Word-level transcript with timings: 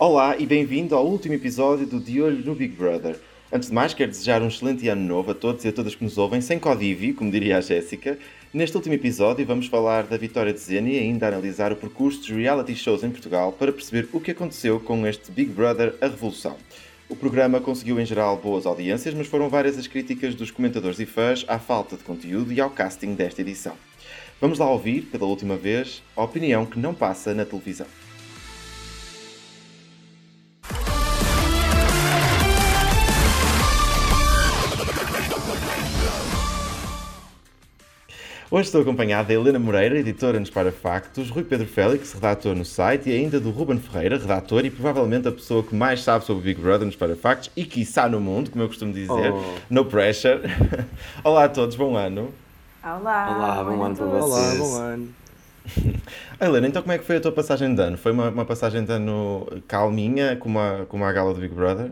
Olá 0.00 0.36
e 0.38 0.46
bem-vindo 0.46 0.94
ao 0.94 1.04
último 1.04 1.34
episódio 1.34 1.84
do 1.84 1.98
De 1.98 2.22
Olho 2.22 2.44
no 2.44 2.54
Big 2.54 2.72
Brother. 2.72 3.18
Antes 3.52 3.68
de 3.68 3.74
mais, 3.74 3.92
quero 3.92 4.12
desejar 4.12 4.40
um 4.40 4.46
excelente 4.46 4.86
ano 4.86 5.02
novo 5.02 5.32
a 5.32 5.34
todos 5.34 5.64
e 5.64 5.68
a 5.68 5.72
todas 5.72 5.96
que 5.96 6.04
nos 6.04 6.16
ouvem, 6.16 6.40
sem 6.40 6.56
codívio, 6.56 7.16
como 7.16 7.32
diria 7.32 7.58
a 7.58 7.60
Jéssica. 7.60 8.16
Neste 8.54 8.76
último 8.76 8.94
episódio 8.94 9.44
vamos 9.44 9.66
falar 9.66 10.04
da 10.04 10.16
vitória 10.16 10.52
de 10.52 10.60
Zena 10.60 10.88
e 10.88 11.00
ainda 11.00 11.26
analisar 11.26 11.72
o 11.72 11.76
percurso 11.76 12.20
dos 12.20 12.30
reality 12.30 12.76
shows 12.76 13.02
em 13.02 13.10
Portugal 13.10 13.50
para 13.50 13.72
perceber 13.72 14.08
o 14.12 14.20
que 14.20 14.30
aconteceu 14.30 14.78
com 14.78 15.04
este 15.04 15.32
Big 15.32 15.50
Brother 15.50 15.92
A 16.00 16.06
Revolução. 16.06 16.56
O 17.08 17.16
programa 17.16 17.60
conseguiu 17.60 17.98
em 17.98 18.06
geral 18.06 18.36
boas 18.36 18.66
audiências, 18.66 19.14
mas 19.14 19.26
foram 19.26 19.48
várias 19.48 19.76
as 19.76 19.88
críticas 19.88 20.32
dos 20.36 20.52
comentadores 20.52 21.00
e 21.00 21.06
fãs 21.06 21.44
à 21.48 21.58
falta 21.58 21.96
de 21.96 22.04
conteúdo 22.04 22.52
e 22.52 22.60
ao 22.60 22.70
casting 22.70 23.14
desta 23.14 23.40
edição. 23.40 23.74
Vamos 24.40 24.60
lá 24.60 24.70
ouvir, 24.70 25.06
pela 25.10 25.26
última 25.26 25.56
vez, 25.56 26.04
a 26.14 26.22
opinião 26.22 26.64
que 26.64 26.78
não 26.78 26.94
passa 26.94 27.34
na 27.34 27.44
televisão. 27.44 27.88
Hoje 38.50 38.68
estou 38.68 38.80
acompanhado 38.80 39.28
da 39.28 39.34
Helena 39.34 39.58
Moreira, 39.58 39.98
editora 39.98 40.40
nos 40.40 40.48
Para 40.48 40.72
Factos, 40.72 41.28
Rui 41.28 41.44
Pedro 41.44 41.66
Félix, 41.66 42.14
redator 42.14 42.56
no 42.56 42.64
site, 42.64 43.10
e 43.10 43.12
ainda 43.12 43.38
do 43.38 43.50
Ruben 43.50 43.78
Ferreira, 43.78 44.16
redator 44.16 44.64
e 44.64 44.70
provavelmente 44.70 45.28
a 45.28 45.32
pessoa 45.32 45.62
que 45.62 45.74
mais 45.74 46.02
sabe 46.02 46.24
sobre 46.24 46.40
o 46.40 46.44
Big 46.46 46.58
Brother 46.58 46.86
nos 46.86 46.96
Para 46.96 47.14
Factos 47.14 47.50
e 47.54 47.66
quiçá 47.66 48.08
no 48.08 48.18
mundo, 48.18 48.50
como 48.50 48.64
eu 48.64 48.68
costumo 48.68 48.90
dizer. 48.90 49.10
Oh. 49.34 49.42
No 49.68 49.84
pressure. 49.84 50.40
Olá 51.22 51.44
a 51.44 51.48
todos, 51.50 51.76
bom 51.76 51.94
ano. 51.94 52.32
Olá. 52.82 53.36
Olá, 53.36 53.64
bom 53.64 53.82
ano 53.82 53.94
para 53.94 54.06
vocês. 54.06 54.60
Olá, 54.60 54.66
bom 54.66 54.76
ano. 54.80 55.08
Helena, 56.40 56.68
então 56.68 56.80
como 56.80 56.92
é 56.92 56.96
que 56.96 57.04
foi 57.04 57.18
a 57.18 57.20
tua 57.20 57.32
passagem 57.32 57.74
de 57.74 57.82
ano? 57.82 57.98
Foi 57.98 58.12
uma, 58.12 58.30
uma 58.30 58.46
passagem 58.46 58.82
de 58.82 58.90
ano 58.90 59.46
calminha, 59.68 60.36
como 60.36 60.58
a, 60.58 60.86
como 60.88 61.04
a 61.04 61.12
gala 61.12 61.34
do 61.34 61.40
Big 61.40 61.54
Brother? 61.54 61.90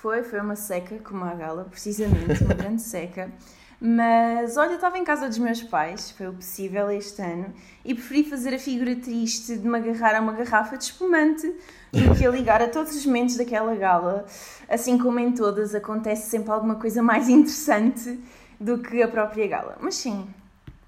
Foi, 0.00 0.22
foi 0.22 0.40
uma 0.40 0.56
seca, 0.56 0.96
como 1.04 1.26
a 1.26 1.34
gala, 1.34 1.64
precisamente, 1.64 2.42
uma 2.42 2.52
grande 2.56 2.80
seca. 2.80 3.30
Mas 3.80 4.56
olha, 4.56 4.70
eu 4.70 4.74
estava 4.76 4.98
em 4.98 5.04
casa 5.04 5.28
dos 5.28 5.38
meus 5.38 5.62
pais, 5.62 6.10
foi 6.10 6.28
o 6.28 6.32
possível 6.32 6.90
este 6.90 7.20
ano, 7.20 7.52
e 7.84 7.94
preferi 7.94 8.24
fazer 8.24 8.54
a 8.54 8.58
figura 8.58 8.96
triste 8.96 9.56
de 9.56 9.66
me 9.66 9.78
agarrar 9.78 10.16
a 10.16 10.20
uma 10.20 10.32
garrafa 10.32 10.76
de 10.76 10.84
espumante 10.84 11.46
do 11.92 12.14
que 12.16 12.26
a 12.26 12.30
ligar 12.30 12.62
a 12.62 12.68
todos 12.68 12.94
os 12.94 13.04
momentos 13.04 13.36
daquela 13.36 13.74
gala. 13.74 14.24
Assim 14.68 14.96
como 14.98 15.18
em 15.18 15.32
todas, 15.32 15.74
acontece 15.74 16.30
sempre 16.30 16.50
alguma 16.50 16.76
coisa 16.76 17.02
mais 17.02 17.28
interessante 17.28 18.18
do 18.60 18.78
que 18.78 19.02
a 19.02 19.08
própria 19.08 19.46
gala. 19.46 19.76
Mas 19.80 19.96
sim, 19.96 20.26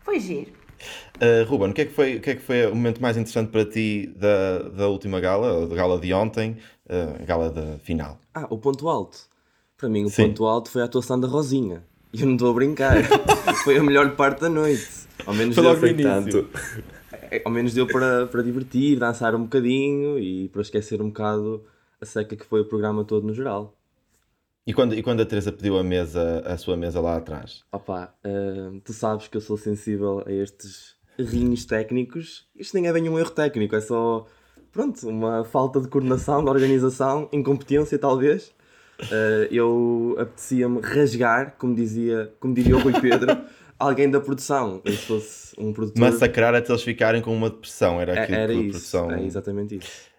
foi 0.00 0.20
giro. 0.20 0.52
Uh, 1.16 1.48
Ruben, 1.48 1.70
o 1.70 1.74
que, 1.74 1.82
é 1.82 1.84
que 1.86 1.92
foi, 1.92 2.16
o 2.16 2.20
que 2.20 2.30
é 2.30 2.34
que 2.34 2.42
foi 2.42 2.66
o 2.66 2.74
momento 2.74 3.00
mais 3.00 3.16
interessante 3.16 3.50
para 3.50 3.64
ti 3.64 4.12
da, 4.16 4.68
da 4.68 4.88
última 4.88 5.18
gala, 5.20 5.66
da 5.66 5.74
gala 5.74 5.98
de 5.98 6.12
ontem, 6.12 6.58
uh, 6.88 7.22
a 7.22 7.24
gala 7.24 7.50
da 7.50 7.78
final? 7.78 8.18
Ah, 8.34 8.46
o 8.50 8.58
ponto 8.58 8.88
alto. 8.88 9.18
Para 9.76 9.88
mim, 9.88 10.04
o 10.04 10.10
Sim. 10.10 10.28
ponto 10.28 10.44
alto 10.44 10.70
foi 10.70 10.82
a 10.82 10.84
atuação 10.84 11.18
da 11.18 11.26
Rosinha. 11.26 11.82
E 12.16 12.22
eu 12.22 12.26
não 12.26 12.34
estou 12.34 12.50
a 12.50 12.54
brincar. 12.54 12.96
foi 13.62 13.76
a 13.76 13.82
melhor 13.82 14.16
parte 14.16 14.40
da 14.40 14.48
noite. 14.48 14.88
Ao 15.26 15.34
menos 15.34 15.54
foi 15.54 15.64
deu 15.64 15.76
foi 15.76 15.94
tanto. 15.94 16.48
É, 17.30 17.42
ao 17.44 17.52
menos 17.52 17.74
deu 17.74 17.86
para, 17.86 18.26
para 18.26 18.42
divertir, 18.42 18.98
dançar 18.98 19.34
um 19.34 19.42
bocadinho 19.42 20.18
e 20.18 20.48
para 20.48 20.62
esquecer 20.62 21.02
um 21.02 21.08
bocado 21.08 21.62
a 22.00 22.06
seca 22.06 22.34
que 22.34 22.46
foi 22.46 22.62
o 22.62 22.64
programa 22.64 23.04
todo 23.04 23.26
no 23.26 23.34
geral. 23.34 23.76
E 24.66 24.72
quando, 24.72 24.94
e 24.94 25.02
quando 25.02 25.20
a 25.20 25.26
Teresa 25.26 25.52
pediu 25.52 25.78
a 25.78 25.84
mesa, 25.84 26.40
a 26.46 26.56
sua 26.56 26.76
mesa 26.76 27.00
lá 27.00 27.16
atrás? 27.16 27.62
Opa, 27.70 28.14
uh, 28.24 28.80
tu 28.80 28.94
sabes 28.94 29.28
que 29.28 29.36
eu 29.36 29.40
sou 29.40 29.58
sensível 29.58 30.24
a 30.26 30.32
estes 30.32 30.96
errinhos 31.18 31.66
técnicos. 31.66 32.48
Isto 32.56 32.74
nem 32.74 32.88
é 32.88 32.92
bem 32.92 33.08
um 33.08 33.18
erro 33.18 33.30
técnico, 33.30 33.76
é 33.76 33.80
só, 33.80 34.24
pronto, 34.72 35.06
uma 35.06 35.44
falta 35.44 35.80
de 35.80 35.88
coordenação, 35.88 36.42
de 36.42 36.50
organização, 36.50 37.28
incompetência 37.30 37.98
talvez. 37.98 38.54
Uh, 39.02 39.46
eu 39.50 40.16
apetecia-me 40.18 40.80
rasgar, 40.80 41.54
como, 41.58 41.74
dizia, 41.74 42.32
como 42.40 42.54
diria 42.54 42.76
o 42.76 42.80
Rui 42.80 42.98
Pedro, 43.00 43.36
alguém 43.78 44.10
da 44.10 44.20
produção. 44.20 44.80
Eu 44.84 44.92
se 44.92 44.98
fosse 44.98 45.54
um 45.58 45.72
produtor... 45.72 46.00
Massacrar 46.00 46.54
até 46.54 46.72
eles 46.72 46.82
ficarem 46.82 47.20
com 47.20 47.34
uma 47.36 47.50
depressão, 47.50 48.00
era 48.00 48.14
é, 48.14 48.22
aquilo 48.22 48.38
era 48.38 48.52
que 48.52 48.58
isso, 48.60 48.70
produção... 48.70 49.10
É 49.12 49.24
exatamente 49.24 49.76
isso. 49.76 50.16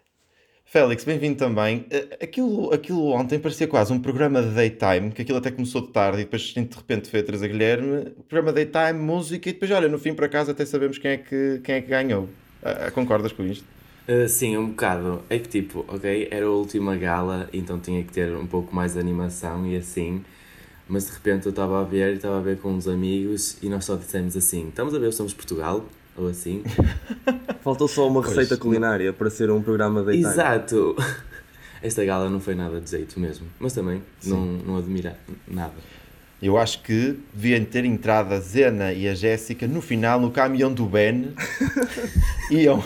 Félix, 0.70 1.06
bem-vindo 1.06 1.38
também. 1.38 1.86
Eh, 1.90 2.18
aquilo, 2.22 2.74
aquilo 2.74 3.12
ontem 3.12 3.40
parecia 3.40 3.68
quase 3.68 3.94
um 3.94 4.00
programa 4.00 4.44
de 4.44 4.50
daytime, 4.50 5.12
que 5.12 5.22
aquilo 5.22 5.38
até 5.38 5.50
começou 5.50 5.82
de 5.82 5.88
tarde 5.94 6.20
e 6.20 6.24
depois 6.26 6.42
de 6.42 6.60
repente 6.60 7.10
foi 7.10 7.22
a 7.22 7.24
Teresa 7.24 7.48
Guilherme, 7.48 8.12
programa 8.28 8.52
daytime, 8.52 9.00
música 9.00 9.50
e 9.50 9.54
depois, 9.54 9.72
olha, 9.72 9.88
no 9.88 9.98
fim 9.98 10.14
para 10.14 10.28
casa 10.28 10.52
até 10.52 10.66
sabemos 10.66 10.98
quem 10.98 11.12
é 11.12 11.18
que, 11.18 11.62
quem 11.64 11.76
é 11.76 11.82
que 11.82 11.88
ganhou. 11.88 12.26
Uh, 12.62 12.92
concordas 12.94 13.32
com 13.32 13.44
isto? 13.44 13.64
Uh, 14.08 14.28
sim, 14.30 14.56
um 14.58 14.70
bocado. 14.70 15.22
É 15.30 15.38
que 15.38 15.50
tipo, 15.50 15.84
ok, 15.88 16.30
era 16.32 16.46
a 16.46 16.50
última 16.50 16.96
gala, 16.96 17.50
então 17.52 17.78
tinha 17.80 18.02
que 18.04 18.12
ter 18.12 18.34
um 18.34 18.48
pouco 18.48 18.74
mais 18.74 18.94
de 18.94 19.00
animação 19.00 19.68
e 19.68 19.76
assim, 19.76 20.24
mas 20.88 21.08
de 21.08 21.12
repente 21.12 21.46
eu 21.46 21.50
estava 21.50 21.82
a 21.82 21.84
ver 21.84 22.14
e 22.14 22.16
estava 22.16 22.38
a 22.38 22.42
ver 22.42 22.58
com 22.60 22.72
uns 22.72 22.88
amigos 22.88 23.58
e 23.62 23.68
nós 23.68 23.84
só 23.84 23.96
dissemos 23.96 24.38
assim: 24.38 24.70
estamos 24.70 24.96
a 24.96 25.00
ver 25.00 25.12
Somos 25.12 25.34
Portugal? 25.34 25.86
Ou 26.16 26.30
assim. 26.30 26.64
Faltou 27.62 27.88
só 27.88 28.08
uma 28.08 28.22
receita 28.22 28.56
pois, 28.56 28.60
culinária 28.60 29.12
para 29.12 29.30
ser 29.30 29.52
um 29.52 29.62
programa 29.62 30.02
de 30.04 30.18
Exato! 30.18 30.96
Esta 31.84 32.04
gala 32.04 32.30
não 32.30 32.40
foi 32.40 32.56
nada 32.56 32.82
de 32.82 32.90
jeito 32.90 33.20
mesmo, 33.20 33.46
mas 33.60 33.74
também 33.74 34.02
não, 34.26 34.46
não 34.46 34.78
admira 34.78 35.18
nada. 35.48 35.76
Eu 36.42 36.58
acho 36.58 36.84
que 36.84 37.20
deviam 37.34 37.66
ter 37.66 37.84
entrado 37.84 38.32
a 38.32 38.40
Zena 38.40 38.94
e 38.94 39.08
a 39.08 39.16
Jéssica 39.16 39.68
no 39.68 39.82
final 39.82 40.20
no 40.20 40.32
caminhão 40.32 40.72
do 40.72 40.86
Ben. 40.86 41.34
iam, 42.50 42.84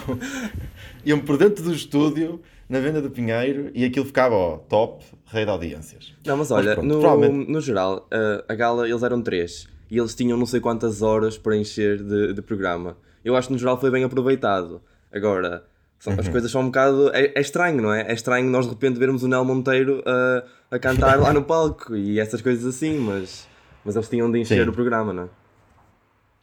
iam 1.06 1.20
por 1.20 1.38
dentro 1.38 1.64
do 1.64 1.74
estúdio, 1.74 2.42
na 2.70 2.80
venda 2.80 3.02
do 3.02 3.10
Pinheiro, 3.10 3.72
e 3.74 3.84
aquilo 3.84 4.06
ficava 4.06 4.36
ó, 4.36 4.58
top, 4.58 5.04
rei 5.26 5.46
de 5.46 5.52
audiências. 5.52 6.14
Não, 6.26 6.38
mas 6.38 6.52
olha, 6.52 6.66
mas 6.66 6.74
pronto, 6.76 6.88
no, 6.88 7.00
provavelmente... 7.00 7.52
no 7.52 7.62
geral, 7.62 8.08
a, 8.12 8.52
a 8.52 8.56
gala 8.56 8.88
eles 8.88 9.04
eram 9.04 9.22
três 9.22 9.68
e 9.90 9.98
eles 9.98 10.16
tinham 10.16 10.38
não 10.38 10.46
sei 10.46 10.60
quantas 10.60 11.02
horas 11.02 11.38
para 11.38 11.56
encher 11.58 12.02
de, 12.02 12.34
de 12.34 12.42
programa 12.42 12.96
eu 13.24 13.36
acho 13.36 13.48
que 13.48 13.54
no 13.54 13.60
geral 13.60 13.80
foi 13.80 13.92
bem 13.92 14.04
aproveitado. 14.04 14.82
Agora, 15.14 15.64
são, 16.00 16.14
as 16.14 16.26
uhum. 16.26 16.32
coisas 16.32 16.52
são 16.52 16.62
um 16.62 16.66
bocado. 16.66 17.12
É, 17.14 17.32
é, 17.36 17.42
estranho, 17.42 17.82
não 17.82 17.94
é? 17.94 18.02
É 18.08 18.14
estranho 18.14 18.50
nós 18.50 18.66
de 18.66 18.72
repente 18.72 18.98
vermos 18.98 19.24
o 19.24 19.28
Nel 19.28 19.46
Monteiro 19.46 20.04
a, 20.06 20.76
a 20.76 20.80
cantar 20.80 21.20
lá 21.20 21.32
no 21.32 21.44
palco 21.44 21.96
e 21.96 22.20
essas 22.20 22.42
coisas 22.42 22.66
assim, 22.66 22.98
mas, 22.98 23.48
mas 23.86 23.96
eles 23.96 24.10
tinham 24.10 24.32
de 24.32 24.40
encher 24.40 24.64
Sim. 24.64 24.70
o 24.70 24.74
programa, 24.74 25.14
não 25.14 25.24
é? 25.24 25.30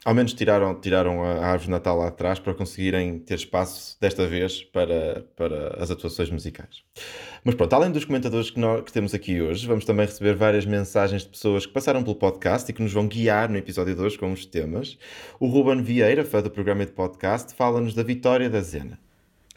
Ao 0.09 0.15
menos 0.15 0.33
tiraram, 0.33 0.75
tiraram 0.75 1.23
a 1.23 1.45
árvore 1.45 1.65
de 1.65 1.71
Natal 1.71 1.99
lá 1.99 2.09
atrás 2.09 2.39
para 2.39 2.55
conseguirem 2.55 3.19
ter 3.19 3.35
espaço, 3.35 3.95
desta 4.01 4.27
vez, 4.27 4.63
para, 4.63 5.27
para 5.37 5.77
as 5.83 5.91
atuações 5.91 6.31
musicais. 6.31 6.83
Mas 7.45 7.55
pronto, 7.55 7.75
além 7.75 7.93
dos 7.93 8.07
comentadores 8.07 8.51
que, 8.51 8.59
nós, 8.59 8.83
que 8.85 8.91
temos 8.91 9.13
aqui 9.13 9.43
hoje, 9.43 9.67
vamos 9.67 9.85
também 9.85 10.07
receber 10.07 10.35
várias 10.35 10.65
mensagens 10.65 11.25
de 11.25 11.29
pessoas 11.29 11.67
que 11.67 11.75
passaram 11.75 12.03
pelo 12.03 12.17
podcast 12.17 12.71
e 12.71 12.73
que 12.73 12.83
nos 12.83 12.91
vão 12.91 13.07
guiar 13.07 13.51
no 13.51 13.59
episódio 13.59 13.95
de 13.95 14.01
hoje 14.01 14.17
com 14.17 14.33
os 14.33 14.47
temas. 14.47 14.97
O 15.39 15.47
Ruben 15.47 15.83
Vieira, 15.83 16.25
fã 16.25 16.41
do 16.41 16.51
programa 16.51 16.87
de 16.87 16.93
podcast, 16.93 17.53
fala-nos 17.53 17.93
da 17.93 18.03
vitória 18.03 18.49
da 18.49 18.63
Zena. 18.63 18.99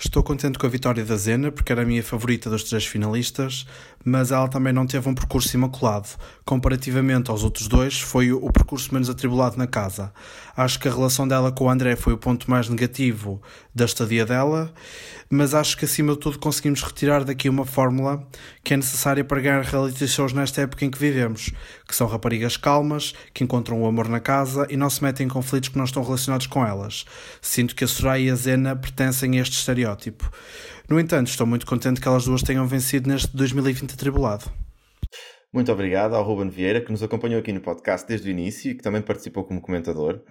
Estou 0.04 0.24
contente 0.24 0.58
com 0.58 0.66
a 0.66 0.70
vitória 0.70 1.06
da 1.06 1.16
Zena, 1.16 1.52
porque 1.52 1.72
era 1.72 1.84
a 1.84 1.86
minha 1.86 2.02
favorita 2.02 2.50
dos 2.50 2.64
três 2.64 2.84
finalistas, 2.88 3.68
mas 4.04 4.32
ela 4.32 4.48
também 4.48 4.74
não 4.74 4.88
teve 4.88 5.08
um 5.08 5.14
percurso 5.14 5.56
imaculado. 5.56 6.10
Comparativamente 6.44 7.30
aos 7.30 7.44
outros 7.44 7.68
dois, 7.68 8.02
foi 8.02 8.34
o 8.34 8.52
percurso 8.52 8.92
menos 8.92 9.12
atribulado 9.12 9.58
na 9.58 9.68
casa. 9.68 10.12
Acho 10.58 10.80
que 10.80 10.88
a 10.88 10.92
relação 10.92 11.28
dela 11.28 11.52
com 11.52 11.66
o 11.66 11.70
André 11.70 11.96
foi 11.96 12.14
o 12.14 12.18
ponto 12.18 12.50
mais 12.50 12.68
negativo 12.68 13.40
da 13.76 13.86
estadia 13.86 14.26
dela, 14.26 14.74
mas 15.30 15.54
acho 15.54 15.78
que 15.78 15.86
acima 15.86 16.14
de 16.14 16.20
tudo 16.20 16.40
conseguimos 16.40 16.82
retirar 16.82 17.24
daqui 17.24 17.48
uma 17.48 17.66
fórmula 17.66 18.28
que 18.64 18.74
é 18.74 18.78
necessária 18.78 19.24
para 19.24 19.40
ganhar 19.40 19.62
reality 19.62 20.08
shows 20.08 20.34
nesta 20.34 20.62
época 20.62 20.84
em 20.84 20.90
que 20.90 20.98
vivemos, 20.98 21.52
que 21.88 21.96
são 21.96 22.08
raparigas 22.08 22.58
calmas, 22.58 23.14
que 23.34 23.44
encontram 23.44 23.82
o 23.82 23.86
amor 23.86 24.10
na 24.10 24.20
casa 24.20 24.66
e 24.68 24.76
não 24.76 24.90
se 24.90 25.04
metem 25.04 25.28
em 25.28 25.30
conflitos 25.30 25.70
que 25.70 25.78
não 25.78 25.86
estão 25.86 26.04
relacionados 26.04 26.48
com 26.48 26.66
elas. 26.66 27.06
Sinto 27.40 27.76
que 27.76 27.84
a 27.84 27.88
Soraya 27.88 28.26
e 28.26 28.30
a 28.32 28.36
Zena 28.36 28.76
pertencem 28.76 29.38
a 29.38 29.42
este 29.42 29.54
estereótipo. 29.54 29.91
No 30.90 31.00
entanto, 31.00 31.28
estou 31.28 31.48
muito 31.48 31.66
contente 31.66 32.02
que 32.02 32.08
elas 32.08 32.26
duas 32.26 32.42
tenham 32.42 32.68
vencido 32.68 33.10
neste 33.10 33.36
2020 33.36 33.94
atribulado. 33.94 34.52
Muito 35.54 35.70
obrigado 35.70 36.16
ao 36.16 36.24
Ruben 36.24 36.50
Vieira, 36.50 36.80
que 36.80 36.92
nos 36.92 37.04
acompanhou 37.04 37.40
aqui 37.40 37.52
no 37.52 37.60
podcast 37.60 38.08
desde 38.08 38.30
o 38.30 38.32
início 38.32 38.72
e 38.72 38.76
que 38.76 38.82
também 38.82 39.02
participou 39.02 39.44
como 39.44 39.60
comentador. 39.60 40.22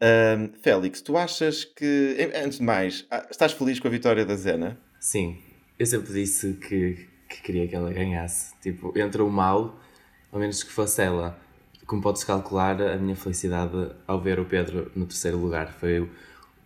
Uh, 0.00 0.56
Félix, 0.62 1.02
tu 1.02 1.16
achas 1.16 1.64
que, 1.64 2.30
antes 2.32 2.58
de 2.58 2.64
mais, 2.64 3.04
ah, 3.10 3.26
estás 3.28 3.52
feliz 3.52 3.80
com 3.80 3.88
a 3.88 3.90
vitória 3.90 4.24
da 4.24 4.36
Zena? 4.36 4.78
Sim, 5.00 5.36
eu 5.76 5.84
sempre 5.84 6.12
disse 6.12 6.52
que, 6.54 7.08
que 7.28 7.42
queria 7.42 7.66
que 7.66 7.74
ela 7.74 7.92
ganhasse. 7.92 8.54
Tipo, 8.60 8.96
entre 8.96 9.20
o 9.20 9.28
mal, 9.28 9.80
ao 10.30 10.38
menos 10.38 10.62
que 10.62 10.70
fosse 10.70 11.02
ela. 11.02 11.36
Como 11.84 12.00
podes 12.00 12.22
calcular, 12.22 12.80
a 12.80 12.96
minha 12.98 13.16
felicidade 13.16 13.90
ao 14.06 14.20
ver 14.20 14.38
o 14.38 14.44
Pedro 14.44 14.92
no 14.94 15.06
terceiro 15.06 15.38
lugar 15.38 15.72
foi 15.72 15.98
o, 15.98 16.10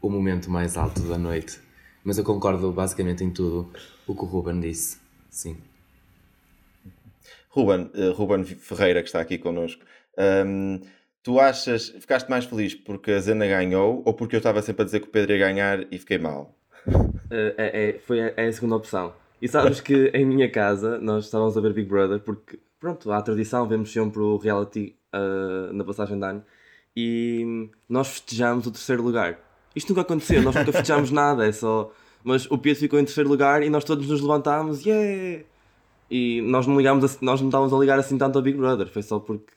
o 0.03 0.11
momento 0.11 0.51
mais 0.51 0.77
alto 0.77 1.01
da 1.03 1.17
noite. 1.17 1.62
Mas 2.05 2.19
eu 2.19 2.25
concordo 2.25 2.73
basicamente 2.73 3.23
em 3.23 3.31
tudo 3.31 3.71
o 4.07 4.15
que 4.15 4.23
o 4.23 4.25
Ruben 4.25 4.61
disse. 4.61 4.99
Sim. 5.31 5.57
Ruben, 7.49 7.91
uh, 7.95 8.13
Ruben 8.13 8.45
Ferreira, 8.45 9.03
que 9.03 9.09
está 9.09 9.21
aqui 9.21 9.39
connosco. 9.39 9.85
Um, 10.19 10.81
tu 11.23 11.39
achas, 11.39 11.89
ficaste 11.89 12.29
mais 12.29 12.45
feliz 12.45 12.75
porque 12.75 13.13
a 13.13 13.21
Zena 13.21 13.47
ganhou 13.47 14.03
ou 14.05 14.15
porque 14.15 14.37
eu 14.37 14.39
estava 14.39 14.61
sempre 14.63 14.83
a 14.83 14.85
dizer 14.85 15.01
que 15.01 15.09
o 15.09 15.11
Pedro 15.11 15.33
ia 15.33 15.39
ganhar 15.39 15.87
e 15.93 15.99
fiquei 15.99 16.19
mal? 16.19 16.55
Uh, 16.87 17.55
é, 17.57 17.91
é, 17.91 17.99
foi 17.99 18.21
a, 18.21 18.35
é 18.37 18.49
a 18.49 18.53
segunda 18.53 18.77
opção. 18.77 19.13
E 19.41 19.49
sabes 19.49 19.81
que 19.81 20.07
em 20.15 20.25
minha 20.25 20.51
casa 20.51 20.99
nós 20.99 21.27
estávamos 21.27 21.57
a 21.57 21.61
ver 21.61 21.73
Big 21.73 21.89
Brother 21.89 22.21
porque, 22.21 22.59
pronto, 22.81 23.11
há 23.13 23.19
a 23.19 23.23
tradição, 23.23 23.69
vemos 23.69 23.93
sempre 23.93 24.21
o 24.21 24.37
reality 24.37 24.97
uh, 25.13 25.73
na 25.73 25.85
passagem 25.85 26.19
de 26.19 26.25
ano 26.25 26.45
e 26.97 27.71
nós 27.89 28.09
festejámos 28.09 28.67
o 28.67 28.71
terceiro 28.71 29.03
lugar. 29.03 29.39
Isto 29.75 29.91
nunca 29.91 30.03
aconteceu, 30.03 30.43
nós 30.43 30.55
nunca 30.55 30.73
festejámos 30.73 31.11
nada, 31.13 31.47
é 31.47 31.53
só. 31.53 31.93
Mas 32.25 32.51
o 32.51 32.59
Pedro 32.59 32.81
ficou 32.81 32.99
em 32.99 33.05
terceiro 33.05 33.29
lugar 33.29 33.63
e 33.63 33.71
nós 33.71 33.85
todos 33.85 34.07
nos 34.07 34.21
levantámos, 34.21 34.85
yeah! 34.85 35.45
E 36.11 36.43
nós 36.43 36.67
não, 36.67 36.77
ligámos 36.77 37.05
a, 37.05 37.19
nós 37.23 37.41
não 37.41 37.49
estávamos 37.49 37.73
a 37.73 37.79
ligar 37.79 37.99
assim 37.99 38.19
tanto 38.19 38.37
ao 38.37 38.43
Big 38.43 38.57
Brother, 38.57 38.87
foi 38.87 39.03
só 39.03 39.19
porque. 39.19 39.53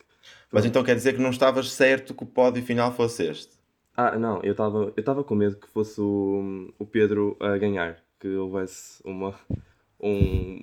Mas 0.50 0.64
então 0.64 0.82
quer 0.82 0.94
dizer 0.94 1.14
que 1.14 1.20
não 1.20 1.30
estavas 1.30 1.70
certo 1.70 2.14
que 2.14 2.22
o 2.22 2.26
pódio 2.26 2.62
final 2.62 2.92
fosse 2.92 3.24
este? 3.24 3.52
Ah, 3.96 4.18
não, 4.18 4.40
eu 4.42 4.52
estava 4.52 4.92
eu 4.96 5.24
com 5.24 5.34
medo 5.34 5.56
que 5.56 5.68
fosse 5.68 6.00
o, 6.00 6.72
o 6.78 6.86
Pedro 6.86 7.36
a 7.40 7.56
ganhar, 7.56 8.02
que 8.18 8.28
houvesse 8.28 9.02
uma 9.04 9.34
um. 10.00 10.62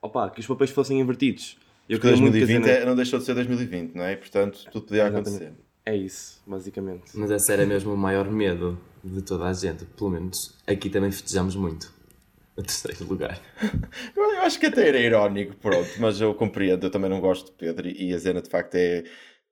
Opa, 0.00 0.30
que 0.30 0.40
os 0.40 0.46
papéis 0.46 0.70
fossem 0.70 1.00
invertidos. 1.00 1.56
Eu 1.88 1.98
Porque 1.98 2.16
2020 2.16 2.66
é, 2.66 2.84
não 2.84 2.94
deixou 2.94 3.18
de 3.18 3.24
ser 3.24 3.34
2020, 3.34 3.94
não 3.94 4.04
é? 4.04 4.16
Portanto, 4.16 4.64
tudo 4.70 4.86
podia 4.86 5.06
acontecer. 5.06 5.52
É 5.86 5.94
isso, 5.94 6.42
basicamente. 6.46 7.10
Mas 7.14 7.30
esse 7.30 7.52
era 7.52 7.66
mesmo 7.66 7.92
o 7.92 7.96
maior 7.96 8.30
medo 8.30 8.80
de 9.02 9.20
toda 9.20 9.44
a 9.44 9.52
gente. 9.52 9.84
Pelo 9.84 10.10
menos 10.10 10.58
aqui 10.66 10.88
também 10.88 11.10
festejamos 11.10 11.54
muito. 11.54 11.92
O 12.56 12.62
terceiro 12.62 13.04
lugar. 13.04 13.40
eu 14.16 14.42
acho 14.42 14.58
que 14.58 14.66
até 14.66 14.88
era 14.88 14.98
irónico, 14.98 15.56
pronto, 15.56 15.90
mas 15.98 16.20
eu 16.20 16.32
compreendo. 16.34 16.86
Eu 16.86 16.90
também 16.90 17.10
não 17.10 17.20
gosto 17.20 17.46
de 17.46 17.52
Pedro 17.58 17.88
e 17.88 18.14
a 18.14 18.18
Zena 18.18 18.40
de 18.40 18.48
facto 18.48 18.76
é 18.76 19.04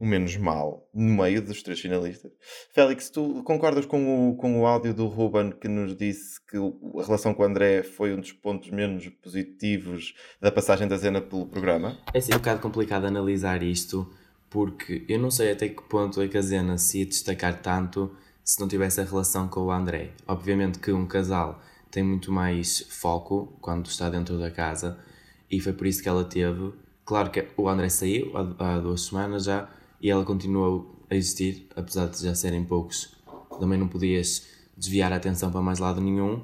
o 0.03 0.07
menos 0.07 0.37
mal 0.37 0.89
no 0.93 1.23
meio 1.23 1.41
dos 1.41 1.63
três 1.63 1.79
finalistas. 1.79 2.33
Félix, 2.73 3.09
tu 3.09 3.43
concordas 3.45 3.87
com 3.87 4.31
o, 4.31 4.37
com 4.37 4.61
o 4.61 4.67
áudio 4.67 4.93
do 4.93 5.07
Ruben 5.07 5.53
que 5.53 5.69
nos 5.69 5.95
disse 5.95 6.45
que 6.45 6.57
a 6.57 7.05
relação 7.05 7.33
com 7.33 7.43
o 7.43 7.47
André 7.47 7.85
foi 7.85 8.13
um 8.13 8.21
dos 8.21 8.33
pontos 8.33 8.71
menos 8.71 9.09
positivos 9.23 10.15
da 10.41 10.51
passagem 10.51 10.89
da 10.89 10.97
Zena 10.97 11.21
pelo 11.21 11.47
programa? 11.47 11.99
É 12.13 12.21
sim, 12.21 12.33
é 12.33 12.35
um 12.35 12.39
bocado 12.39 12.61
complicado 12.61 13.05
analisar 13.05 13.63
isto, 13.63 14.13
porque 14.53 15.03
eu 15.09 15.19
não 15.19 15.31
sei 15.31 15.51
até 15.51 15.69
que 15.69 15.83
ponto 15.83 16.21
é 16.21 16.29
a 16.37 16.43
Zena 16.43 16.77
se 16.77 16.99
ia 16.99 17.07
destacar 17.07 17.63
tanto 17.63 18.11
se 18.45 18.61
não 18.61 18.69
tivesse 18.69 19.01
a 19.01 19.05
relação 19.05 19.49
com 19.49 19.61
o 19.63 19.71
André. 19.71 20.13
Obviamente 20.29 20.79
que 20.79 20.93
um 20.93 21.07
casal 21.07 21.59
tem 21.91 22.03
muito 22.03 22.31
mais 22.31 22.81
foco 22.91 23.57
quando 23.63 23.87
está 23.87 24.11
dentro 24.11 24.39
da 24.39 24.51
casa 24.51 24.99
e 25.51 25.59
foi 25.59 25.73
por 25.73 25.87
isso 25.87 26.03
que 26.03 26.09
ela 26.09 26.25
teve. 26.25 26.71
Claro 27.03 27.31
que 27.31 27.47
o 27.57 27.67
André 27.67 27.89
saiu 27.89 28.31
há, 28.37 28.75
há 28.75 28.79
duas 28.79 29.01
semanas 29.01 29.45
já 29.45 29.71
e 30.03 30.11
ela 30.11 30.23
continuou 30.23 31.03
a 31.09 31.15
existir, 31.17 31.67
apesar 31.75 32.09
de 32.09 32.23
já 32.23 32.35
serem 32.35 32.63
poucos. 32.63 33.17
Também 33.59 33.79
não 33.79 33.89
podias 33.89 34.47
desviar 34.77 35.13
a 35.15 35.17
atenção 35.17 35.51
para 35.51 35.63
mais 35.63 35.79
lado 35.79 36.01
nenhum. 36.01 36.43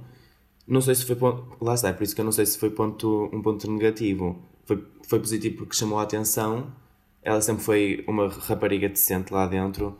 Não 0.66 0.80
sei 0.80 0.94
se 0.94 1.04
foi 1.04 1.16
ponto. 1.16 1.62
Lá 1.62 1.74
está, 1.74 1.88
é 1.88 1.92
por 1.92 2.04
isso 2.04 2.14
que 2.14 2.22
eu 2.22 2.24
não 2.24 2.32
sei 2.32 2.46
se 2.46 2.56
foi 2.56 2.70
ponto, 2.70 3.28
um 3.32 3.42
ponto 3.42 3.70
negativo. 3.70 4.42
Foi, 4.64 4.82
foi 5.06 5.18
positivo 5.18 5.58
porque 5.58 5.76
chamou 5.76 5.98
a 5.98 6.04
atenção. 6.04 6.72
Ela 7.22 7.40
sempre 7.40 7.62
foi 7.62 8.04
uma 8.06 8.28
rapariga 8.28 8.88
decente 8.88 9.32
lá 9.32 9.46
dentro. 9.46 9.98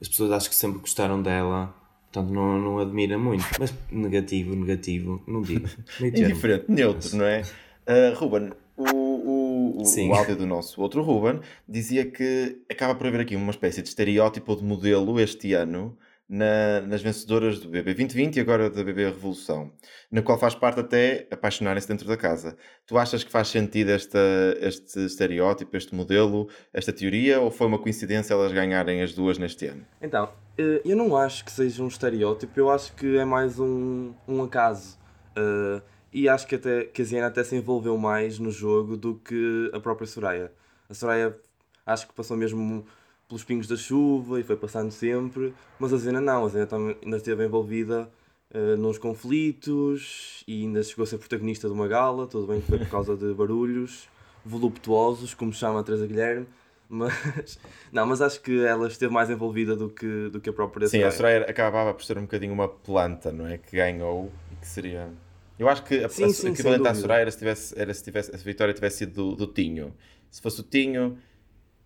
As 0.00 0.08
pessoas 0.08 0.32
acho 0.32 0.48
que 0.48 0.54
sempre 0.54 0.80
gostaram 0.80 1.22
dela. 1.22 1.74
Portanto, 2.10 2.32
não, 2.32 2.58
não 2.58 2.78
admira 2.78 3.16
muito. 3.18 3.44
Mas 3.58 3.72
negativo, 3.90 4.56
negativo, 4.56 5.22
não 5.26 5.42
digo. 5.42 5.68
Indiferente, 6.00 6.64
neutro, 6.68 7.16
não 7.16 7.24
é? 7.24 7.42
Uh, 7.86 8.14
Ruben, 8.16 8.52
o, 8.76 9.82
o, 9.82 10.14
áudio 10.14 10.36
do 10.36 10.46
nosso 10.46 10.80
outro 10.80 11.02
Ruben 11.02 11.40
dizia 11.68 12.04
que 12.04 12.62
acaba 12.70 12.94
por 12.94 13.06
haver 13.06 13.20
aqui 13.20 13.36
uma 13.36 13.50
espécie 13.50 13.82
de 13.82 13.88
estereótipo 13.88 14.56
de 14.56 14.64
modelo 14.64 15.20
este 15.20 15.52
ano 15.52 15.96
na, 16.30 16.80
nas 16.82 17.02
vencedoras 17.02 17.58
do 17.58 17.68
BB 17.68 17.92
2020 17.94 18.36
e 18.36 18.40
agora 18.40 18.70
da 18.70 18.84
BB 18.84 19.06
Revolução, 19.06 19.72
na 20.12 20.22
qual 20.22 20.38
faz 20.38 20.54
parte 20.54 20.78
até 20.78 21.26
apaixonarem-se 21.28 21.88
dentro 21.88 22.06
da 22.06 22.16
casa. 22.16 22.56
Tu 22.86 22.96
achas 22.96 23.24
que 23.24 23.32
faz 23.32 23.48
sentido 23.48 23.90
esta, 23.90 24.20
este 24.60 25.00
estereótipo, 25.06 25.76
este 25.76 25.92
modelo, 25.92 26.48
esta 26.72 26.92
teoria, 26.92 27.40
ou 27.40 27.50
foi 27.50 27.66
uma 27.66 27.78
coincidência 27.78 28.32
elas 28.32 28.52
ganharem 28.52 29.02
as 29.02 29.12
duas 29.12 29.38
neste 29.38 29.66
ano? 29.66 29.84
Então, 30.00 30.30
eh, 30.56 30.80
eu 30.84 30.96
não 30.96 31.16
acho 31.16 31.44
que 31.44 31.50
seja 31.50 31.82
um 31.82 31.88
estereótipo, 31.88 32.60
eu 32.60 32.70
acho 32.70 32.94
que 32.94 33.18
é 33.18 33.24
mais 33.24 33.58
um, 33.58 34.14
um 34.28 34.44
acaso. 34.44 34.96
Uh, 35.36 35.82
e 36.12 36.28
acho 36.28 36.46
que, 36.46 36.54
até, 36.54 36.84
que 36.84 37.02
a 37.02 37.04
Ziana 37.04 37.26
até 37.26 37.42
se 37.42 37.56
envolveu 37.56 37.98
mais 37.98 38.38
no 38.38 38.52
jogo 38.52 38.96
do 38.96 39.16
que 39.16 39.68
a 39.74 39.80
própria 39.80 40.06
Soraya. 40.06 40.52
A 40.88 40.94
Soraya 40.94 41.36
acho 41.84 42.06
que 42.06 42.14
passou 42.14 42.36
mesmo 42.36 42.84
pelos 43.30 43.44
pingos 43.44 43.68
da 43.68 43.76
chuva 43.76 44.40
e 44.40 44.42
foi 44.42 44.56
passando 44.56 44.90
sempre, 44.90 45.54
mas 45.78 45.92
a 45.92 45.96
Zena 45.96 46.20
não, 46.20 46.44
a 46.44 46.48
Zena 46.48 46.68
ainda 47.00 47.16
esteve 47.16 47.46
envolvida 47.46 48.10
uh, 48.52 48.76
nos 48.76 48.98
conflitos 48.98 50.42
e 50.48 50.64
ainda 50.64 50.82
chegou 50.82 51.04
a 51.04 51.06
ser 51.06 51.18
protagonista 51.18 51.68
de 51.68 51.72
uma 51.72 51.86
gala, 51.86 52.26
tudo 52.26 52.48
bem 52.48 52.60
que 52.60 52.66
foi 52.66 52.78
por 52.80 52.88
causa 52.88 53.16
de 53.16 53.32
barulhos 53.32 54.08
voluptuosos, 54.44 55.32
como 55.32 55.52
chama 55.52 55.78
a 55.78 55.82
Teresa 55.84 56.08
Guilherme, 56.08 56.46
mas 56.88 57.58
não, 57.92 58.04
mas 58.04 58.20
acho 58.20 58.40
que 58.40 58.64
ela 58.64 58.88
esteve 58.88 59.14
mais 59.14 59.30
envolvida 59.30 59.76
do 59.76 59.88
que, 59.88 60.28
do 60.30 60.40
que 60.40 60.50
a 60.50 60.52
própria 60.52 60.88
Sim, 60.88 60.98
Soraya. 60.98 61.08
a 61.08 61.12
Soraya 61.12 61.40
acabava 61.42 61.94
por 61.94 62.04
ser 62.04 62.18
um 62.18 62.22
bocadinho 62.22 62.52
uma 62.52 62.68
planta, 62.68 63.30
não 63.30 63.46
é? 63.46 63.58
Que 63.58 63.76
ganhou 63.76 64.32
e 64.50 64.56
que 64.56 64.66
seria 64.66 65.08
eu 65.56 65.68
acho 65.68 65.84
que 65.84 66.02
a, 66.02 66.08
sim, 66.08 66.24
a, 66.24 66.28
sim, 66.30 66.48
equivalente 66.48 66.88
à 66.88 66.94
Soraya 66.94 67.20
era 67.20 67.30
se, 67.30 67.38
tivesse, 67.38 67.78
era 67.78 67.92
se 67.92 68.02
tivesse, 68.02 68.34
a 68.34 68.38
vitória 68.38 68.72
tivesse 68.72 68.96
sido 68.96 69.12
do, 69.12 69.36
do 69.36 69.46
Tinho. 69.46 69.94
Se 70.30 70.40
fosse 70.40 70.60
o 70.60 70.62
Tinho, 70.62 71.18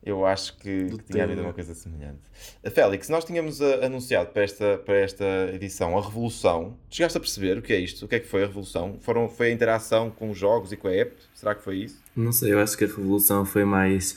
eu 0.05 0.27
acho 0.27 0.57
que, 0.59 0.87
que 0.87 1.13
tinha 1.13 1.25
havido 1.25 1.41
uma 1.41 1.53
coisa 1.53 1.75
semelhante. 1.75 2.19
Félix, 2.73 3.09
nós 3.09 3.25
tínhamos 3.25 3.61
uh, 3.61 3.83
anunciado 3.83 4.31
para 4.31 4.43
esta, 4.43 4.79
para 4.79 4.97
esta 4.97 5.25
edição 5.53 5.97
a 5.97 6.03
Revolução. 6.03 6.77
Chegaste 6.91 7.17
a 7.17 7.21
perceber 7.21 7.57
o 7.57 7.63
que 7.63 7.73
é 7.73 7.81
isto? 7.81 8.05
O 8.05 8.09
que 8.09 8.17
é 8.17 8.21
que 8.21 8.27
foi 8.27 8.43
a 8.43 8.47
Revolução? 8.47 8.99
Foram, 9.01 9.29
foi 9.29 9.49
a 9.49 9.51
interação 9.51 10.11
com 10.11 10.31
os 10.31 10.37
jogos 10.37 10.73
e 10.73 10.77
com 10.77 10.89
a 10.89 10.93
app? 10.93 11.15
Será 11.35 11.55
que 11.55 11.63
foi 11.63 11.79
isso? 11.79 11.99
Não 12.15 12.33
sei, 12.33 12.53
eu 12.53 12.59
acho 12.59 12.77
que 12.77 12.85
a 12.85 12.87
Revolução 12.87 13.47
foi 13.47 13.65
mais 13.65 14.17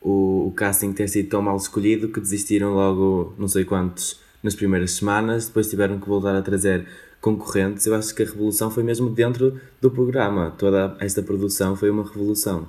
o, 0.00 0.48
o 0.48 0.52
casting 0.52 0.92
ter 0.92 1.08
sido 1.08 1.28
tão 1.28 1.42
mal 1.42 1.56
escolhido 1.56 2.08
que 2.08 2.20
desistiram 2.20 2.74
logo 2.74 3.34
não 3.38 3.46
sei 3.46 3.64
quantos 3.64 4.20
nas 4.42 4.54
primeiras 4.54 4.92
semanas, 4.92 5.46
depois 5.46 5.68
tiveram 5.68 6.00
que 6.00 6.08
voltar 6.08 6.34
a 6.34 6.42
trazer 6.42 6.86
concorrentes, 7.20 7.86
eu 7.86 7.94
acho 7.94 8.14
que 8.14 8.22
a 8.22 8.26
revolução 8.26 8.70
foi 8.70 8.82
mesmo 8.82 9.10
dentro 9.10 9.60
do 9.80 9.90
programa. 9.90 10.54
Toda 10.56 10.96
esta 10.98 11.22
produção 11.22 11.76
foi 11.76 11.90
uma 11.90 12.02
revolução. 12.02 12.66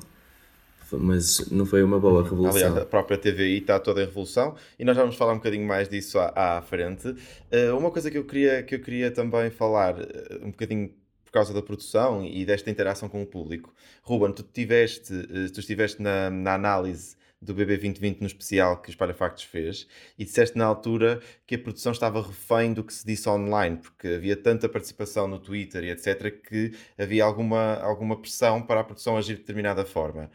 Mas 0.97 1.49
não 1.49 1.65
foi 1.65 1.83
uma 1.83 1.99
boa 1.99 2.23
revolução. 2.23 2.55
Aliás, 2.55 2.77
a 2.77 2.85
própria 2.85 3.17
TVI 3.17 3.59
está 3.59 3.79
toda 3.79 4.01
em 4.01 4.05
revolução 4.05 4.55
e 4.77 4.85
nós 4.85 4.95
vamos 4.95 5.15
falar 5.15 5.33
um 5.33 5.37
bocadinho 5.37 5.67
mais 5.67 5.87
disso 5.87 6.19
à, 6.19 6.57
à 6.57 6.61
frente. 6.61 7.07
Uh, 7.07 7.77
uma 7.77 7.91
coisa 7.91 8.09
que 8.09 8.17
eu, 8.17 8.25
queria, 8.25 8.63
que 8.63 8.75
eu 8.75 8.79
queria 8.81 9.11
também 9.11 9.49
falar, 9.49 9.99
uh, 9.99 10.05
um 10.43 10.51
bocadinho 10.51 10.93
por 11.23 11.31
causa 11.31 11.53
da 11.53 11.61
produção 11.61 12.25
e 12.25 12.45
desta 12.45 12.69
interação 12.69 13.07
com 13.07 13.21
o 13.21 13.25
público. 13.25 13.73
Ruben, 14.03 14.33
tu, 14.33 14.43
tiveste, 14.43 15.13
uh, 15.13 15.51
tu 15.51 15.59
estiveste 15.59 16.01
na, 16.01 16.29
na 16.29 16.55
análise 16.55 17.15
do 17.41 17.55
BB 17.55 17.77
2020 17.77 18.21
no 18.21 18.27
especial 18.27 18.81
que 18.81 18.89
o 18.89 18.91
Espalha 18.91 19.13
Factos 19.13 19.43
fez 19.43 19.87
e 20.17 20.23
disseste 20.23 20.55
na 20.57 20.65
altura 20.65 21.19
que 21.47 21.55
a 21.55 21.59
produção 21.59 21.91
estava 21.91 22.21
refém 22.21 22.71
do 22.71 22.83
que 22.83 22.93
se 22.93 23.05
disse 23.05 23.27
online, 23.27 23.77
porque 23.77 24.09
havia 24.09 24.35
tanta 24.35 24.69
participação 24.69 25.27
no 25.27 25.39
Twitter 25.39 25.83
e 25.83 25.89
etc. 25.89 26.39
que 26.47 26.73
havia 26.97 27.23
alguma, 27.23 27.75
alguma 27.77 28.15
pressão 28.21 28.61
para 28.61 28.81
a 28.81 28.83
produção 28.83 29.17
agir 29.17 29.33
de 29.33 29.39
determinada 29.39 29.83
forma. 29.83 30.29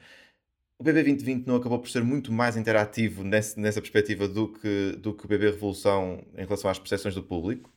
O 0.79 0.85
BB 0.85 1.03
2020 1.05 1.47
não 1.47 1.57
acabou 1.57 1.79
por 1.79 1.89
ser 1.89 2.05
muito 2.05 2.31
mais 2.31 2.55
interativo 2.57 3.25
nesse, 3.25 3.59
nessa 3.59 3.81
perspectiva 3.81 4.29
do 4.29 4.49
que, 4.49 4.93
do 4.99 5.15
que 5.15 5.25
o 5.25 5.29
BB 5.29 5.51
Revolução 5.53 6.23
em 6.35 6.45
relação 6.45 6.71
às 6.71 6.79
percepções 6.79 7.15
do 7.15 7.23
público? 7.23 7.71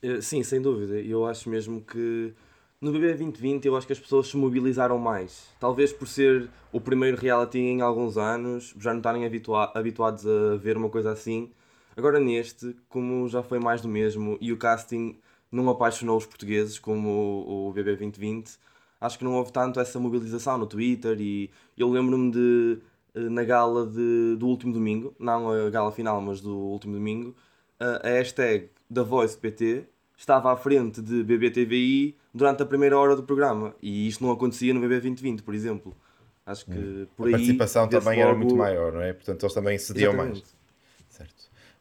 Eh, 0.00 0.20
sim, 0.20 0.42
sem 0.44 0.62
dúvida. 0.62 1.00
Eu 1.00 1.26
acho 1.26 1.50
mesmo 1.50 1.80
que 1.80 2.32
no 2.80 2.92
BB 2.92 3.08
2020 3.08 3.66
eu 3.66 3.76
acho 3.76 3.86
que 3.88 3.92
as 3.92 3.98
pessoas 3.98 4.28
se 4.28 4.36
mobilizaram 4.36 4.98
mais. 4.98 5.48
Talvez 5.58 5.92
por 5.92 6.06
ser 6.06 6.48
o 6.72 6.80
primeiro 6.80 7.16
reality 7.16 7.58
em 7.58 7.80
alguns 7.80 8.16
anos, 8.16 8.72
já 8.78 8.92
não 8.92 9.00
estarem 9.00 9.26
habitua 9.26 9.72
habituados 9.74 10.24
a 10.26 10.56
ver 10.56 10.76
uma 10.76 10.88
coisa 10.88 11.10
assim. 11.10 11.50
Agora 11.96 12.20
neste, 12.20 12.76
como 12.88 13.28
já 13.28 13.42
foi 13.42 13.58
mais 13.58 13.80
do 13.82 13.88
mesmo 13.88 14.38
e 14.40 14.52
o 14.52 14.56
casting 14.56 15.18
não 15.50 15.68
apaixonou 15.68 16.16
os 16.16 16.24
portugueses 16.24 16.78
como 16.78 17.08
o, 17.08 17.68
o 17.68 17.72
BB 17.72 17.96
2020, 17.96 18.52
acho 19.00 19.18
que 19.18 19.24
não 19.24 19.34
houve 19.34 19.52
tanto 19.52 19.80
essa 19.80 19.98
mobilização 19.98 20.58
no 20.58 20.66
Twitter 20.66 21.20
e 21.20 21.50
eu 21.76 21.88
lembro-me 21.88 22.30
de 22.30 22.78
eh, 23.14 23.28
na 23.28 23.44
gala 23.44 23.86
de, 23.86 24.36
do 24.36 24.46
último 24.46 24.72
domingo, 24.72 25.14
não 25.18 25.50
a 25.50 25.70
gala 25.70 25.90
final, 25.90 26.20
mas 26.20 26.40
do 26.40 26.56
último 26.56 26.94
domingo, 26.94 27.34
a 27.78 28.08
hashtag 28.08 28.68
da 28.88 29.02
Voice 29.02 29.36
PT 29.36 29.84
estava 30.16 30.52
à 30.52 30.56
frente 30.56 31.00
de 31.00 31.22
BBTVI 31.22 32.14
durante 32.34 32.62
a 32.62 32.66
primeira 32.66 32.98
hora 32.98 33.16
do 33.16 33.22
programa. 33.22 33.74
E 33.80 34.06
isto 34.06 34.22
não 34.22 34.30
acontecia 34.30 34.74
no 34.74 34.80
BB 34.80 35.00
2020, 35.00 35.42
por 35.42 35.54
exemplo. 35.54 35.96
Acho 36.44 36.66
que 36.66 36.72
hum. 36.72 37.06
por 37.16 37.24
a 37.24 37.28
aí. 37.28 37.34
A 37.34 37.36
participação 37.38 37.88
também 37.88 38.18
logo... 38.18 38.28
era 38.28 38.36
muito 38.36 38.56
maior, 38.56 38.92
não 38.92 39.00
é? 39.00 39.12
Portanto, 39.12 39.42
eles 39.42 39.54
também 39.54 39.78
cediam 39.78 40.12
mais. 40.14 40.42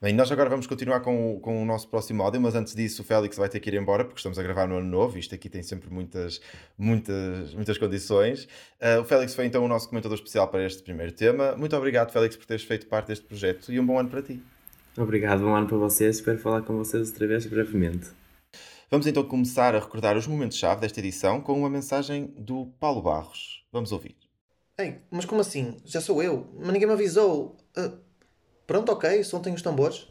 Bem, 0.02 0.14
nós 0.14 0.32
agora 0.32 0.50
vamos 0.50 0.66
continuar 0.66 1.02
com, 1.02 1.36
o, 1.36 1.42
com 1.42 1.62
o 1.62 1.66
nosso 1.66 1.90
próximo 1.90 2.24
áudio, 2.24 2.40
mas 2.40 2.56
antes 2.56 2.74
disso 2.74 3.02
o 3.02 3.06
Félix 3.06 3.36
vai 3.36 3.50
ter 3.50 3.60
que 3.60 3.70
ir 3.70 3.74
embora 3.74 4.06
porque 4.06 4.18
estamos 4.18 4.40
a 4.40 4.44
gravar 4.44 4.66
no 4.66 4.78
ano 4.78 4.88
novo. 4.88 5.18
Isto 5.18 5.36
aqui 5.36 5.50
tem 5.50 5.62
sempre 5.62 5.90
muitas, 5.94 6.40
muitas, 6.78 7.54
muitas 7.54 7.78
condições. 7.78 8.46
Uh, 8.82 9.02
o 9.02 9.04
Félix 9.04 9.36
foi 9.36 9.46
então 9.46 9.62
o 9.62 9.68
nosso 9.68 9.90
comentador 9.90 10.16
especial 10.16 10.48
para 10.48 10.66
este 10.66 10.82
primeiro 10.84 11.12
tema. 11.12 11.54
Muito 11.58 11.76
obrigado, 11.76 12.14
Félix, 12.14 12.38
por 12.38 12.46
teres 12.46 12.64
feito 12.64 12.88
parte 12.88 13.08
deste 13.08 13.26
projeto 13.26 13.74
e 13.74 13.78
um 13.78 13.86
bom 13.86 14.00
ano 14.00 14.08
para 14.08 14.22
ti. 14.22 14.42
Obrigado, 14.98 15.42
bom 15.42 15.54
ano 15.54 15.68
para 15.68 15.76
vocês. 15.76 16.16
Espero 16.16 16.40
falar 16.40 16.62
com 16.62 16.78
vocês 16.78 17.10
outra 17.10 17.28
vez 17.28 17.46
brevemente. 17.46 18.08
Vamos 18.90 19.06
então 19.06 19.22
começar 19.26 19.76
a 19.76 19.80
recordar 19.80 20.16
os 20.16 20.26
momentos-chave 20.26 20.80
desta 20.80 21.02
edição 21.02 21.42
com 21.42 21.60
uma 21.60 21.70
mensagem 21.70 22.34
do 22.38 22.68
Paulo 22.80 23.02
Barros. 23.02 23.66
Vamos 23.70 23.92
ouvir. 23.92 24.16
Ei, 24.78 25.02
mas 25.12 25.26
como 25.26 25.42
assim? 25.42 25.76
Já 25.84 26.00
sou 26.00 26.24
eu? 26.24 26.48
Mas 26.58 26.72
ninguém 26.72 26.88
me 26.88 26.94
avisou. 26.94 27.58
Uh, 27.78 28.08
pronto, 28.70 28.92
ok, 28.92 29.24
soltem 29.24 29.56
os 29.56 29.64
tambores. 29.64 30.08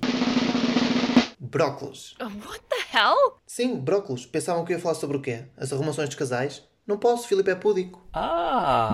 Brócolos. 1.38 2.16
What 2.20 2.60
the 2.68 2.98
hell? 2.98 3.38
Sim, 3.46 3.76
brócolos. 3.76 4.26
Pensavam 4.26 4.64
que 4.64 4.72
eu 4.72 4.76
ia 4.76 4.82
falar 4.82 4.96
sobre 4.96 5.16
o 5.16 5.22
quê? 5.22 5.44
As 5.56 5.72
arrumações 5.72 6.08
dos 6.08 6.18
casais? 6.18 6.64
Não 6.84 6.98
posso, 6.98 7.28
Filipe 7.28 7.52
é 7.52 7.54
púdico. 7.54 8.04
Ah! 8.12 8.92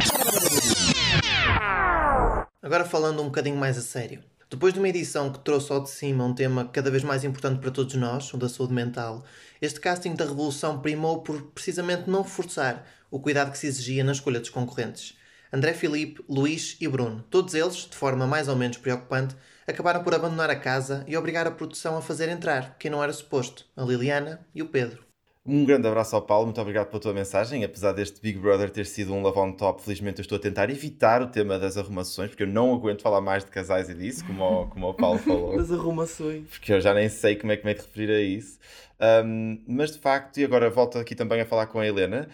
Agora 2.63 2.85
falando 2.85 3.23
um 3.23 3.27
bocadinho 3.27 3.57
mais 3.57 3.79
a 3.79 3.81
sério. 3.81 4.23
Depois 4.51 4.75
de 4.75 4.81
uma 4.81 4.89
edição 4.91 5.33
que 5.33 5.39
trouxe 5.39 5.73
ao 5.73 5.83
de 5.83 5.89
cima 5.89 6.25
um 6.25 6.35
tema 6.35 6.69
cada 6.71 6.91
vez 6.91 7.03
mais 7.03 7.25
importante 7.25 7.59
para 7.59 7.71
todos 7.71 7.95
nós, 7.95 8.35
o 8.35 8.37
da 8.37 8.51
saúde 8.51 8.75
mental, 8.75 9.25
este 9.63 9.81
casting 9.81 10.15
da 10.15 10.27
Revolução 10.27 10.79
primou 10.81 11.23
por 11.23 11.41
precisamente 11.41 12.11
não 12.11 12.21
reforçar 12.21 12.87
o 13.11 13.19
cuidado 13.19 13.51
que 13.51 13.57
se 13.57 13.67
exigia 13.67 14.05
na 14.05 14.13
escolha 14.13 14.41
dos 14.41 14.51
concorrentes. 14.51 15.17
André 15.51 15.73
Filipe, 15.73 16.23
Luís 16.29 16.77
e 16.81 16.89
Bruno, 16.89 17.25
todos 17.31 17.55
eles, 17.55 17.77
de 17.89 17.97
forma 17.97 18.27
mais 18.27 18.49
ou 18.49 18.57
menos 18.57 18.77
preocupante, 18.77 19.37
acabaram 19.67 20.03
por 20.03 20.15
abandonar 20.15 20.51
a 20.51 20.57
casa 20.57 21.05
e 21.07 21.17
obrigar 21.17 21.47
a 21.47 21.51
produção 21.51 21.97
a 21.97 22.03
fazer 22.03 22.29
entrar 22.29 22.77
quem 22.79 22.91
não 22.91 23.03
era 23.03 23.13
suposto, 23.13 23.67
a 23.77 23.83
Liliana 23.83 24.47
e 24.55 24.63
o 24.63 24.69
Pedro. 24.69 25.05
Um 25.47 25.63
grande 25.63 25.87
abraço 25.87 26.17
ao 26.17 26.23
Paulo, 26.23 26.47
muito 26.47 26.61
obrigado 26.61 26.87
pela 26.87 27.01
tua 27.01 27.13
mensagem. 27.13 27.65
Apesar 27.65 27.93
deste 27.93 28.19
Big 28.19 28.39
Brother 28.39 28.71
ter 28.71 28.87
sido 28.87 29.13
um 29.13 29.21
love 29.21 29.39
on 29.39 29.53
top, 29.53 29.83
felizmente 29.83 30.19
eu 30.19 30.23
estou 30.23 30.37
a 30.37 30.41
tentar 30.41 30.71
evitar 30.71 31.21
o 31.21 31.27
tema 31.27 31.59
das 31.59 31.77
arrumações, 31.77 32.31
porque 32.31 32.45
eu 32.45 32.47
não 32.47 32.73
aguento 32.73 33.03
falar 33.03 33.21
mais 33.21 33.45
de 33.45 33.51
casais 33.51 33.91
e 33.91 33.95
disso, 33.95 34.25
como 34.25 34.43
o, 34.43 34.67
como 34.69 34.89
o 34.89 34.95
Paulo 34.95 35.19
falou. 35.19 35.53
das 35.59 35.71
arrumações. 35.71 36.49
Porque 36.49 36.73
eu 36.73 36.81
já 36.81 36.95
nem 36.95 37.11
sei 37.11 37.37
como 37.37 37.53
é 37.53 37.59
que 37.59 37.65
me 37.67 37.73
é 37.73 37.75
de 37.75 37.83
referir 37.83 38.11
a 38.11 38.23
isso. 38.23 38.59
Um, 38.99 39.63
mas 39.69 39.93
de 39.93 39.99
facto, 39.99 40.39
e 40.39 40.45
agora 40.45 40.71
volto 40.71 40.97
aqui 40.97 41.15
também 41.15 41.43
a 41.43 41.45
falar 41.45 41.67
com 41.67 41.79
a 41.79 41.87
Helena, 41.87 42.27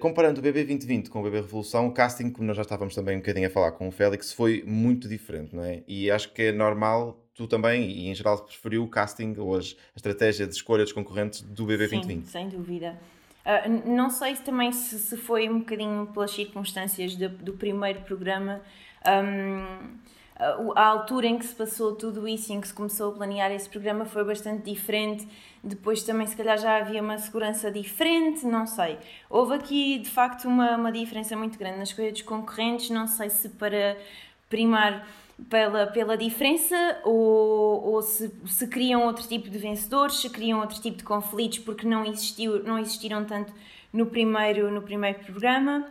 comparando 0.00 0.40
o 0.40 0.42
BB 0.42 0.64
2020 0.64 1.10
com 1.10 1.20
o 1.20 1.22
BB 1.22 1.42
Revolução, 1.42 1.86
o 1.86 1.92
casting, 1.92 2.30
como 2.30 2.46
nós 2.46 2.56
já 2.56 2.62
estávamos 2.62 2.94
também 2.94 3.16
um 3.16 3.20
bocadinho 3.20 3.46
a 3.46 3.50
falar 3.50 3.72
com 3.72 3.86
o 3.88 3.90
Félix, 3.90 4.32
foi 4.32 4.62
muito 4.66 5.08
diferente, 5.08 5.54
não 5.54 5.64
é? 5.64 5.82
E 5.86 6.10
acho 6.10 6.32
que 6.32 6.42
é 6.42 6.52
normal 6.52 7.20
tu 7.34 7.46
também, 7.46 7.90
e 7.90 8.08
em 8.08 8.14
geral, 8.14 8.38
preferiu 8.38 8.84
o 8.84 8.88
casting 8.88 9.34
ou 9.38 9.56
as, 9.56 9.76
a 9.94 9.96
estratégia 9.96 10.46
de 10.46 10.54
escolha 10.54 10.84
dos 10.84 10.92
concorrentes 10.92 11.42
do 11.42 11.66
BB 11.66 11.88
Sim, 11.88 11.96
2020. 11.96 12.26
sem 12.26 12.48
dúvida. 12.48 12.98
Uh, 13.44 13.90
não 13.90 14.08
sei 14.08 14.36
se 14.36 14.42
também 14.42 14.72
se, 14.72 14.98
se, 14.98 15.16
foi 15.16 15.50
um 15.50 15.58
bocadinho 15.58 16.06
pelas 16.06 16.30
circunstâncias 16.30 17.14
de, 17.14 17.28
do 17.28 17.52
primeiro 17.52 18.00
programa, 18.00 18.62
um, 19.06 19.98
a, 20.44 20.82
a, 20.82 20.86
altura 20.86 21.26
em 21.26 21.38
que 21.38 21.46
se 21.46 21.54
passou 21.54 21.94
tudo 21.94 22.28
isso 22.28 22.52
e 22.52 22.54
em 22.54 22.60
que 22.60 22.68
se 22.68 22.74
começou 22.74 23.10
a 23.10 23.14
planear 23.14 23.50
esse 23.50 23.68
programa 23.68 24.04
foi 24.04 24.24
bastante 24.24 24.70
diferente. 24.70 25.26
Depois 25.62 26.02
também, 26.02 26.26
se 26.26 26.36
calhar, 26.36 26.58
já 26.58 26.76
havia 26.76 27.00
uma 27.00 27.16
segurança 27.16 27.70
diferente, 27.70 28.44
não 28.46 28.66
sei. 28.66 28.98
Houve 29.30 29.54
aqui, 29.54 29.98
de 29.98 30.10
facto, 30.10 30.46
uma, 30.46 30.76
uma 30.76 30.92
diferença 30.92 31.34
muito 31.36 31.58
grande 31.58 31.78
na 31.78 31.84
escolha 31.84 32.12
dos 32.12 32.22
concorrentes. 32.22 32.90
Não 32.90 33.06
sei 33.06 33.30
se 33.30 33.48
para 33.48 33.96
primar 34.50 35.06
pela, 35.48 35.86
pela 35.86 36.16
diferença 36.16 37.00
ou, 37.04 37.92
ou 37.92 38.02
se, 38.02 38.32
se 38.46 38.68
criam 38.68 39.04
outro 39.06 39.26
tipo 39.26 39.48
de 39.48 39.58
vencedores, 39.58 40.16
se 40.16 40.30
criam 40.30 40.60
outro 40.60 40.80
tipo 40.80 40.98
de 40.98 41.04
conflitos 41.04 41.58
porque 41.60 41.86
não, 41.86 42.04
existiu, 42.04 42.62
não 42.62 42.78
existiram 42.78 43.24
tanto 43.24 43.52
no 43.92 44.06
primeiro, 44.06 44.70
no 44.70 44.82
primeiro 44.82 45.20
programa, 45.20 45.86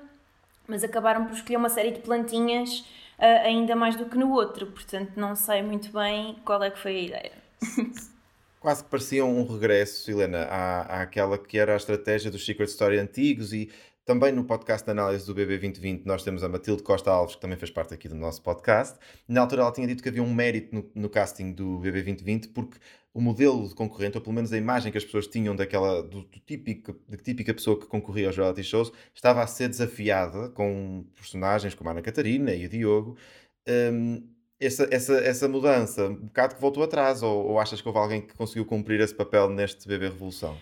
mas 0.67 0.83
acabaram 0.83 1.25
por 1.25 1.33
escolher 1.33 1.57
uma 1.57 1.69
série 1.69 1.91
de 1.91 2.00
plantinhas 2.00 2.86
ainda 3.25 3.75
mais 3.75 3.96
do 3.96 4.06
que 4.06 4.18
no 4.18 4.32
outro, 4.32 4.68
portanto 4.68 5.13
não 5.15 5.36
sei 5.36 5.62
muito 5.62 5.92
bem 5.92 6.38
qual 6.46 6.62
é 6.63 6.70
que 6.70 6.80
foi 6.80 6.96
a 6.96 7.01
ideia. 7.01 7.32
Quase 8.60 8.82
que 8.82 8.89
parecia 8.89 9.25
um 9.25 9.46
regresso, 9.46 10.10
Helena, 10.10 10.44
à, 10.44 11.01
àquela 11.01 11.38
que 11.38 11.58
era 11.58 11.74
a 11.74 11.75
estratégia 11.75 12.32
dos 12.32 12.46
Secret 12.46 12.70
Story 12.70 12.98
antigos 12.98 13.51
e 13.51 13.70
também 14.06 14.32
no 14.32 14.44
podcast 14.44 14.86
de 14.86 14.92
análise 14.92 15.25
do 15.25 15.34
BB 15.34 15.58
2020 15.60 16.06
nós 16.06 16.24
temos 16.24 16.44
a 16.44 16.50
Matilde 16.50 16.84
Costa 16.84 17.12
Alves, 17.12 17.36
que 17.36 17.42
também 17.42 17.58
fez 17.58 17.72
parte 17.72 17.94
aqui 17.94 18.08
do 18.08 18.15
nosso 18.15 18.42
podcast. 18.42 18.98
Na 19.27 19.42
altura 19.42 19.63
ela 19.63 19.72
tinha 19.72 19.88
dito 19.88 20.01
que 20.01 20.10
havia 20.10 20.24
um 20.24 20.34
mérito 20.34 20.75
no, 20.75 20.92
no 20.96 21.10
casting 21.10 21.51
do 21.51 21.77
BB 21.80 22.03
2020 22.03 22.48
porque 22.50 22.77
o 23.13 23.22
modelo 23.22 23.67
de 23.67 23.75
concorrente, 23.75 24.17
ou 24.17 24.24
pelo 24.24 24.34
menos 24.34 24.51
a 24.51 24.58
imagem 24.58 24.91
que 24.91 24.98
as 24.98 25.05
pessoas 25.05 25.27
tinham 25.27 25.55
daquela, 25.55 26.01
do, 26.01 26.24
do 26.24 26.39
típico, 26.39 26.96
da 27.08 27.17
típica 27.17 27.53
pessoa 27.53 27.79
que 27.79 27.86
concorria 27.86 28.27
aos 28.27 28.36
reality 28.36 28.63
shows, 28.63 28.91
estava 29.13 29.43
a 29.43 29.48
ser 29.48 29.70
desafiada 29.70 30.50
com 30.50 31.05
personagens 31.15 31.75
como 31.75 31.89
a 31.89 31.93
Ana 31.93 32.01
Catarina 32.01 32.53
e 32.53 32.65
o 32.65 32.70
Diogo. 32.70 33.17
Um, 33.67 34.27
essa, 34.60 34.88
essa, 34.89 35.13
essa 35.15 35.48
mudança, 35.48 36.08
um 36.08 36.15
bocado 36.15 36.55
que 36.55 36.62
voltou 36.62 36.84
atrás, 36.84 37.22
ou, 37.22 37.48
ou 37.50 37.60
achas 37.60 37.82
que 37.82 37.88
houve 37.88 38.00
alguém 38.00 38.22
que 38.22 38.34
conseguiu 38.34 38.65
cumprir 38.65 39.00
esse 39.01 39.13
papel 39.13 39.50
neste 39.50 39.88
BB 39.88 40.05
Revolução? 40.05 40.58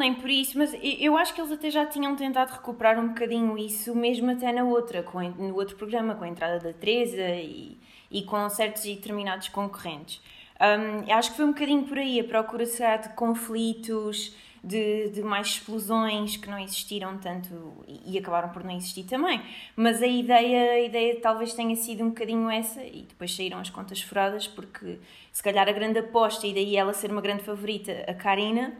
nem 0.00 0.14
por 0.14 0.30
isso, 0.30 0.56
mas 0.56 0.74
eu 0.82 1.16
acho 1.16 1.34
que 1.34 1.40
eles 1.40 1.52
até 1.52 1.70
já 1.70 1.84
tinham 1.84 2.16
tentado 2.16 2.52
recuperar 2.52 2.98
um 2.98 3.08
bocadinho 3.08 3.56
isso, 3.58 3.94
mesmo 3.94 4.30
até 4.30 4.50
na 4.50 4.64
outra, 4.64 5.02
com, 5.02 5.20
no 5.20 5.54
outro 5.54 5.76
programa, 5.76 6.14
com 6.14 6.24
a 6.24 6.28
entrada 6.28 6.58
da 6.58 6.72
Teresa 6.72 7.28
e, 7.36 7.76
e 8.10 8.22
com 8.22 8.48
certos 8.48 8.86
e 8.86 8.94
determinados 8.94 9.48
concorrentes. 9.48 10.22
Um, 10.60 11.10
acho 11.12 11.30
que 11.30 11.36
foi 11.36 11.46
um 11.46 11.52
bocadinho 11.52 11.84
por 11.84 11.96
aí 11.96 12.20
a 12.20 12.24
procura 12.24 12.66
de 12.66 13.08
conflitos, 13.16 14.36
de, 14.62 15.08
de, 15.08 15.22
mais 15.22 15.48
explosões 15.48 16.36
que 16.36 16.48
não 16.50 16.58
existiram 16.58 17.16
tanto 17.16 17.48
e, 17.88 18.14
e, 18.14 18.18
acabaram 18.18 18.50
por 18.50 18.62
não 18.62 18.76
existir 18.76 19.04
também. 19.04 19.40
Mas 19.74 20.02
a 20.02 20.06
ideia, 20.06 20.72
a 20.72 20.80
ideia 20.80 21.18
talvez 21.18 21.54
tenha 21.54 21.74
sido 21.76 22.04
um 22.04 22.08
bocadinho 22.08 22.50
essa 22.50 22.82
e 22.84 23.06
depois 23.08 23.34
saíram 23.34 23.58
as 23.58 23.70
contas 23.70 24.02
furadas 24.02 24.46
porque 24.46 24.98
se 25.32 25.42
calhar 25.42 25.66
a 25.66 25.72
grande 25.72 26.00
aposta 26.00 26.46
e 26.46 26.52
daí 26.52 26.76
ela 26.76 26.92
ser 26.92 27.10
uma 27.10 27.22
grande 27.22 27.42
favorita, 27.42 28.04
a 28.06 28.12
Karina, 28.12 28.74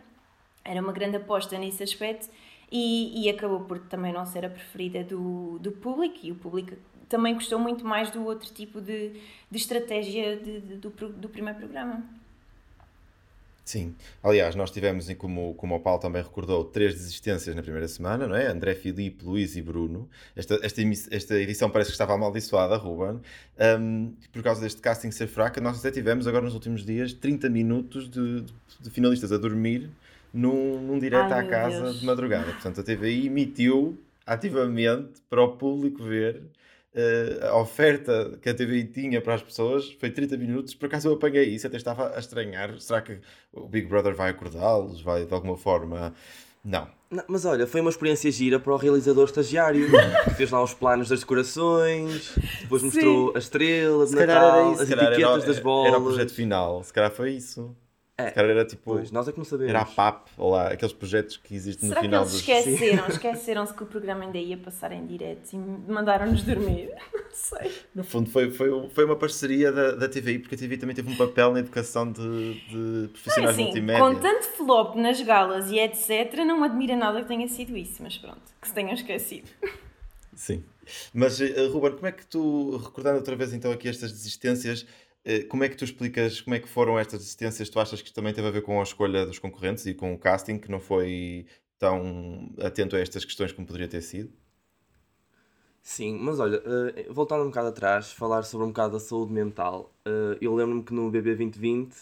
era 0.62 0.82
uma 0.82 0.92
grande 0.92 1.16
aposta 1.16 1.58
nesse 1.58 1.82
aspecto 1.82 2.28
e, 2.70 3.24
e, 3.24 3.30
acabou 3.30 3.60
por 3.60 3.78
também 3.80 4.12
não 4.12 4.24
ser 4.26 4.44
a 4.44 4.50
preferida 4.50 5.02
do, 5.02 5.58
do 5.58 5.72
público 5.72 6.18
e 6.22 6.30
o 6.30 6.36
público 6.36 6.76
também 7.10 7.34
gostou 7.34 7.58
muito 7.58 7.84
mais 7.84 8.10
do 8.10 8.24
outro 8.24 8.50
tipo 8.54 8.80
de, 8.80 9.10
de 9.50 9.58
estratégia 9.58 10.36
de, 10.36 10.60
de, 10.60 10.74
do, 10.76 10.90
do 10.90 11.28
primeiro 11.28 11.58
programa. 11.58 12.02
Sim, 13.64 13.94
aliás, 14.22 14.54
nós 14.54 14.70
tivemos, 14.70 15.12
como, 15.14 15.54
como 15.54 15.76
o 15.76 15.80
Paulo 15.80 16.00
também 16.00 16.22
recordou, 16.22 16.64
três 16.64 16.94
desistências 16.94 17.54
na 17.54 17.62
primeira 17.62 17.86
semana, 17.86 18.26
não 18.26 18.34
é? 18.34 18.46
André, 18.46 18.74
Filipe, 18.74 19.24
Luís 19.24 19.54
e 19.56 19.62
Bruno. 19.62 20.08
Esta, 20.34 20.58
esta, 20.62 20.80
esta 21.10 21.34
edição 21.34 21.68
parece 21.70 21.90
que 21.90 21.94
estava 21.94 22.14
amaldiçoada, 22.14 22.76
Ruben, 22.76 23.20
um, 23.78 24.12
por 24.32 24.42
causa 24.42 24.60
deste 24.60 24.80
casting 24.80 25.10
ser 25.10 25.26
fraco. 25.28 25.60
Nós 25.60 25.78
até 25.78 25.90
tivemos, 25.90 26.26
agora 26.26 26.44
nos 26.44 26.54
últimos 26.54 26.84
dias, 26.84 27.12
30 27.12 27.48
minutos 27.48 28.08
de, 28.08 28.44
de 28.80 28.90
finalistas 28.90 29.30
a 29.30 29.36
dormir 29.36 29.90
num, 30.32 30.80
num 30.80 30.98
direto 30.98 31.32
Ai, 31.32 31.46
à 31.46 31.48
casa 31.48 31.82
Deus. 31.82 32.00
de 32.00 32.06
madrugada. 32.06 32.52
Portanto, 32.52 32.80
a 32.80 32.82
TVI 32.82 33.26
emitiu 33.26 33.96
ativamente 34.26 35.20
para 35.28 35.42
o 35.42 35.56
público 35.56 36.02
ver 36.02 36.42
uh, 36.94 37.46
a 37.46 37.60
oferta 37.60 38.38
que 38.40 38.48
a 38.48 38.54
TVI 38.54 38.84
tinha 38.84 39.20
para 39.20 39.34
as 39.34 39.42
pessoas. 39.42 39.90
Foi 39.92 40.10
30 40.10 40.36
minutos. 40.36 40.74
Por 40.74 40.86
acaso 40.86 41.08
eu 41.08 41.14
apanhei 41.14 41.44
isso, 41.44 41.66
até 41.66 41.76
estava 41.76 42.14
a 42.14 42.18
estranhar. 42.18 42.78
Será 42.78 43.00
que 43.00 43.18
o 43.52 43.68
Big 43.68 43.86
Brother 43.86 44.14
vai 44.14 44.30
acordá-los? 44.30 45.00
Vai 45.00 45.24
de 45.24 45.34
alguma 45.34 45.56
forma. 45.56 46.14
Não. 46.64 46.88
Não, 47.10 47.24
mas 47.26 47.44
olha, 47.44 47.66
foi 47.66 47.80
uma 47.80 47.90
experiência 47.90 48.30
gira 48.30 48.60
para 48.60 48.72
o 48.72 48.76
realizador 48.76 49.24
estagiário, 49.24 49.88
que 50.24 50.30
fez 50.36 50.50
lá 50.50 50.62
os 50.62 50.72
planos 50.72 51.08
das 51.08 51.20
decorações, 51.20 52.32
depois 52.60 52.82
mostrou 52.84 53.28
Sim. 53.28 53.32
a 53.34 53.38
estrela 53.38 54.06
de 54.06 54.14
Natal, 54.14 54.72
as 54.72 54.80
etiquetas 54.82 55.18
era, 55.18 55.38
das 55.38 55.58
bolas. 55.58 55.88
Era 55.88 55.98
o 55.98 56.04
projeto 56.04 56.32
final, 56.32 56.84
se 56.84 56.92
calhar 56.92 57.10
foi 57.10 57.32
isso. 57.32 57.74
É. 58.26 58.30
Cara, 58.30 58.48
era 58.48 58.64
tipo. 58.64 58.82
Pois, 58.84 59.10
nós 59.10 59.28
é 59.28 59.32
que 59.32 59.38
não 59.38 59.44
sabemos. 59.44 59.70
Era 59.70 59.82
a 59.82 59.84
PAP, 59.84 60.28
ou 60.36 60.50
lá, 60.50 60.68
aqueles 60.68 60.92
projetos 60.92 61.36
que 61.36 61.54
existem 61.54 61.88
Será 61.88 62.00
no 62.00 62.04
final 62.06 62.24
que 62.24 62.30
eles 62.30 62.66
esqueceram? 62.66 63.06
Esqueceram-se 63.08 63.74
que 63.74 63.82
o 63.82 63.86
programa 63.86 64.24
ainda 64.24 64.38
ia 64.38 64.56
passar 64.56 64.92
em 64.92 65.06
direto 65.06 65.52
e 65.52 65.56
mandaram-nos 65.56 66.42
dormir? 66.42 66.90
Não 67.12 67.22
sei. 67.32 67.72
No 67.94 68.04
fundo, 68.04 68.30
foi, 68.30 68.50
foi, 68.50 68.88
foi 68.90 69.04
uma 69.04 69.16
parceria 69.16 69.70
da, 69.70 69.92
da 69.92 70.08
TVI, 70.08 70.40
porque 70.40 70.54
a 70.54 70.58
TVI 70.58 70.78
também 70.78 70.94
teve 70.94 71.10
um 71.10 71.16
papel 71.16 71.52
na 71.52 71.60
educação 71.60 72.10
de, 72.10 72.54
de 72.68 73.08
profissionais 73.08 73.54
assim, 73.54 73.64
multimédia. 73.64 74.04
Com 74.04 74.14
tanto 74.16 74.46
flop 74.56 74.96
nas 74.96 75.20
galas 75.20 75.70
e 75.70 75.78
etc., 75.78 76.44
não 76.44 76.60
me 76.60 76.66
admira 76.66 76.96
nada 76.96 77.22
que 77.22 77.28
tenha 77.28 77.48
sido 77.48 77.76
isso, 77.76 78.02
mas 78.02 78.16
pronto, 78.18 78.40
que 78.60 78.68
se 78.68 78.74
tenham 78.74 78.92
esquecido. 78.94 79.48
Sim. 80.34 80.64
Mas, 81.12 81.40
uh, 81.40 81.70
Ruben, 81.70 81.92
como 81.92 82.06
é 82.06 82.12
que 82.12 82.26
tu, 82.26 82.76
recordando 82.78 83.18
outra 83.18 83.36
vez 83.36 83.52
então 83.52 83.70
aqui 83.70 83.88
estas 83.88 84.10
desistências, 84.10 84.84
eh, 84.84 85.09
como 85.48 85.64
é 85.64 85.68
que 85.68 85.76
tu 85.76 85.84
explicas 85.84 86.40
como 86.40 86.56
é 86.56 86.60
que 86.60 86.68
foram 86.68 86.98
estas 86.98 87.22
assistências? 87.22 87.68
Tu 87.68 87.78
achas 87.80 88.02
que 88.02 88.12
também 88.12 88.32
teve 88.32 88.48
a 88.48 88.50
ver 88.50 88.62
com 88.62 88.80
a 88.80 88.82
escolha 88.82 89.26
dos 89.26 89.38
concorrentes 89.38 89.86
e 89.86 89.94
com 89.94 90.14
o 90.14 90.18
casting, 90.18 90.58
que 90.58 90.70
não 90.70 90.80
foi 90.80 91.46
tão 91.78 92.50
atento 92.60 92.96
a 92.96 93.00
estas 93.00 93.24
questões 93.24 93.52
como 93.52 93.66
poderia 93.66 93.88
ter 93.88 94.02
sido? 94.02 94.32
Sim, 95.82 96.18
mas 96.20 96.38
olha, 96.38 96.62
eh, 96.96 97.06
voltando 97.10 97.42
um 97.42 97.46
bocado 97.46 97.68
atrás, 97.68 98.12
falar 98.12 98.42
sobre 98.44 98.66
um 98.66 98.68
bocado 98.68 98.92
da 98.94 99.00
saúde 99.00 99.32
mental. 99.32 99.90
Eh, 100.04 100.38
eu 100.40 100.54
lembro-me 100.54 100.82
que 100.82 100.92
no 100.92 101.10
BB 101.10 101.34
2020 101.36 101.96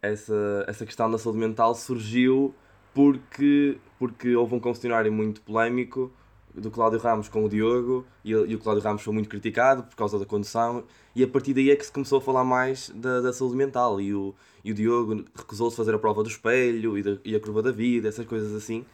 essa, 0.00 0.64
essa 0.68 0.86
questão 0.86 1.10
da 1.10 1.18
saúde 1.18 1.38
mental 1.38 1.74
surgiu 1.74 2.54
porque, 2.94 3.78
porque 3.98 4.34
houve 4.36 4.54
um 4.54 4.60
questionário 4.60 5.12
muito 5.12 5.42
polémico 5.42 6.12
do 6.56 6.70
Cláudio 6.70 6.98
Ramos 6.98 7.28
com 7.28 7.44
o 7.44 7.48
Diogo 7.48 8.04
e, 8.24 8.30
e, 8.30 8.54
o 8.54 8.58
Cláudio 8.58 8.82
Ramos 8.82 9.02
foi 9.02 9.12
muito 9.12 9.28
criticado 9.28 9.82
por 9.82 9.94
causa 9.94 10.18
da 10.18 10.24
condução 10.24 10.84
e 11.14 11.22
a 11.22 11.28
partir 11.28 11.52
daí 11.52 11.70
é 11.70 11.76
que 11.76 11.84
se 11.84 11.92
começou 11.92 12.18
a 12.18 12.20
falar 12.20 12.44
mais 12.44 12.90
da, 12.94 13.20
da 13.20 13.32
saúde 13.32 13.56
mental 13.56 14.00
e 14.00 14.14
o, 14.14 14.34
e 14.64 14.72
o 14.72 14.74
Diogo 14.74 15.24
recusou-se 15.34 15.76
fazer 15.76 15.94
a 15.94 15.98
prova 15.98 16.22
do 16.22 16.28
espelho 16.28 16.96
e, 16.96 17.02
da, 17.02 17.18
e 17.24 17.36
a 17.36 17.40
curva 17.40 17.62
da 17.62 17.70
vida, 17.70 18.08
essas 18.08 18.26
coisas 18.26 18.54
assim. 18.54 18.84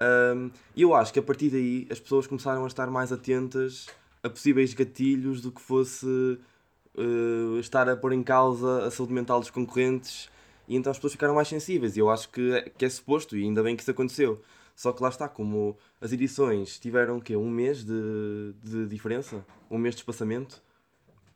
Um, 0.00 0.50
e 0.74 0.82
eu 0.82 0.94
acho 0.94 1.12
que 1.12 1.18
a 1.18 1.22
partir 1.22 1.50
daí 1.50 1.86
as 1.90 2.00
pessoas 2.00 2.26
começaram 2.26 2.64
a 2.64 2.66
estar 2.66 2.86
mais 2.86 3.12
atentas 3.12 3.86
a 4.22 4.30
possíveis 4.30 4.72
gatilhos 4.72 5.40
do 5.40 5.50
que 5.50 5.60
fosse 5.60 6.06
uh, 6.06 7.58
estar 7.58 7.88
a 7.88 7.96
pôr 7.96 8.12
em 8.12 8.22
causa 8.22 8.86
a 8.86 8.90
saúde 8.90 9.12
mental 9.12 9.40
dos 9.40 9.50
concorrentes 9.50 10.30
e 10.68 10.76
então 10.76 10.90
as 10.90 10.96
pessoas 10.96 11.14
ficaram 11.14 11.34
mais 11.34 11.48
sensíveis 11.48 11.96
e 11.96 12.00
eu 12.00 12.08
acho 12.08 12.30
que 12.30 12.52
é, 12.52 12.62
que 12.70 12.84
é 12.84 12.88
suposto 12.88 13.36
e 13.36 13.42
ainda 13.42 13.62
bem 13.62 13.74
que 13.74 13.82
isso 13.82 13.90
aconteceu. 13.90 14.40
Só 14.80 14.94
que 14.94 15.02
lá 15.02 15.10
está, 15.10 15.28
como 15.28 15.76
as 16.00 16.10
edições 16.10 16.78
tiveram 16.78 17.20
que 17.20 17.36
um 17.36 17.50
mês 17.50 17.84
de, 17.84 18.54
de 18.64 18.86
diferença, 18.86 19.44
um 19.70 19.76
mês 19.76 19.94
de 19.94 20.00
espaçamento, 20.00 20.62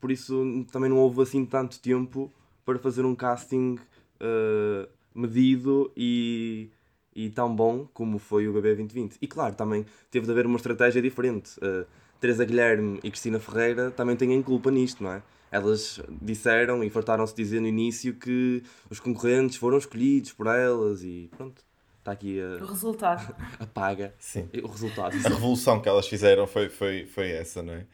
por 0.01 0.11
isso 0.11 0.65
também 0.73 0.89
não 0.89 0.97
houve 0.97 1.21
assim 1.21 1.45
tanto 1.45 1.79
tempo 1.79 2.33
para 2.65 2.79
fazer 2.79 3.05
um 3.05 3.15
casting 3.15 3.79
uh, 4.19 4.89
medido 5.15 5.93
e, 5.95 6.71
e 7.15 7.29
tão 7.29 7.55
bom 7.55 7.87
como 7.93 8.19
foi 8.19 8.49
o 8.49 8.53
BB 8.55 8.77
2020. 8.77 9.19
E 9.21 9.27
claro, 9.27 9.55
também 9.55 9.85
teve 10.11 10.25
de 10.25 10.33
haver 10.33 10.47
uma 10.47 10.57
estratégia 10.57 11.03
diferente. 11.03 11.59
Uh, 11.59 11.85
Teresa 12.19 12.47
Guilherme 12.47 12.99
e 13.05 13.11
Cristina 13.11 13.39
Ferreira 13.39 13.91
também 13.91 14.17
têm 14.17 14.43
culpa 14.43 14.71
nisto, 14.71 15.05
não 15.05 15.13
é? 15.13 15.23
Elas 15.51 16.01
disseram 16.09 16.83
e 16.83 16.89
fartaram-se 16.89 17.37
dizer 17.37 17.61
no 17.61 17.67
início 17.67 18.15
que 18.15 18.63
os 18.89 18.99
concorrentes 18.99 19.59
foram 19.59 19.77
escolhidos 19.77 20.33
por 20.33 20.47
elas 20.47 21.05
e 21.05 21.29
pronto. 21.37 21.63
Está 22.05 22.13
aqui 22.13 22.39
a, 22.39 22.63
o 22.63 22.67
resultado. 22.67 23.35
A 23.59 23.65
paga. 23.65 24.15
Sim. 24.19 24.47
O 24.63 24.67
resultado. 24.67 25.17
A 25.17 25.29
revolução 25.31 25.81
que 25.81 25.89
elas 25.89 26.07
fizeram 26.07 26.47
foi, 26.47 26.69
foi, 26.69 27.07
foi 27.07 27.31
essa, 27.31 27.63
não 27.63 27.73
é? 27.73 27.87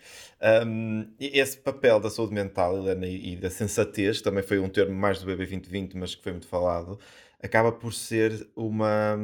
Um, 0.66 1.06
esse 1.20 1.56
papel 1.56 2.00
da 2.00 2.10
saúde 2.10 2.34
mental, 2.34 2.76
Helena, 2.76 3.06
e, 3.06 3.34
e 3.34 3.36
da 3.36 3.48
sensatez, 3.48 4.20
também 4.20 4.42
foi 4.42 4.58
um 4.58 4.68
termo 4.68 4.96
mais 4.96 5.20
do 5.20 5.26
BB 5.26 5.36
2020, 5.46 5.96
mas 5.96 6.16
que 6.16 6.24
foi 6.24 6.32
muito 6.32 6.48
falado, 6.48 6.98
acaba 7.40 7.70
por 7.70 7.94
ser 7.94 8.48
uma. 8.56 9.16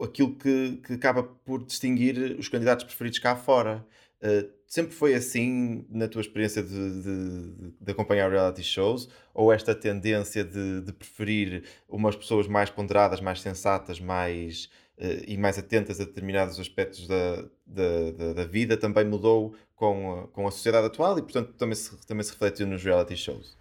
aquilo 0.00 0.34
que, 0.36 0.78
que 0.78 0.94
acaba 0.94 1.22
por 1.22 1.62
distinguir 1.62 2.34
os 2.38 2.48
candidatos 2.48 2.86
preferidos 2.86 3.18
cá 3.18 3.36
fora. 3.36 3.84
Uh, 4.22 4.55
sempre 4.66 4.92
foi 4.92 5.14
assim 5.14 5.86
na 5.88 6.08
tua 6.08 6.20
experiência 6.20 6.62
de, 6.62 7.02
de, 7.02 7.72
de, 7.80 7.90
acompanhar 7.92 8.30
reality 8.30 8.62
shows? 8.62 9.08
Ou 9.32 9.52
esta 9.52 9.74
tendência 9.74 10.44
de, 10.44 10.80
de 10.80 10.92
preferir 10.92 11.64
umas 11.88 12.16
pessoas 12.16 12.48
mais 12.48 12.68
ponderadas, 12.68 13.20
mais 13.20 13.40
sensatas, 13.40 14.00
mais 14.00 14.68
uh, 14.98 15.24
e 15.26 15.36
mais 15.36 15.58
atentas 15.58 16.00
a 16.00 16.04
determinados 16.04 16.58
aspectos 16.58 17.06
da, 17.06 17.44
da, 17.64 18.10
da, 18.16 18.32
da, 18.34 18.44
vida 18.44 18.76
também 18.76 19.04
mudou 19.04 19.54
com 19.76 20.20
a, 20.20 20.28
com 20.28 20.46
a 20.46 20.50
sociedade 20.50 20.86
atual 20.86 21.18
e, 21.18 21.22
portanto, 21.22 21.52
também 21.52 21.76
se, 21.76 22.06
também 22.06 22.24
se 22.24 22.32
refletiu 22.32 22.66
nos 22.66 22.82
reality 22.82 23.16
shows? 23.16 23.56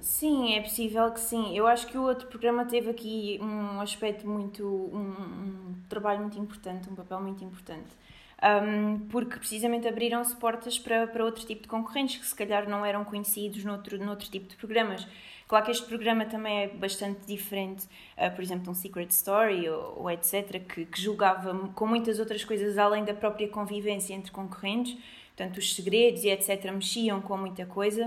Sim, 0.00 0.54
é 0.54 0.60
possível 0.60 1.10
que 1.12 1.20
sim. 1.20 1.56
Eu 1.56 1.66
acho 1.66 1.86
que 1.86 1.96
o 1.96 2.02
outro 2.02 2.26
programa 2.28 2.64
teve 2.64 2.90
aqui 2.90 3.38
um 3.40 3.80
aspecto 3.80 4.26
muito. 4.26 4.64
um, 4.64 4.98
um 4.98 5.74
trabalho 5.88 6.20
muito 6.20 6.38
importante, 6.38 6.88
um 6.88 6.94
papel 6.94 7.20
muito 7.20 7.44
importante 7.44 7.88
um, 8.42 8.98
porque 9.10 9.38
precisamente 9.38 9.86
abriram-se 9.86 10.34
portas 10.36 10.78
para, 10.78 11.06
para 11.06 11.24
outro 11.24 11.44
tipo 11.44 11.62
de 11.62 11.68
concorrentes 11.68 12.16
que 12.16 12.26
se 12.26 12.34
calhar 12.34 12.68
não 12.68 12.84
eram 12.84 13.04
conhecidos 13.04 13.64
noutro, 13.64 14.02
noutro 14.02 14.30
tipo 14.30 14.48
de 14.48 14.56
programas. 14.56 15.06
Claro 15.46 15.64
que 15.64 15.72
este 15.72 15.84
programa 15.86 16.24
também 16.24 16.62
é 16.62 16.68
bastante 16.68 17.26
diferente, 17.26 17.84
uh, 18.16 18.34
por 18.34 18.42
exemplo, 18.42 18.64
de 18.64 18.70
um 18.70 18.74
Secret 18.74 19.08
Story 19.10 19.68
ou, 19.68 20.02
ou 20.02 20.10
etc., 20.10 20.62
que, 20.64 20.84
que, 20.84 21.00
julgava 21.00 21.52
com 21.74 21.86
muitas 21.86 22.20
outras 22.20 22.44
coisas 22.44 22.78
além 22.78 23.04
da 23.04 23.12
própria 23.12 23.48
convivência 23.48 24.14
entre 24.14 24.30
concorrentes, 24.30 24.96
portanto, 25.36 25.58
os 25.58 25.74
segredos 25.74 26.22
e 26.22 26.28
etc. 26.28 26.70
mexiam 26.72 27.20
com 27.20 27.36
muita 27.36 27.66
coisa. 27.66 28.06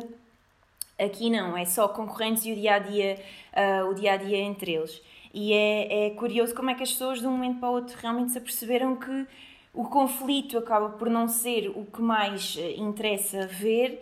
Aqui 0.98 1.30
não, 1.30 1.58
é 1.58 1.66
só 1.66 1.88
concorrentes 1.88 2.46
e 2.46 2.54
o 2.54 2.56
dia 2.56 2.76
a 2.76 2.80
dia, 2.80 3.20
uh, 3.54 3.90
o 3.90 3.94
dia 3.94 4.14
a 4.14 4.18
dia 4.18 4.38
entre 4.38 4.74
eles. 4.74 5.02
E 5.34 5.52
é, 5.52 6.06
é 6.06 6.10
curioso 6.12 6.56
como 6.56 6.70
é 6.70 6.76
que 6.76 6.84
as 6.84 6.92
pessoas 6.92 7.20
de 7.20 7.28
um 7.28 7.32
momento 7.32 7.60
para 7.60 7.70
o 7.70 7.74
outro 7.74 7.98
realmente 8.00 8.32
se 8.32 8.38
aperceberam 8.38 8.96
que 8.96 9.28
o 9.74 9.86
conflito 9.86 10.58
acaba 10.58 10.90
por 10.90 11.10
não 11.10 11.28
ser 11.28 11.70
o 11.76 11.86
que 11.86 12.02
mais 12.02 12.56
eh, 12.60 12.76
interessa 12.78 13.48
ver, 13.48 14.02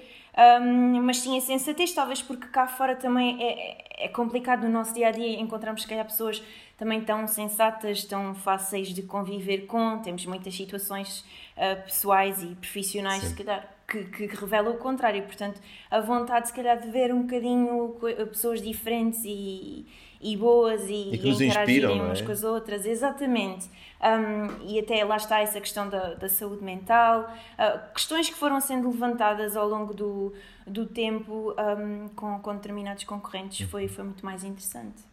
um, 0.61 1.01
mas 1.01 1.19
sim 1.19 1.37
a 1.37 1.41
sensatez, 1.41 1.93
talvez 1.93 2.21
porque 2.21 2.47
cá 2.47 2.67
fora 2.67 2.95
também 2.95 3.41
é, 3.41 4.05
é 4.05 4.07
complicado 4.07 4.63
no 4.63 4.69
nosso 4.69 4.93
dia 4.93 5.07
a 5.07 5.11
dia 5.11 5.39
encontrarmos, 5.39 5.83
se 5.83 5.87
calhar, 5.87 6.05
pessoas 6.05 6.41
também 6.77 7.01
tão 7.01 7.27
sensatas, 7.27 8.03
tão 8.05 8.33
fáceis 8.33 8.89
de 8.89 9.03
conviver 9.03 9.67
com. 9.67 9.99
Temos 9.99 10.25
muitas 10.25 10.55
situações 10.55 11.19
uh, 11.55 11.83
pessoais 11.83 12.41
e 12.41 12.55
profissionais, 12.55 13.21
sim. 13.21 13.29
se 13.29 13.35
calhar, 13.35 13.69
que, 13.91 14.27
que 14.27 14.35
revelam 14.35 14.73
o 14.73 14.77
contrário. 14.77 15.23
Portanto, 15.23 15.59
a 15.89 15.99
vontade, 15.99 16.47
se 16.47 16.53
calhar, 16.53 16.79
de 16.79 16.89
ver 16.89 17.13
um 17.13 17.23
bocadinho 17.23 17.97
pessoas 18.31 18.61
diferentes 18.61 19.21
e 19.25 19.85
e 20.21 20.37
boas 20.37 20.87
e, 20.87 21.09
e 21.13 21.17
que 21.17 21.27
nos 21.27 21.41
inspiram 21.41 21.93
umas 21.93 22.21
é? 22.21 22.25
com 22.25 22.31
as 22.31 22.43
outras, 22.43 22.85
exatamente. 22.85 23.67
Um, 24.01 24.67
e 24.67 24.79
até 24.79 25.03
lá 25.03 25.17
está 25.17 25.39
essa 25.39 25.59
questão 25.59 25.89
da, 25.89 26.13
da 26.13 26.29
saúde 26.29 26.63
mental, 26.63 27.31
uh, 27.53 27.93
questões 27.93 28.29
que 28.29 28.35
foram 28.35 28.61
sendo 28.61 28.89
levantadas 28.89 29.55
ao 29.55 29.67
longo 29.67 29.93
do, 29.93 30.33
do 30.65 30.85
tempo 30.85 31.53
um, 31.57 32.07
com, 32.09 32.39
com 32.39 32.55
determinados 32.55 33.03
concorrentes, 33.03 33.67
foi, 33.69 33.87
foi 33.87 34.03
muito 34.03 34.23
mais 34.23 34.43
interessante. 34.43 35.10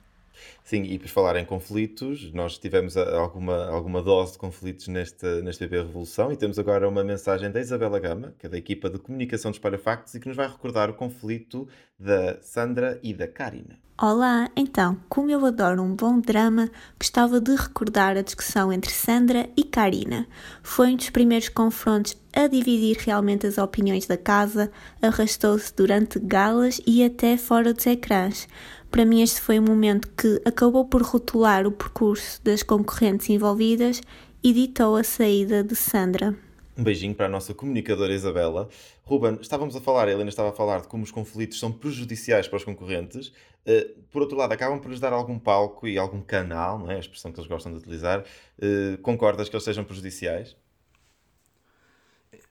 Sim, 0.63 0.83
e 0.83 0.99
por 0.99 1.09
falar 1.09 1.37
em 1.37 1.45
conflitos, 1.45 2.33
nós 2.33 2.59
tivemos 2.59 2.97
alguma, 2.97 3.67
alguma 3.69 4.03
dose 4.03 4.33
de 4.33 4.39
conflitos 4.39 4.89
neste, 4.89 5.27
neste 5.43 5.67
BB 5.67 5.85
Revolução 5.85 6.31
e 6.31 6.37
temos 6.37 6.59
agora 6.59 6.89
uma 6.89 7.03
mensagem 7.03 7.51
da 7.51 7.61
Isabela 7.61 7.99
Gama, 7.99 8.35
que 8.39 8.47
é 8.47 8.49
da 8.49 8.59
equipa 8.59 8.91
de 8.91 8.99
comunicação 8.99 9.51
dos 9.51 9.59
Parafactos 9.59 10.15
e 10.15 10.21
que 10.21 10.29
nos 10.29 10.37
vai 10.37 10.47
recordar 10.47 10.91
o 10.91 10.95
conflito 10.95 11.67
da 11.99 12.41
Sandra 12.43 13.01
e 13.03 13.15
da 13.15 13.27
Karina. 13.27 13.79
Olá, 14.01 14.49
então, 14.55 14.97
como 15.09 15.29
eu 15.29 15.45
adoro 15.45 15.83
um 15.83 15.93
bom 15.93 16.21
drama, 16.21 16.71
gostava 16.97 17.41
de 17.41 17.53
recordar 17.57 18.17
a 18.17 18.23
discussão 18.23 18.73
entre 18.73 18.93
Sandra 18.93 19.51
e 19.57 19.65
Karina. 19.65 20.29
Foi 20.63 20.93
um 20.93 20.97
dos 20.97 21.11
primeiros 21.11 21.49
confrontos 21.49 22.17
a 22.33 22.47
dividir 22.47 22.97
realmente 23.01 23.45
as 23.45 23.59
opiniões 23.59 24.07
da 24.07 24.17
casa, 24.17 24.71
arrastou-se 25.03 25.75
durante 25.75 26.21
galas 26.21 26.81
e 26.87 27.03
até 27.03 27.37
fora 27.37 27.75
dos 27.75 27.85
ecrãs. 27.89 28.47
Para 28.91 29.05
mim, 29.05 29.23
este 29.23 29.41
foi 29.41 29.59
um 29.59 29.65
momento 29.65 30.09
que 30.17 30.41
acabou 30.45 30.85
por 30.87 31.03
rotular 31.03 31.67
o 31.67 31.73
percurso 31.73 32.43
das 32.43 32.63
concorrentes 32.63 33.29
envolvidas 33.29 34.01
e 34.43 34.53
ditou 34.53 34.97
a 34.97 35.05
saída 35.05 35.63
de 35.63 35.77
Sandra. 35.77 36.35
Um 36.77 36.85
beijinho 36.85 37.15
para 37.15 37.27
a 37.27 37.29
nossa 37.29 37.53
comunicadora 37.53 38.15
Isabela. 38.15 38.69
Ruben, 39.05 39.39
estávamos 39.41 39.75
a 39.75 39.81
falar, 39.81 40.07
a 40.07 40.13
Helena 40.13 40.31
estava 40.31 40.51
a 40.51 40.53
falar 40.53 40.81
de 40.81 40.89
como 40.89 41.03
os 41.03 41.11
conflitos 41.11 41.59
são 41.59 41.73
prejudiciais 41.73 42.47
para 42.47 42.57
os 42.57 42.65
concorrentes. 42.65 43.29
Uh, 43.67 44.01
por 44.11 44.23
outro 44.23 44.37
lado, 44.37 44.53
acabam 44.53 44.79
por 44.79 44.91
lhes 44.91 45.01
dar 45.01 45.13
algum 45.13 45.39
palco 45.39 45.89
e 45.89 45.99
algum 45.99 46.23
canal, 46.23 46.79
não 46.79 46.91
é? 46.91 46.97
a 46.97 46.99
expressão 47.01 47.33
que 47.33 47.41
eles 47.41 47.49
gostam 47.49 47.73
de 47.73 47.79
utilizar. 47.79 48.25
Uh, 48.59 48.97
concordas 48.99 49.49
que 49.49 49.57
eles 49.57 49.65
sejam 49.65 49.85
prejudiciais? 49.85 50.57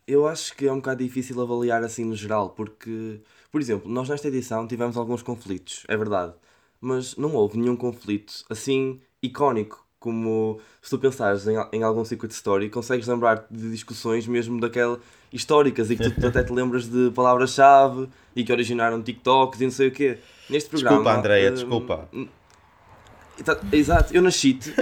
Eu 0.06 0.28
acho 0.28 0.56
que 0.56 0.68
é 0.68 0.72
um 0.72 0.78
bocado 0.78 1.04
difícil 1.04 1.42
avaliar 1.42 1.84
assim 1.84 2.06
no 2.06 2.16
geral, 2.16 2.50
porque, 2.50 3.22
por 3.58 3.62
exemplo, 3.62 3.92
nós 3.92 4.08
nesta 4.08 4.28
edição 4.28 4.68
tivemos 4.68 4.96
alguns 4.96 5.24
conflitos, 5.24 5.84
é 5.88 5.98
verdade, 5.98 6.32
mas 6.80 7.18
não 7.18 7.34
houve 7.34 7.58
nenhum 7.58 7.76
conflito 7.76 8.46
assim 8.48 9.02
icónico 9.20 9.84
como 10.00 10.60
se 10.80 10.92
tu 10.92 11.00
pensares 11.00 11.48
em, 11.48 11.56
em 11.74 11.82
algum 11.82 12.06
Secret 12.06 12.30
Story, 12.30 12.70
consegues 12.70 13.08
lembrar 13.08 13.48
de 13.50 13.72
discussões 13.72 14.28
mesmo 14.28 14.60
daquela 14.60 15.00
históricas 15.34 15.90
e 15.90 15.98
que 15.98 16.04
tu, 16.04 16.22
tu 16.22 16.28
até 16.30 16.44
te 16.44 16.54
lembras 16.54 16.88
de 16.88 17.10
palavras-chave 17.10 18.08
e 18.36 18.44
que 18.44 18.52
originaram 18.52 19.02
TikToks 19.02 19.60
e 19.60 19.64
não 19.64 19.72
sei 19.72 19.88
o 19.88 19.92
quê. 19.92 20.20
Neste 20.48 20.70
programa. 20.70 20.98
Desculpa, 20.98 21.20
Andréia, 21.20 21.50
uh, 21.50 21.54
desculpa. 21.56 22.10
Tá, 23.44 23.60
exato, 23.72 24.14
eu 24.16 24.22
nasci-te. 24.22 24.74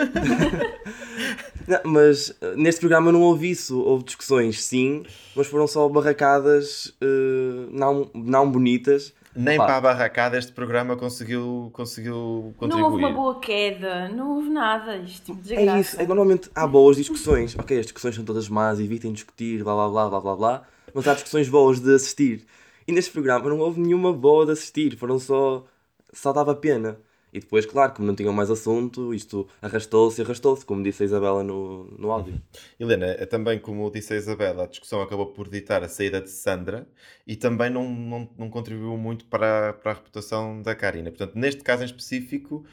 mas 1.83 2.29
uh, 2.29 2.55
neste 2.55 2.79
programa 2.79 3.11
não 3.11 3.21
houve 3.21 3.49
isso. 3.49 3.79
Houve 3.79 4.05
discussões, 4.05 4.63
sim, 4.63 5.03
mas 5.35 5.47
foram 5.47 5.67
só 5.67 5.87
barracadas 5.89 6.87
uh, 7.01 7.69
não, 7.71 8.09
não 8.13 8.49
bonitas 8.51 9.13
nem 9.35 9.57
Opa. 9.57 9.65
para 9.65 9.77
a 9.77 9.81
barracada 9.81 10.37
este 10.37 10.53
programa 10.53 10.95
conseguiu, 10.95 11.69
conseguiu 11.73 12.53
contribuir. 12.57 12.81
Não 12.81 12.91
houve 12.91 13.03
uma 13.03 13.11
boa 13.11 13.39
queda, 13.39 14.07
não 14.07 14.35
houve 14.35 14.49
nada. 14.49 14.95
Isto 14.97 15.33
tipo 15.33 15.41
de 15.41 15.55
É 15.55 15.79
isso, 15.79 15.99
é, 15.99 16.07
normalmente 16.07 16.49
há 16.55 16.65
boas 16.65 16.95
discussões. 16.95 17.53
ok, 17.59 17.77
as 17.77 17.85
discussões 17.85 18.15
são 18.15 18.23
todas 18.23 18.47
más, 18.47 18.79
evitem 18.79 19.11
discutir, 19.11 19.61
blá 19.61 19.73
blá 19.73 19.89
blá 19.89 20.09
blá 20.09 20.21
blá 20.21 20.35
blá. 20.35 20.63
Mas 20.93 21.07
há 21.07 21.13
discussões 21.13 21.49
boas 21.49 21.81
de 21.81 21.93
assistir. 21.93 22.45
E 22.87 22.93
neste 22.93 23.11
programa 23.11 23.49
não 23.49 23.59
houve 23.59 23.81
nenhuma 23.81 24.13
boa 24.13 24.45
de 24.45 24.53
assistir, 24.53 24.95
foram 24.95 25.19
só. 25.19 25.65
só 26.13 26.31
dava 26.31 26.55
pena. 26.55 26.97
E 27.35 27.39
depois, 27.41 27.65
claro, 27.65 27.91
como 27.91 28.07
não 28.07 28.15
tinham 28.15 28.31
mais 28.31 28.49
assunto, 28.49 29.13
isto 29.13 29.45
arrastou-se 29.61 30.21
e 30.21 30.23
arrastou-se, 30.23 30.65
como 30.65 30.81
disse 30.81 31.03
a 31.03 31.05
Isabela 31.05 31.43
no, 31.43 31.83
no 31.99 32.09
áudio. 32.09 32.35
Uhum. 32.35 32.39
Helena, 32.79 33.07
é 33.07 33.25
também 33.25 33.59
como 33.59 33.91
disse 33.91 34.13
a 34.13 34.15
Isabela, 34.15 34.63
a 34.63 34.67
discussão 34.67 35.01
acabou 35.01 35.25
por 35.25 35.49
ditar 35.49 35.83
a 35.83 35.89
saída 35.89 36.21
de 36.21 36.29
Sandra 36.29 36.87
e 37.27 37.35
também 37.35 37.69
não, 37.69 37.89
não, 37.89 38.29
não 38.37 38.49
contribuiu 38.49 38.95
muito 38.95 39.25
para, 39.25 39.73
para 39.73 39.91
a 39.91 39.95
reputação 39.95 40.61
da 40.61 40.73
Karina. 40.73 41.11
Portanto, 41.11 41.35
neste 41.35 41.61
caso 41.61 41.83
em 41.83 41.87
específico, 41.87 42.65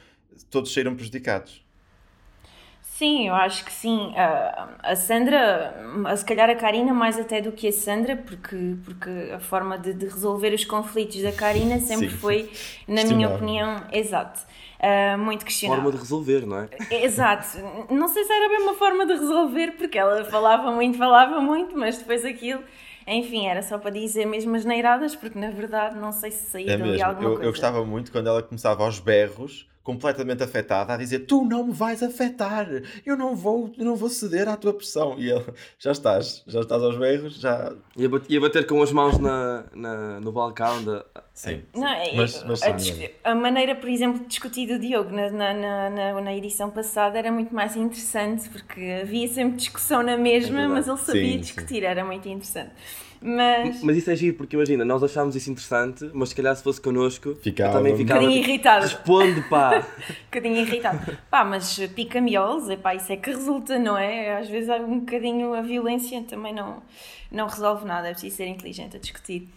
todos 0.48 0.72
saíram 0.72 0.94
prejudicados. 0.94 1.66
Sim, 3.02 3.26
eu 3.26 3.34
acho 3.34 3.64
que 3.64 3.72
sim. 3.72 4.14
A 4.16 4.94
Sandra, 4.94 5.74
se 6.16 6.24
calhar 6.24 6.48
a 6.48 6.54
Karina 6.54 6.94
mais 6.94 7.18
até 7.18 7.40
do 7.40 7.50
que 7.50 7.66
a 7.66 7.72
Sandra, 7.72 8.16
porque, 8.16 8.76
porque 8.84 9.10
a 9.34 9.40
forma 9.40 9.76
de, 9.76 9.92
de 9.92 10.06
resolver 10.06 10.54
os 10.54 10.64
conflitos 10.64 11.20
da 11.20 11.32
Karina 11.32 11.80
sempre 11.82 12.10
sim. 12.10 12.16
foi, 12.16 12.48
na 12.86 13.02
minha 13.02 13.28
opinião, 13.28 13.82
exato. 13.90 14.38
Uh, 14.78 15.18
muito 15.18 15.44
questionável. 15.44 15.82
Forma 15.82 15.96
de 15.96 16.00
resolver, 16.00 16.46
não 16.46 16.58
é? 16.60 16.68
Exato. 16.92 17.58
Não 17.90 18.06
sei 18.06 18.22
se 18.22 18.32
era 18.32 18.48
bem 18.48 18.62
uma 18.62 18.74
forma 18.74 19.04
de 19.04 19.14
resolver, 19.14 19.72
porque 19.72 19.98
ela 19.98 20.24
falava 20.24 20.70
muito, 20.70 20.96
falava 20.96 21.40
muito, 21.40 21.76
mas 21.76 21.98
depois 21.98 22.24
aquilo 22.24 22.62
enfim, 23.04 23.48
era 23.48 23.62
só 23.62 23.78
para 23.78 23.90
dizer 23.90 24.26
mesmo 24.26 24.54
as 24.54 24.64
neiradas, 24.64 25.16
porque 25.16 25.36
na 25.36 25.50
verdade 25.50 25.98
não 25.98 26.12
sei 26.12 26.30
se 26.30 26.48
saía 26.48 26.74
é 26.74 26.76
dali 26.76 27.02
alguma 27.02 27.24
eu, 27.24 27.32
coisa. 27.32 27.48
Eu 27.48 27.50
gostava 27.50 27.84
muito 27.84 28.12
quando 28.12 28.28
ela 28.28 28.40
começava 28.44 28.84
aos 28.84 29.00
berros 29.00 29.66
completamente 29.82 30.42
afetada 30.42 30.94
a 30.94 30.96
dizer 30.96 31.20
tu 31.20 31.44
não 31.44 31.64
me 31.64 31.72
vais 31.72 32.02
afetar, 32.02 32.68
eu 33.04 33.16
não 33.16 33.34
vou, 33.34 33.72
eu 33.76 33.84
não 33.84 33.96
vou 33.96 34.08
ceder 34.08 34.48
à 34.48 34.56
tua 34.56 34.72
pressão 34.72 35.16
e 35.18 35.30
ele, 35.30 35.44
já 35.78 35.92
estás, 35.92 36.42
já 36.46 36.60
estás 36.60 36.82
aos 36.82 36.96
berros, 36.96 37.34
já... 37.40 37.72
Ia 37.96 38.08
bater, 38.08 38.32
ia 38.32 38.40
bater 38.40 38.66
com 38.66 38.82
as 38.82 38.92
mãos 38.92 39.18
na, 39.18 39.64
na, 39.74 40.20
no 40.20 40.32
balcão 40.32 40.84
da... 40.84 41.04
Sim, 41.34 41.62
não, 41.74 41.88
é, 41.88 42.14
mas, 42.14 42.44
mas 42.44 42.62
a, 42.62 43.30
a, 43.30 43.34
maneira, 43.34 43.74
por 43.74 43.88
exemplo, 43.88 44.20
de 44.20 44.26
discutir 44.26 44.66
do 44.66 44.78
Diogo 44.78 45.10
na, 45.10 45.30
na, 45.30 45.90
na, 45.90 46.20
na, 46.20 46.36
edição 46.36 46.70
passada 46.70 47.18
era 47.18 47.32
muito 47.32 47.54
mais 47.54 47.74
interessante 47.74 48.48
porque 48.50 49.00
havia 49.02 49.26
sempre 49.28 49.56
discussão 49.56 50.02
na 50.02 50.16
mesma, 50.16 50.62
é 50.62 50.68
mas 50.68 50.86
ele 50.86 50.98
sabia 50.98 51.32
sim, 51.32 51.40
discutir, 51.40 51.80
sim. 51.80 51.84
era 51.84 52.04
muito 52.04 52.28
interessante. 52.28 52.72
Mas... 53.22 53.82
mas 53.82 53.96
isso 53.96 54.10
é 54.10 54.16
giro, 54.16 54.36
porque 54.36 54.56
imagina, 54.56 54.84
nós 54.84 55.02
achámos 55.02 55.36
isso 55.36 55.50
interessante, 55.50 56.10
mas 56.12 56.30
se 56.30 56.34
calhar 56.34 56.54
se 56.56 56.62
fosse 56.62 56.80
connosco, 56.80 57.34
ficava, 57.36 57.74
também 57.74 57.96
ficava. 57.96 58.20
Um 58.20 58.24
bocadinho 58.24 58.44
irritado. 58.44 58.82
Responde, 58.84 59.40
pá! 59.42 59.78
um 59.78 60.14
bocadinho 60.24 60.56
irritado. 60.56 61.18
Pá, 61.30 61.44
mas 61.44 61.78
pica-miolos, 61.94 62.74
pá, 62.76 62.94
isso 62.94 63.12
é 63.12 63.16
que 63.16 63.30
resulta, 63.30 63.78
não 63.78 63.96
é? 63.96 64.38
Às 64.38 64.48
vezes 64.48 64.68
um 64.80 65.00
bocadinho 65.00 65.54
a 65.54 65.60
violência 65.60 66.22
também 66.22 66.52
não, 66.52 66.82
não 67.30 67.46
resolve 67.46 67.86
nada, 67.86 68.08
é 68.08 68.12
preciso 68.12 68.36
ser 68.36 68.46
inteligente 68.46 68.96
a 68.96 69.00
discutir 69.00 69.48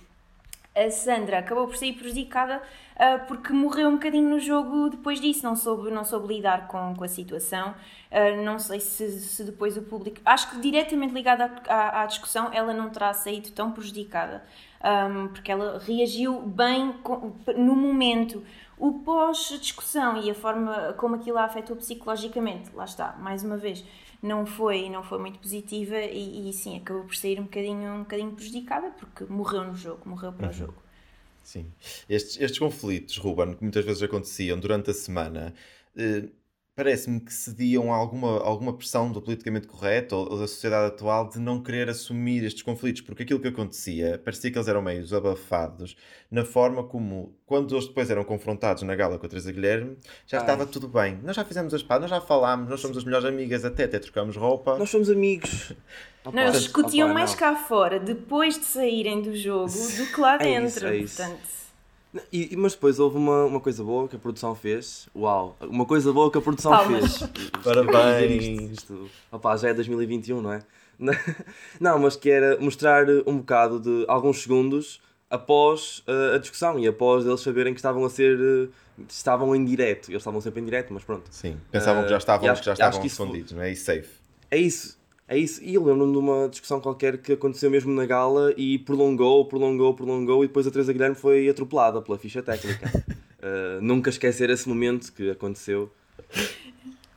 a 0.75 0.91
Sandra 0.91 1.39
acabou 1.39 1.67
por 1.67 1.77
sair 1.77 1.93
prejudicada 1.93 2.61
uh, 2.95 3.25
porque 3.27 3.53
morreu 3.53 3.87
um 3.87 3.93
bocadinho 3.93 4.29
no 4.29 4.39
jogo 4.39 4.89
depois 4.89 5.21
disso, 5.21 5.43
não 5.43 5.55
soube, 5.55 5.89
não 5.89 6.03
soube 6.03 6.33
lidar 6.33 6.67
com, 6.67 6.93
com 6.93 7.03
a 7.03 7.07
situação. 7.07 7.73
Uh, 8.11 8.43
não 8.43 8.59
sei 8.59 8.79
se, 8.79 9.09
se, 9.21 9.43
depois 9.43 9.77
o 9.77 9.81
público. 9.81 10.19
Acho 10.25 10.49
que 10.49 10.59
diretamente 10.59 11.13
ligada 11.13 11.51
à, 11.67 12.01
à, 12.01 12.05
discussão, 12.05 12.49
ela 12.53 12.73
não 12.73 12.89
terá 12.89 13.13
saído 13.13 13.51
tão 13.51 13.71
prejudicada, 13.71 14.43
um, 14.83 15.27
porque 15.29 15.51
ela 15.51 15.79
reagiu 15.79 16.41
bem 16.41 16.93
com, 17.03 17.33
no 17.55 17.75
momento. 17.75 18.43
O 18.77 18.99
pós-discussão 18.99 20.21
e 20.21 20.29
a 20.29 20.35
forma 20.35 20.93
como 20.97 21.15
aquilo 21.15 21.37
a 21.37 21.45
afetou 21.45 21.77
psicologicamente, 21.77 22.75
lá 22.75 22.83
está, 22.83 23.13
mais 23.13 23.41
uma 23.41 23.55
vez 23.55 23.85
não 24.21 24.45
foi, 24.45 24.89
não 24.89 25.03
foi 25.03 25.19
muito 25.19 25.39
positiva 25.39 25.97
e, 25.97 26.49
e 26.49 26.53
sim, 26.53 26.77
acabou 26.77 27.03
por 27.03 27.15
sair 27.15 27.39
um 27.39 27.43
bocadinho, 27.43 27.91
um 27.91 27.99
bocadinho 27.99 28.31
prejudicada 28.31 28.91
porque 28.91 29.25
morreu 29.25 29.63
no 29.63 29.75
jogo, 29.75 30.01
morreu 30.07 30.31
para 30.33 30.47
uhum. 30.47 30.51
o 30.51 30.55
jogo. 30.55 30.83
Sim. 31.43 31.71
Estes, 32.09 32.39
estes 32.41 32.57
conflitos, 32.57 33.17
Ruben, 33.17 33.53
que 33.53 33.63
muitas 33.63 33.85
vezes 33.85 34.01
aconteciam 34.01 34.59
durante 34.59 34.89
a 34.89 34.93
semana, 34.93 35.53
eh, 35.95 36.23
parece-me 36.75 37.21
que 37.21 37.33
cediam 37.33 37.93
a 37.93 37.95
alguma, 37.95 38.39
alguma 38.41 38.73
pressão 38.75 39.09
do 39.09 39.21
politicamente 39.21 39.65
correto 39.65 40.15
ou, 40.15 40.31
ou, 40.33 40.39
da 40.39 40.47
sociedade 40.47 40.87
atual 40.87 41.29
de 41.29 41.39
não 41.39 41.63
querer 41.63 41.89
assumir 41.89 42.43
estes 42.43 42.61
conflitos, 42.61 43.01
porque 43.01 43.23
aquilo 43.23 43.39
que 43.39 43.47
acontecia 43.47 44.19
parecia 44.23 44.51
que 44.51 44.57
eles 44.57 44.67
eram 44.67 44.81
meio 44.81 45.05
abafados 45.15 45.95
na 46.29 46.43
forma 46.43 46.83
como, 46.83 47.33
quando 47.45 47.73
eles 47.73 47.87
depois 47.87 48.09
eram 48.09 48.25
confrontados 48.25 48.83
na 48.83 48.93
gala 48.93 49.17
com 49.17 49.25
a 49.25 49.29
Teresa 49.29 49.51
Guilherme, 49.51 49.97
já 50.27 50.39
Ai. 50.39 50.43
estava 50.43 50.65
tudo 50.65 50.87
bem. 50.87 51.17
Nós 51.23 51.35
já 51.35 51.45
fizemos 51.45 51.73
as 51.73 51.81
pazes, 51.81 52.01
nós 52.01 52.09
já 52.09 52.19
falámos, 52.19 52.69
nós 52.69 52.81
somos 52.81 52.97
as 52.97 53.05
melhores 53.05 53.25
amigas, 53.25 53.63
até, 53.63 53.85
até 53.85 53.97
trocamos 53.97 54.35
roupa. 54.35 54.77
Nós 54.77 54.89
somos 54.89 55.09
amigos. 55.09 55.71
Não, 56.25 56.41
eles 56.41 56.63
discutiam 56.63 57.13
mais 57.13 57.31
não. 57.31 57.37
cá 57.37 57.55
fora 57.55 57.99
depois 57.99 58.57
de 58.57 58.65
saírem 58.65 59.21
do 59.21 59.35
jogo 59.35 59.71
do 59.71 60.07
que 60.11 60.19
lá 60.19 60.37
dentro. 60.37 60.87
É 60.87 60.97
isso, 60.97 60.97
é 60.97 60.97
isso. 60.97 61.17
Portanto... 61.17 61.64
E, 62.31 62.55
mas 62.55 62.73
depois 62.73 62.99
houve 62.99 63.17
uma, 63.17 63.45
uma 63.45 63.59
coisa 63.59 63.83
boa 63.83 64.07
que 64.07 64.15
a 64.15 64.19
produção 64.19 64.55
fez. 64.55 65.07
Uau! 65.15 65.55
Uma 65.61 65.85
coisa 65.85 66.11
boa 66.13 66.31
que 66.31 66.37
a 66.37 66.41
produção 66.41 66.71
Palmas. 66.71 67.17
fez. 67.17 67.29
Parabéns! 67.63 68.71
Isto, 68.71 69.09
opa, 69.31 69.55
já 69.57 69.69
é 69.69 69.73
2021, 69.73 70.41
não 70.41 70.53
é? 70.53 70.61
Não, 71.79 71.99
mas 71.99 72.15
que 72.15 72.29
era 72.29 72.57
mostrar 72.59 73.05
um 73.27 73.39
bocado 73.39 73.79
de 73.79 74.05
alguns 74.07 74.41
segundos 74.41 75.01
após 75.29 76.03
uh, 76.07 76.35
a 76.35 76.37
discussão 76.37 76.79
e 76.79 76.87
após 76.87 77.25
eles 77.25 77.41
saberem 77.41 77.73
que 77.73 77.79
estavam 77.79 78.05
a 78.05 78.09
ser. 78.09 78.39
Uh, 78.39 78.69
estavam 79.09 79.53
em 79.53 79.65
direto. 79.65 80.09
Eles 80.09 80.21
estavam 80.21 80.39
sempre 80.39 80.61
em 80.61 80.65
direto, 80.65 80.93
mas 80.93 81.03
pronto. 81.03 81.23
Sim, 81.29 81.57
pensavam 81.69 82.01
uh, 82.01 82.05
que 82.05 82.11
já 82.11 82.17
estavam, 82.17 82.49
acho, 82.49 82.61
que 82.61 82.65
já 82.65 82.73
estavam 82.73 83.05
escondidos, 83.05 83.51
não 83.51 83.61
é? 83.61 83.71
E 83.71 83.75
safe. 83.75 84.09
É 84.49 84.57
isso. 84.57 84.97
É 85.27 85.35
isso, 85.37 85.63
e 85.63 85.73
eu 85.73 85.83
lembro-me 85.83 86.11
de 86.11 86.17
uma 86.19 86.47
discussão 86.47 86.79
qualquer 86.79 87.17
que 87.17 87.33
aconteceu 87.33 87.71
mesmo 87.71 87.91
na 87.91 88.05
gala 88.05 88.53
e 88.55 88.77
prolongou, 88.77 89.43
prolongou, 89.45 89.93
prolongou 89.95 90.43
e 90.43 90.47
depois 90.47 90.67
a 90.67 90.71
Teresa 90.71 90.93
Guilherme 90.93 91.15
foi 91.15 91.49
atropelada 91.49 91.99
pela 91.99 92.17
ficha 92.17 92.43
técnica. 92.43 92.91
uh, 93.39 93.81
nunca 93.81 94.11
esquecer 94.11 94.51
esse 94.51 94.69
momento 94.69 95.11
que 95.11 95.31
aconteceu. 95.31 95.91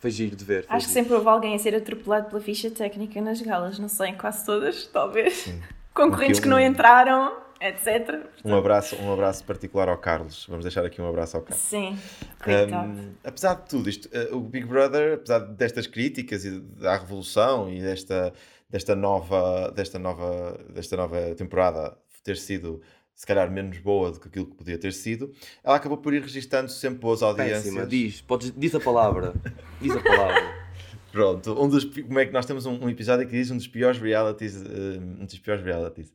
Foi 0.01 0.11
giro 0.11 0.35
de 0.35 0.43
ver. 0.43 0.65
Acho 0.69 0.87
giro. 0.87 0.89
que 0.89 0.93
sempre 0.95 1.15
houve 1.15 1.29
alguém 1.29 1.55
a 1.55 1.59
ser 1.59 1.75
atropelado 1.75 2.31
pela 2.31 2.41
ficha 2.41 2.71
técnica 2.71 3.21
nas 3.21 3.43
galas, 3.43 3.79
não 3.79 3.89
sei, 3.89 4.15
quase 4.15 4.43
todas, 4.47 4.87
talvez. 4.87 5.35
Sim. 5.35 5.61
Concorrentes 5.93 6.41
que 6.41 6.49
não 6.49 6.59
entraram 6.59 7.37
etc. 7.61 8.27
Um 8.45 8.55
abraço, 8.55 8.97
um 8.97 9.13
abraço 9.13 9.45
particular 9.45 9.89
ao 9.89 9.99
Carlos. 9.99 10.47
Vamos 10.49 10.65
deixar 10.65 10.85
aqui 10.85 11.01
um 11.01 11.09
abraço 11.09 11.37
ao 11.37 11.43
Carlos. 11.43 11.63
Sim. 11.63 11.99
Um, 12.47 13.15
apesar 13.25 13.55
de 13.55 13.69
tudo 13.69 13.89
isto, 13.89 14.09
uh, 14.09 14.37
o 14.37 14.41
Big 14.41 14.67
Brother, 14.67 15.15
apesar 15.15 15.41
destas 15.41 15.87
críticas 15.87 16.45
e 16.45 16.61
da 16.61 16.97
revolução 16.97 17.73
e 17.73 17.81
desta, 17.81 18.33
desta, 18.69 18.95
nova, 18.95 19.71
desta, 19.73 19.99
nova, 19.99 20.59
desta 20.71 20.97
nova 20.97 21.35
temporada 21.35 21.97
ter 22.23 22.37
sido 22.37 22.83
se 23.19 23.27
calhar 23.27 23.51
menos 23.51 23.79
boa 23.79 24.13
do 24.13 24.21
que 24.21 24.29
aquilo 24.29 24.47
que 24.47 24.55
podia 24.55 24.79
ter 24.79 24.93
sido, 24.93 25.33
ela 25.65 25.75
acabou 25.75 25.99
por 25.99 26.15
ir 26.15 26.23
registando 26.23 26.71
sempre 26.71 27.01
boas 27.01 27.21
audiências. 27.21 27.65
Péssima, 27.65 27.85
diz, 27.85 28.21
podes, 28.21 28.53
diz 28.57 28.73
a 28.77 28.79
palavra. 28.79 29.35
diz 29.83 29.91
a 29.97 30.01
palavra. 30.01 30.69
Pronto, 31.11 31.61
um 31.61 31.69
dos, 31.69 31.85
como 31.85 32.21
é 32.21 32.27
que 32.27 32.33
nós 32.33 32.47
temos 32.47 32.65
um, 32.65 32.85
um 32.85 32.89
episódio 32.89 33.27
que 33.27 33.33
diz 33.33 33.51
um 33.51 33.57
dos 33.57 33.67
piores 33.67 33.99
realities, 33.99 34.55
uh, 34.55 35.01
um 35.21 35.25
dos 35.25 35.37
piores 35.41 35.65
realities. 35.65 36.13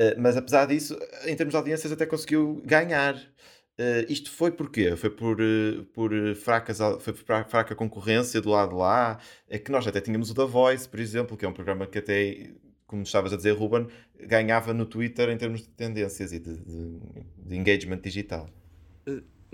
Uh, 0.00 0.18
mas 0.18 0.36
apesar 0.36 0.66
disso, 0.66 0.98
em 1.24 1.36
termos 1.36 1.52
de 1.52 1.56
audiências, 1.56 1.92
até 1.92 2.06
conseguiu 2.06 2.60
ganhar. 2.64 3.14
Uh, 3.16 4.04
isto 4.08 4.30
foi 4.30 4.50
porquê? 4.50 4.94
Foi 4.96 5.10
por, 5.10 5.40
uh, 5.40 5.84
por 5.92 6.10
fracas, 6.36 6.78
foi 7.00 7.12
por 7.12 7.24
fraca 7.24 7.74
concorrência 7.74 8.40
do 8.40 8.50
lado 8.50 8.70
de 8.70 8.76
lá. 8.76 9.18
É 9.48 9.58
que 9.58 9.70
nós 9.70 9.86
até 9.86 10.00
tínhamos 10.00 10.30
o 10.30 10.34
The 10.34 10.44
Voice, 10.44 10.88
por 10.88 11.00
exemplo, 11.00 11.36
que 11.36 11.44
é 11.44 11.48
um 11.48 11.52
programa 11.52 11.86
que 11.86 11.98
até, 11.98 12.50
como 12.86 13.02
estavas 13.02 13.32
a 13.32 13.36
dizer, 13.36 13.52
Ruben, 13.52 13.86
ganhava 14.20 14.72
no 14.72 14.86
Twitter 14.86 15.28
em 15.30 15.36
termos 15.36 15.62
de 15.62 15.68
tendências 15.68 16.32
e 16.32 16.38
de, 16.38 16.56
de, 16.56 17.00
de 17.38 17.56
engagement 17.56 17.98
digital. 17.98 18.48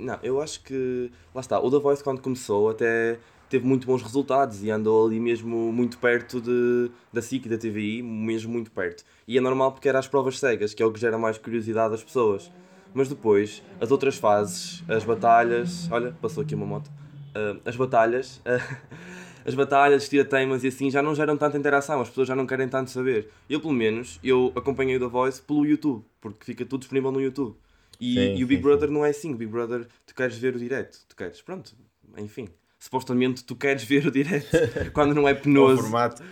Não, 0.01 0.19
eu 0.23 0.41
acho 0.41 0.63
que. 0.63 1.11
Lá 1.35 1.41
está, 1.43 1.61
o 1.61 1.71
The 1.71 1.79
Voice, 1.79 2.03
quando 2.03 2.23
começou, 2.23 2.71
até 2.71 3.19
teve 3.51 3.67
muito 3.67 3.85
bons 3.85 4.01
resultados 4.01 4.63
e 4.63 4.71
andou 4.71 5.05
ali 5.05 5.19
mesmo 5.19 5.73
muito 5.73 5.99
perto 5.99 6.41
de, 6.41 6.89
da 7.13 7.21
SIC 7.21 7.47
e 7.47 7.49
da 7.49 7.59
TVI, 7.59 8.01
mesmo 8.01 8.53
muito 8.53 8.71
perto. 8.71 9.05
E 9.27 9.37
é 9.37 9.41
normal 9.41 9.73
porque 9.73 9.89
era 9.89 9.99
as 9.99 10.07
provas 10.07 10.39
cegas, 10.39 10.73
que 10.73 10.83
é 10.83 10.87
o 10.87 10.93
que 10.93 11.01
gera 11.01 11.19
mais 11.19 11.37
curiosidade 11.37 11.93
às 11.93 12.03
pessoas. 12.03 12.51
Mas 12.95 13.09
depois, 13.09 13.63
as 13.81 13.91
outras 13.91 14.17
fases, 14.17 14.85
as 14.89 15.05
batalhas. 15.05 15.91
Olha, 15.91 16.13
passou 16.23 16.45
aqui 16.45 16.55
uma 16.55 16.65
moto. 16.65 16.87
Uh, 16.89 17.61
as 17.65 17.75
batalhas. 17.75 18.39
Uh, 18.39 18.77
as 19.45 19.55
batalhas, 19.55 20.09
tira-temas 20.09 20.63
e 20.63 20.69
assim 20.69 20.89
já 20.89 21.03
não 21.03 21.15
geram 21.15 21.37
tanta 21.37 21.59
interação, 21.59 22.01
as 22.01 22.09
pessoas 22.09 22.29
já 22.29 22.37
não 22.37 22.47
querem 22.47 22.69
tanto 22.69 22.91
saber. 22.91 23.31
Eu, 23.49 23.61
pelo 23.61 23.73
menos, 23.73 24.21
eu 24.23 24.53
acompanhei 24.55 24.97
o 24.97 25.01
The 25.01 25.09
Voice 25.09 25.43
pelo 25.43 25.67
YouTube, 25.67 26.05
porque 26.21 26.45
fica 26.45 26.65
tudo 26.65 26.81
disponível 26.81 27.11
no 27.11 27.21
YouTube. 27.21 27.57
E, 28.01 28.15
sim, 28.15 28.37
e 28.37 28.45
o 28.45 28.47
Big 28.47 28.57
sim, 28.57 28.63
Brother 28.63 28.89
sim. 28.89 28.95
não 28.95 29.05
é 29.05 29.11
assim, 29.11 29.35
o 29.35 29.37
Big 29.37 29.51
Brother, 29.51 29.87
tu 30.07 30.15
queres 30.15 30.39
ver 30.39 30.55
o 30.55 30.59
direto, 30.59 31.01
tu 31.09 31.17
queres, 31.17 31.43
pronto, 31.43 31.75
enfim 32.17 32.49
supostamente 32.81 33.45
tu 33.45 33.55
queres 33.55 33.85
ver 33.85 34.07
o 34.07 34.11
direto 34.11 34.49
quando 34.95 35.15
não 35.15 35.29
é 35.29 35.35
penoso. 35.35 35.75
o 35.75 35.83
formato. 35.83 36.23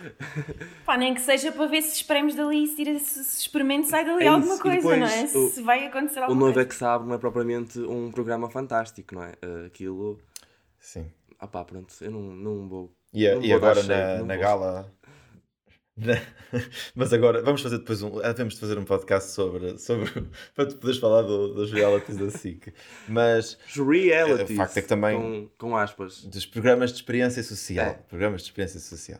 Pá, 0.83 0.97
nem 0.97 1.13
que 1.13 1.21
seja 1.21 1.51
para 1.51 1.67
ver 1.67 1.83
se 1.83 1.97
espremos 1.97 2.33
dali, 2.33 2.65
se, 2.65 2.75
tira, 2.75 2.97
se, 2.97 3.19
experimento 3.19 3.87
sai 3.87 4.03
dali 4.03 4.25
é 4.25 4.27
alguma 4.27 4.57
coisa, 4.57 4.97
não 4.97 5.07
é? 5.07 5.23
O, 5.25 5.49
se 5.49 5.61
vai 5.61 5.85
acontecer 5.85 6.19
alguma 6.19 6.27
coisa. 6.27 6.31
O 6.31 6.35
noivo 6.35 6.59
é 6.59 6.65
que 6.65 6.73
sabe 6.75 7.07
não 7.07 7.13
é 7.13 7.17
propriamente 7.19 7.79
um 7.79 8.11
programa 8.11 8.49
fantástico, 8.49 9.13
não 9.13 9.23
é? 9.23 9.33
Uh, 9.45 9.67
aquilo. 9.67 10.19
Sim. 10.79 11.05
Ah 11.39 11.47
pá, 11.47 11.63
pronto, 11.63 11.93
eu 12.01 12.11
não, 12.11 12.21
não 12.21 12.67
vou. 12.67 12.91
E, 13.13 13.29
não 13.29 13.41
e 13.41 13.53
agora 13.53 13.83
na, 13.83 14.23
na 14.23 14.35
gala. 14.35 14.91
Mas 16.95 17.13
agora 17.13 17.41
vamos 17.41 17.61
fazer 17.61 17.79
depois 17.79 18.01
um. 18.01 18.19
Devemos 18.19 18.55
de 18.55 18.59
fazer 18.59 18.77
um 18.77 18.85
podcast 18.85 19.31
sobre. 19.31 19.77
sobre 19.77 20.09
para 20.55 20.65
tu 20.65 20.75
poderes 20.77 20.99
falar 20.99 21.21
do, 21.23 21.53
dos 21.53 21.71
realities 21.71 22.17
da 22.17 22.29
SIC. 22.29 22.73
Mas. 23.07 23.57
Realities. 23.75 24.51
O 24.51 24.55
facto 24.55 24.77
é 24.77 24.81
que 24.81 24.87
também. 24.87 25.17
Com, 25.17 25.49
com 25.57 25.77
aspas. 25.77 26.23
Dos 26.23 26.45
programas 26.45 26.91
de 26.91 26.97
experiência 26.97 27.43
social. 27.43 27.87
É. 27.87 27.93
Programas 27.93 28.41
de 28.41 28.47
experiência 28.47 28.79
social. 28.79 29.19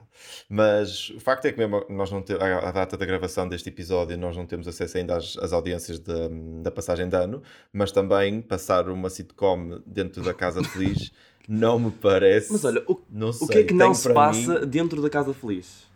Mas 0.49 1.09
o 1.09 1.19
facto 1.19 1.45
é 1.45 1.51
que 1.51 1.57
mesmo 1.57 1.85
nós 1.89 2.11
não 2.11 2.21
temos. 2.21 2.41
A 2.41 2.71
data 2.71 2.97
da 2.97 3.05
gravação 3.05 3.47
deste 3.47 3.69
episódio, 3.69 4.17
nós 4.17 4.35
não 4.35 4.45
temos 4.45 4.67
acesso 4.67 4.97
ainda 4.97 5.17
às, 5.17 5.37
às 5.37 5.53
audiências 5.53 5.99
de, 5.99 6.29
da 6.61 6.71
passagem 6.71 7.07
de 7.07 7.15
ano. 7.15 7.43
Mas 7.73 7.91
também 7.91 8.41
passar 8.41 8.89
uma 8.89 9.09
sitcom 9.09 9.81
dentro 9.85 10.23
da 10.23 10.33
Casa 10.33 10.63
Feliz 10.63 11.11
não 11.47 11.79
me 11.79 11.91
parece. 11.91 12.51
Mas 12.51 12.63
olha, 12.63 12.83
o, 12.87 12.93
o 12.93 13.47
que 13.47 13.57
é 13.57 13.63
que 13.63 13.73
não 13.73 13.93
se 13.93 14.13
passa 14.13 14.59
mim... 14.59 14.67
dentro 14.67 15.01
da 15.01 15.09
Casa 15.09 15.33
Feliz? 15.33 15.88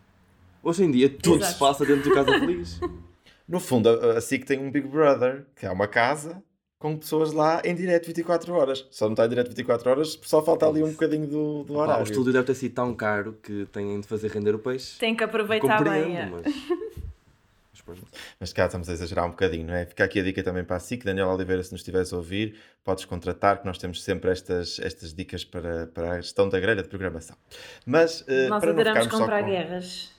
Hoje 0.64 0.82
em 0.82 0.90
dia 0.90 1.10
tudo 1.10 1.36
Exato. 1.36 1.52
se 1.52 1.58
passa 1.58 1.84
dentro 1.84 2.02
de 2.02 2.14
casa 2.14 2.32
feliz. 2.40 2.80
No 3.46 3.60
fundo, 3.60 3.88
a, 3.88 4.20
SIC 4.20 4.46
tem 4.46 4.58
um 4.58 4.70
Big 4.70 4.88
Brother, 4.88 5.44
que 5.54 5.66
é 5.66 5.70
uma 5.70 5.86
casa 5.86 6.42
com 6.78 6.96
pessoas 6.96 7.32
lá 7.32 7.62
em 7.64 7.74
direto 7.74 8.06
24 8.06 8.52
horas. 8.52 8.86
Só 8.90 9.04
não 9.04 9.12
está 9.12 9.26
em 9.26 9.28
direto 9.28 9.48
24 9.48 9.90
horas, 9.90 10.18
só 10.22 10.42
falta 10.42 10.66
ali 10.66 10.82
um 10.82 10.90
bocadinho 10.90 11.26
do, 11.26 11.64
do 11.64 11.76
horário. 11.76 12.00
o 12.00 12.04
estúdio 12.04 12.32
deve 12.32 12.46
ter 12.46 12.54
sido 12.54 12.74
tão 12.74 12.94
caro 12.94 13.38
que 13.42 13.66
têm 13.66 14.00
de 14.00 14.06
fazer 14.06 14.30
render 14.30 14.54
o 14.54 14.58
peixe. 14.58 14.98
Tem 14.98 15.14
que 15.14 15.22
aproveitar 15.22 15.84
bem. 15.84 16.16
É. 16.16 16.26
Mas... 16.26 16.44
Mas 18.40 18.52
cá 18.52 18.64
estamos 18.64 18.88
a 18.88 18.92
exagerar 18.94 19.26
um 19.26 19.30
bocadinho, 19.30 19.66
não 19.66 19.74
é? 19.74 19.84
Fica 19.84 20.04
aqui 20.04 20.18
a 20.18 20.22
dica 20.22 20.42
também 20.42 20.64
para 20.64 20.76
a 20.76 20.80
SIC. 20.80 21.04
Daniel 21.04 21.28
Oliveira, 21.28 21.62
se 21.62 21.70
nos 21.70 21.82
estiveres 21.82 22.12
a 22.14 22.16
ouvir, 22.16 22.56
podes 22.82 23.04
contratar, 23.04 23.60
que 23.60 23.66
nós 23.66 23.76
temos 23.76 24.02
sempre 24.02 24.30
estas, 24.30 24.78
estas 24.80 25.12
dicas 25.12 25.44
para, 25.44 25.86
para 25.88 26.12
a 26.12 26.20
gestão 26.20 26.48
da 26.48 26.58
grelha 26.58 26.82
de 26.82 26.88
programação. 26.88 27.36
Mas, 27.84 28.22
uh, 28.22 28.48
nós 28.48 28.60
para 28.60 28.70
adoramos 28.70 29.06
comprar 29.08 29.42
com... 29.42 29.50
guerras. 29.50 30.13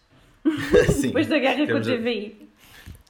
Depois 1.02 1.28
da 1.28 1.40
guerra 1.40 1.66
com 1.66 1.78
a 1.78 1.82
TVI. 1.82 2.46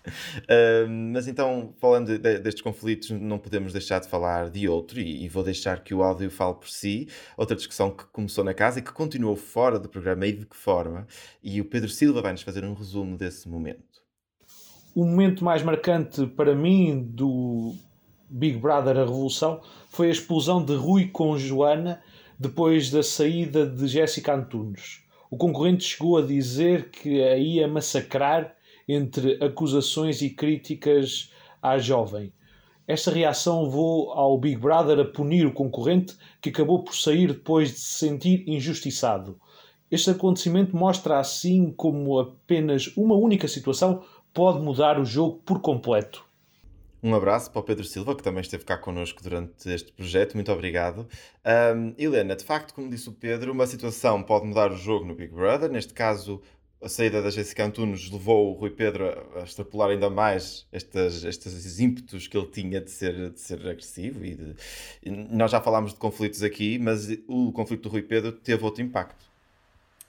Uh, 0.07 0.87
mas 0.87 1.27
então, 1.27 1.73
falando 1.79 2.17
de, 2.17 2.39
destes 2.39 2.61
conflitos, 2.61 3.09
não 3.09 3.37
podemos 3.37 3.73
deixar 3.73 3.99
de 3.99 4.07
falar 4.07 4.49
de 4.49 4.67
outro, 4.67 4.99
e, 4.99 5.25
e, 5.25 5.29
vou 5.29 5.43
deixar 5.43 5.83
que 5.83 5.93
o 5.93 6.03
áudio 6.03 6.29
fale 6.29 6.55
por 6.55 6.69
si. 6.69 7.07
Outra 7.35 7.55
discussão 7.55 7.91
que 7.91 8.05
começou 8.05 8.43
na 8.43 8.53
casa 8.53 8.79
e 8.79 8.81
que 8.81 8.91
continuou 8.91 9.35
fora 9.35 9.79
do 9.79 9.89
programa, 9.89 10.27
e 10.27 10.33
de 10.33 10.45
que 10.45 10.55
forma. 10.55 11.07
E 11.43 11.59
o 11.59 11.65
Pedro 11.65 11.89
Silva 11.89 12.21
vai-nos 12.21 12.43
fazer 12.43 12.63
um 12.63 12.73
resumo 12.73 13.17
desse 13.17 13.49
momento. 13.49 13.83
O 14.93 15.03
momento 15.03 15.43
mais 15.43 15.61
marcante 15.61 16.25
para 16.25 16.55
mim 16.55 17.03
do 17.03 17.75
Big 18.29 18.57
Brother 18.57 18.95
A 18.95 19.01
Revolução 19.01 19.61
foi 19.89 20.07
a 20.07 20.11
explosão 20.11 20.63
de 20.63 20.73
Rui 20.73 21.07
com 21.07 21.37
Joana 21.37 22.01
depois 22.39 22.89
da 22.89 23.03
saída 23.03 23.65
de 23.65 23.87
Jéssica 23.87 24.33
Antunes 24.33 25.04
o 25.35 25.37
concorrente 25.37 25.83
chegou 25.83 26.17
a 26.17 26.21
dizer 26.21 26.89
que 26.89 27.21
a 27.21 27.35
ia 27.35 27.67
massacrar 27.67 28.55
entre 28.87 29.43
acusações 29.43 30.21
e 30.21 30.29
críticas 30.29 31.29
à 31.61 31.77
jovem. 31.77 32.31
Esta 32.87 33.11
reação 33.11 33.63
levou 33.63 34.13
ao 34.13 34.37
Big 34.37 34.55
Brother 34.55 34.97
a 34.97 35.03
punir 35.03 35.45
o 35.45 35.51
concorrente, 35.51 36.15
que 36.41 36.51
acabou 36.51 36.85
por 36.85 36.95
sair 36.95 37.33
depois 37.33 37.73
de 37.73 37.79
se 37.79 38.07
sentir 38.07 38.47
injustiçado. 38.47 39.37
Este 39.91 40.11
acontecimento 40.11 40.73
mostra 40.73 41.19
assim 41.19 41.69
como 41.69 42.17
apenas 42.17 42.87
uma 42.95 43.15
única 43.15 43.49
situação 43.49 44.03
pode 44.33 44.61
mudar 44.61 44.97
o 44.97 45.03
jogo 45.03 45.41
por 45.45 45.59
completo. 45.59 46.24
Um 47.05 47.13
abraço 47.13 47.51
para 47.51 47.59
o 47.59 47.63
Pedro 47.63 47.83
Silva, 47.83 48.15
que 48.15 48.23
também 48.23 48.41
esteve 48.41 48.65
cá 48.65 48.75
connosco 48.79 49.21
durante 49.21 49.69
este 49.69 49.91
projeto. 49.91 50.33
Muito 50.33 50.51
obrigado. 50.51 51.07
Um, 51.45 51.93
Helena, 51.99 52.35
de 52.35 52.43
facto, 52.43 52.73
como 52.73 52.89
disse 52.89 53.07
o 53.07 53.11
Pedro, 53.11 53.51
uma 53.51 53.67
situação 53.67 54.23
pode 54.23 54.47
mudar 54.47 54.71
o 54.71 54.75
jogo 54.75 55.05
no 55.05 55.13
Big 55.13 55.31
Brother. 55.31 55.69
Neste 55.69 55.93
caso, 55.93 56.41
a 56.81 56.89
saída 56.89 57.21
da 57.21 57.29
Jessica 57.29 57.63
Antunes 57.63 58.09
levou 58.09 58.49
o 58.49 58.53
Rui 58.53 58.71
Pedro 58.71 59.05
a, 59.35 59.43
extrapolar 59.43 59.91
ainda 59.91 60.09
mais 60.09 60.65
estes, 60.73 61.23
estes 61.23 61.79
ímpetos 61.79 62.27
que 62.27 62.35
ele 62.35 62.47
tinha 62.47 62.81
de 62.81 62.89
ser, 62.89 63.29
de 63.29 63.39
ser 63.39 63.59
agressivo. 63.67 64.25
E, 64.25 64.33
de, 64.33 64.55
nós 65.05 65.51
já 65.51 65.61
falámos 65.61 65.93
de 65.93 65.99
conflitos 65.99 66.41
aqui, 66.41 66.79
mas 66.79 67.07
o 67.27 67.51
conflito 67.51 67.83
do 67.83 67.89
Rui 67.89 68.01
Pedro 68.01 68.31
teve 68.31 68.63
outro 68.63 68.81
impacto. 68.81 69.25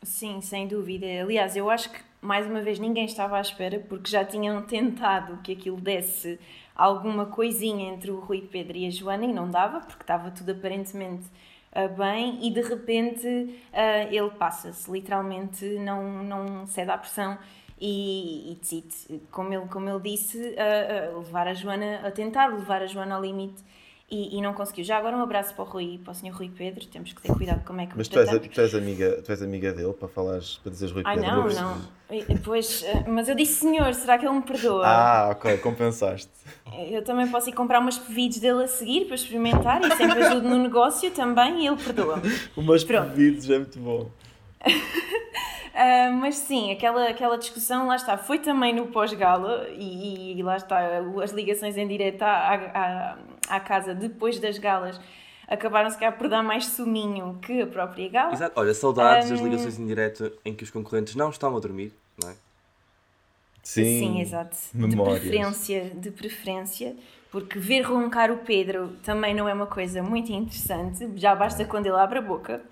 Sim, 0.02 0.40
sem 0.40 0.66
dúvida. 0.66 1.04
Aliás, 1.20 1.56
eu 1.56 1.68
acho 1.68 1.90
que 1.92 2.00
mais 2.26 2.46
uma 2.46 2.60
vez 2.60 2.78
ninguém 2.78 3.04
estava 3.04 3.38
à 3.38 3.40
espera 3.40 3.78
porque 3.88 4.10
já 4.10 4.24
tinham 4.24 4.60
tentado 4.62 5.38
que 5.42 5.52
aquilo 5.52 5.80
desse 5.80 6.38
alguma 6.74 7.26
coisinha 7.26 7.88
entre 7.92 8.10
o 8.10 8.18
Rui 8.18 8.42
Pedro 8.42 8.76
e 8.76 8.86
a 8.86 8.90
Joana 8.90 9.24
e 9.24 9.32
não 9.32 9.48
dava, 9.48 9.80
porque 9.80 10.02
estava 10.02 10.30
tudo 10.30 10.50
aparentemente 10.50 11.24
uh, 11.72 11.88
bem 11.96 12.38
e 12.42 12.50
de 12.50 12.60
repente 12.60 13.26
uh, 13.26 14.12
ele 14.12 14.30
passa-se, 14.30 14.90
literalmente 14.90 15.64
não, 15.78 16.22
não 16.22 16.66
cede 16.66 16.90
à 16.90 16.98
pressão 16.98 17.38
e, 17.80 18.52
e 18.52 18.54
decide, 18.56 19.20
como 19.30 19.54
ele, 19.54 19.66
como 19.68 19.88
ele 19.88 20.00
disse, 20.00 20.38
uh, 20.38 21.18
levar 21.18 21.46
a 21.46 21.54
Joana 21.54 22.00
a 22.06 22.10
tentar 22.10 22.48
levar 22.48 22.82
a 22.82 22.86
Joana 22.86 23.14
ao 23.14 23.22
limite 23.22 23.62
e, 24.08 24.38
e, 24.38 24.40
não 24.40 24.54
conseguiu. 24.54 24.84
Já 24.84 24.98
agora 24.98 25.16
um 25.16 25.20
abraço 25.20 25.52
para 25.52 25.64
o 25.64 25.66
Rui, 25.66 26.00
para 26.02 26.12
o 26.12 26.14
Sr. 26.14 26.30
Rui 26.30 26.48
Pedro, 26.56 26.86
temos 26.86 27.12
que 27.12 27.20
ter 27.20 27.32
cuidado 27.34 27.64
como 27.64 27.80
é 27.80 27.86
que 27.86 27.96
Mas 27.96 28.06
tu 28.06 28.20
és, 28.20 28.30
tu 28.30 28.60
és, 28.60 28.74
amiga, 28.74 29.20
tu 29.20 29.32
és 29.32 29.42
amiga 29.42 29.72
dele 29.72 29.92
para 29.92 30.06
falares, 30.06 30.58
para 30.62 30.70
dizeres 30.70 30.94
Rui 30.94 31.02
Ai, 31.04 31.16
Pedro? 31.16 31.30
Ai 31.30 31.54
não, 31.54 31.76
não. 31.76 32.36
Pois, 32.44 32.84
eh, 32.84 33.04
mas 33.08 33.28
eu 33.28 33.34
disse 33.34 33.54
senhor, 33.54 33.92
será 33.94 34.16
que 34.16 34.24
ele 34.24 34.34
me 34.36 34.42
perdoa? 34.42 34.86
Ah, 34.86 35.28
ok, 35.32 35.58
compensaste. 35.58 36.30
Eu 36.88 37.02
também 37.02 37.26
posso 37.28 37.48
ir 37.48 37.52
comprar 37.52 37.80
umas 37.80 37.98
pevides 37.98 38.38
dele 38.38 38.62
a 38.62 38.68
seguir 38.68 39.06
para 39.06 39.16
experimentar 39.16 39.82
e 39.82 39.96
sempre 39.96 40.22
ajudo 40.22 40.48
no 40.48 40.58
negócio 40.58 41.10
também 41.10 41.64
e 41.64 41.66
ele 41.66 41.76
perdoa. 41.76 42.22
umas 42.56 42.84
pevides 42.84 43.50
é 43.50 43.58
muito 43.58 43.78
bom. 43.80 44.08
Uh, 44.64 46.12
mas 46.20 46.36
sim, 46.36 46.70
aquela, 46.70 47.08
aquela 47.08 47.36
discussão, 47.36 47.88
lá 47.88 47.96
está, 47.96 48.16
foi 48.16 48.38
também 48.38 48.72
no 48.72 48.86
pós-gala 48.86 49.66
e, 49.70 50.38
e, 50.38 50.42
lá 50.44 50.56
está, 50.56 51.00
as 51.24 51.32
ligações 51.32 51.76
em 51.76 51.88
direto 51.88 52.22
à, 52.22 52.54
à, 52.54 53.16
à 53.48 53.60
casa 53.60 53.94
depois 53.94 54.38
das 54.38 54.58
galas 54.58 55.00
acabaram 55.48 55.88
se 55.90 55.98
calhar 55.98 56.16
por 56.16 56.28
dar 56.28 56.42
mais 56.42 56.66
suminho 56.66 57.38
que 57.40 57.62
a 57.62 57.66
própria 57.66 58.08
gala. 58.08 58.32
Exato, 58.32 58.58
olha, 58.58 58.74
saudades 58.74 59.30
das 59.30 59.40
ligações 59.40 59.78
em 59.78 59.86
direto 59.86 60.32
em 60.44 60.54
que 60.54 60.64
os 60.64 60.70
concorrentes 60.70 61.14
não 61.14 61.30
estão 61.30 61.56
a 61.56 61.60
dormir, 61.60 61.92
não 62.20 62.30
é? 62.30 62.34
Sim, 63.62 63.84
Sim 63.84 64.20
exato. 64.20 64.56
Memórias. 64.74 65.20
De 65.22 65.28
preferência, 65.28 65.90
de 65.94 66.10
preferência, 66.10 66.96
porque 67.30 67.58
ver 67.58 67.82
roncar 67.82 68.30
o 68.30 68.38
Pedro 68.38 68.96
também 69.02 69.34
não 69.34 69.48
é 69.48 69.54
uma 69.54 69.66
coisa 69.66 70.02
muito 70.02 70.32
interessante, 70.32 71.08
já 71.16 71.34
basta 71.34 71.64
quando 71.64 71.86
ele 71.86 71.96
abre 71.96 72.18
a 72.18 72.22
boca. 72.22 72.62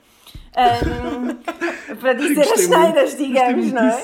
Um, 0.57 1.97
para 1.97 2.13
dizer 2.13 2.43
as 2.43 2.61
cheiras, 2.61 3.17
digamos, 3.17 3.73
não 3.73 3.83
é? 3.83 4.03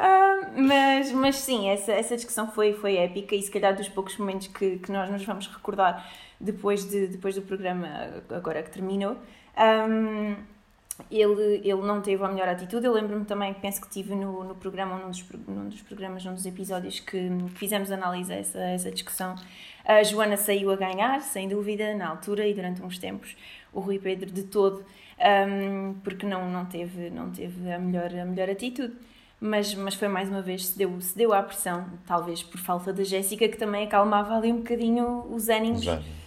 uh, 0.00 0.50
mas, 0.60 1.12
mas 1.12 1.36
sim, 1.36 1.68
essa, 1.68 1.92
essa 1.92 2.16
discussão 2.16 2.50
foi, 2.50 2.72
foi 2.72 2.96
épica 2.96 3.36
e 3.36 3.42
se 3.42 3.50
calhar 3.50 3.74
dos 3.74 3.88
poucos 3.88 4.16
momentos 4.16 4.48
que, 4.48 4.78
que 4.78 4.90
nós 4.90 5.08
nos 5.10 5.24
vamos 5.24 5.46
recordar 5.46 6.10
depois, 6.40 6.84
de, 6.84 7.06
depois 7.06 7.36
do 7.36 7.42
programa, 7.42 7.88
agora 8.30 8.62
que 8.62 8.70
terminou. 8.70 9.16
Um, 9.56 10.34
ele, 11.10 11.60
ele 11.64 11.82
não 11.82 12.00
teve 12.00 12.22
a 12.22 12.28
melhor 12.28 12.48
atitude. 12.48 12.86
Eu 12.86 12.92
lembro-me 12.92 13.24
também, 13.24 13.52
penso 13.54 13.80
que 13.80 13.88
tive 13.88 14.14
no, 14.14 14.44
no 14.44 14.54
programa, 14.54 14.96
num 14.98 15.10
dos, 15.10 15.24
num 15.46 15.68
dos 15.68 15.82
programas, 15.82 16.24
num 16.24 16.34
dos 16.34 16.46
episódios 16.46 17.00
que, 17.00 17.30
fizemos 17.54 17.90
análise 17.90 18.32
a 18.32 18.36
essa, 18.36 18.58
essa 18.60 18.90
discussão. 18.90 19.34
A 19.84 20.02
Joana 20.02 20.36
saiu 20.36 20.70
a 20.70 20.76
ganhar, 20.76 21.20
sem 21.20 21.48
dúvida, 21.48 21.94
na 21.94 22.08
altura 22.08 22.46
e 22.46 22.54
durante 22.54 22.82
uns 22.82 22.98
tempos 22.98 23.36
o 23.72 23.80
Rui 23.80 23.98
Pedro 23.98 24.30
de 24.30 24.44
todo, 24.44 24.84
um, 25.48 25.94
porque 26.04 26.24
não, 26.24 26.48
não, 26.50 26.64
teve, 26.64 27.10
não 27.10 27.30
teve 27.30 27.72
a 27.72 27.78
melhor, 27.78 28.14
a 28.14 28.24
melhor 28.24 28.48
atitude. 28.48 28.94
Mas, 29.40 29.74
mas 29.74 29.94
foi 29.94 30.08
mais 30.08 30.30
uma 30.30 30.40
vez, 30.40 30.68
se 30.68 30.78
deu, 30.78 30.98
se 31.00 31.14
deu 31.18 31.34
à 31.34 31.42
pressão, 31.42 31.86
talvez 32.06 32.42
por 32.42 32.58
falta 32.58 32.92
da 32.92 33.04
Jéssica, 33.04 33.46
que 33.46 33.58
também 33.58 33.84
acalmava 33.84 34.36
ali 34.36 34.50
um 34.50 34.58
bocadinho 34.58 35.26
os 35.28 35.48
ânimos. 35.48 35.82
Exato. 35.82 36.23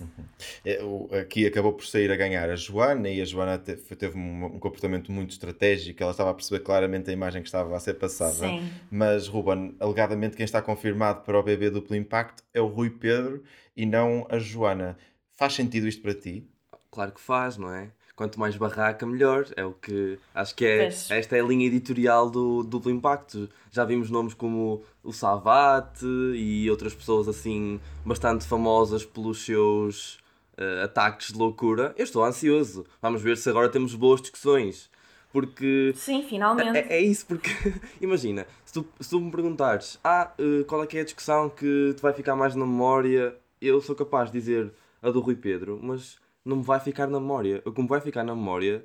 Uhum. 0.00 0.24
É, 0.64 1.20
aqui 1.20 1.46
acabou 1.46 1.72
por 1.72 1.84
sair 1.86 2.10
a 2.10 2.16
ganhar 2.16 2.48
a 2.48 2.56
Joana 2.56 3.08
e 3.08 3.20
a 3.20 3.24
Joana 3.24 3.58
teve, 3.58 3.96
teve 3.96 4.18
um, 4.18 4.46
um, 4.46 4.58
comportamento 4.58 5.12
muito 5.12 5.30
estratégico, 5.30 6.02
ela 6.02 6.12
estava 6.12 6.30
a 6.30 6.34
perceber 6.34 6.60
claramente 6.64 7.10
a 7.10 7.12
imagem 7.12 7.42
que 7.42 7.48
estava 7.48 7.76
a 7.76 7.80
ser 7.80 7.94
passada. 7.94 8.32
Sim. 8.32 8.70
Mas, 8.90 9.28
Ruben, 9.28 9.76
alegadamente 9.78 10.36
quem 10.36 10.44
está 10.44 10.62
confirmado 10.62 11.22
para 11.22 11.38
o 11.38 11.42
bebê 11.42 11.70
duplo 11.70 11.94
impacto 11.94 12.42
é 12.54 12.60
o 12.60 12.66
Rui 12.66 12.90
Pedro 12.90 13.42
e 13.76 13.84
não 13.84 14.26
a 14.30 14.38
Joana. 14.38 14.96
Faz 15.32 15.54
sentido 15.54 15.86
isto 15.86 16.02
para 16.02 16.14
ti? 16.14 16.46
Claro 16.90 17.12
que 17.12 17.20
faz, 17.20 17.56
não 17.56 17.72
é? 17.72 17.90
Quanto 18.14 18.38
mais 18.38 18.56
barraca, 18.56 19.06
melhor. 19.06 19.46
É 19.56 19.64
o 19.64 19.72
que 19.72 20.18
acho 20.34 20.54
que 20.54 20.64
é. 20.64 20.86
Esta 20.86 21.36
é 21.36 21.40
a 21.40 21.44
linha 21.44 21.66
editorial 21.66 22.30
do 22.30 22.62
duplo 22.62 22.90
impacto. 22.90 23.48
Já 23.70 23.84
vimos 23.84 24.10
nomes 24.10 24.34
como 24.34 24.82
o 25.02 25.12
Savate 25.12 26.06
e 26.34 26.70
outras 26.70 26.94
pessoas 26.94 27.26
assim 27.28 27.80
bastante 28.04 28.46
famosas 28.46 29.04
pelos 29.04 29.44
seus 29.44 30.18
uh, 30.58 30.84
ataques 30.84 31.32
de 31.32 31.38
loucura. 31.38 31.94
Eu 31.96 32.04
estou 32.04 32.24
ansioso. 32.24 32.84
Vamos 33.00 33.22
ver 33.22 33.36
se 33.36 33.48
agora 33.48 33.68
temos 33.68 33.94
boas 33.94 34.20
discussões. 34.20 34.90
Porque. 35.32 35.94
Sim, 35.96 36.22
finalmente. 36.28 36.76
É, 36.76 36.98
é 36.98 37.00
isso, 37.00 37.24
porque. 37.26 37.50
imagina, 38.00 38.46
se 38.64 38.74
tu, 38.74 38.86
se 39.00 39.08
tu 39.08 39.18
me 39.18 39.30
perguntares, 39.30 39.98
ah, 40.04 40.30
uh, 40.38 40.64
qual 40.66 40.82
é 40.82 40.86
que 40.86 40.98
é 40.98 41.00
a 41.00 41.04
discussão 41.04 41.48
que 41.48 41.94
te 41.96 42.02
vai 42.02 42.12
ficar 42.12 42.36
mais 42.36 42.54
na 42.54 42.66
memória, 42.66 43.34
eu 43.60 43.80
sou 43.80 43.96
capaz 43.96 44.30
de 44.30 44.38
dizer 44.38 44.70
a 45.00 45.10
do 45.10 45.20
Rui 45.20 45.34
Pedro, 45.34 45.80
mas 45.82 46.18
não 46.44 46.56
me 46.58 46.62
vai 46.62 46.80
ficar 46.80 47.06
na 47.06 47.18
memória. 47.20 47.62
O 47.64 47.72
que 47.72 47.80
me 47.82 47.88
vai 47.88 48.00
ficar 48.00 48.24
na 48.24 48.34
memória 48.34 48.84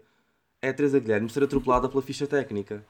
é 0.62 0.70
a 0.70 0.74
Teresa 0.74 1.00
Guilherme 1.00 1.30
ser 1.30 1.44
atropelada 1.44 1.90
pela 1.90 2.02
ficha 2.02 2.28
técnica. 2.28 2.84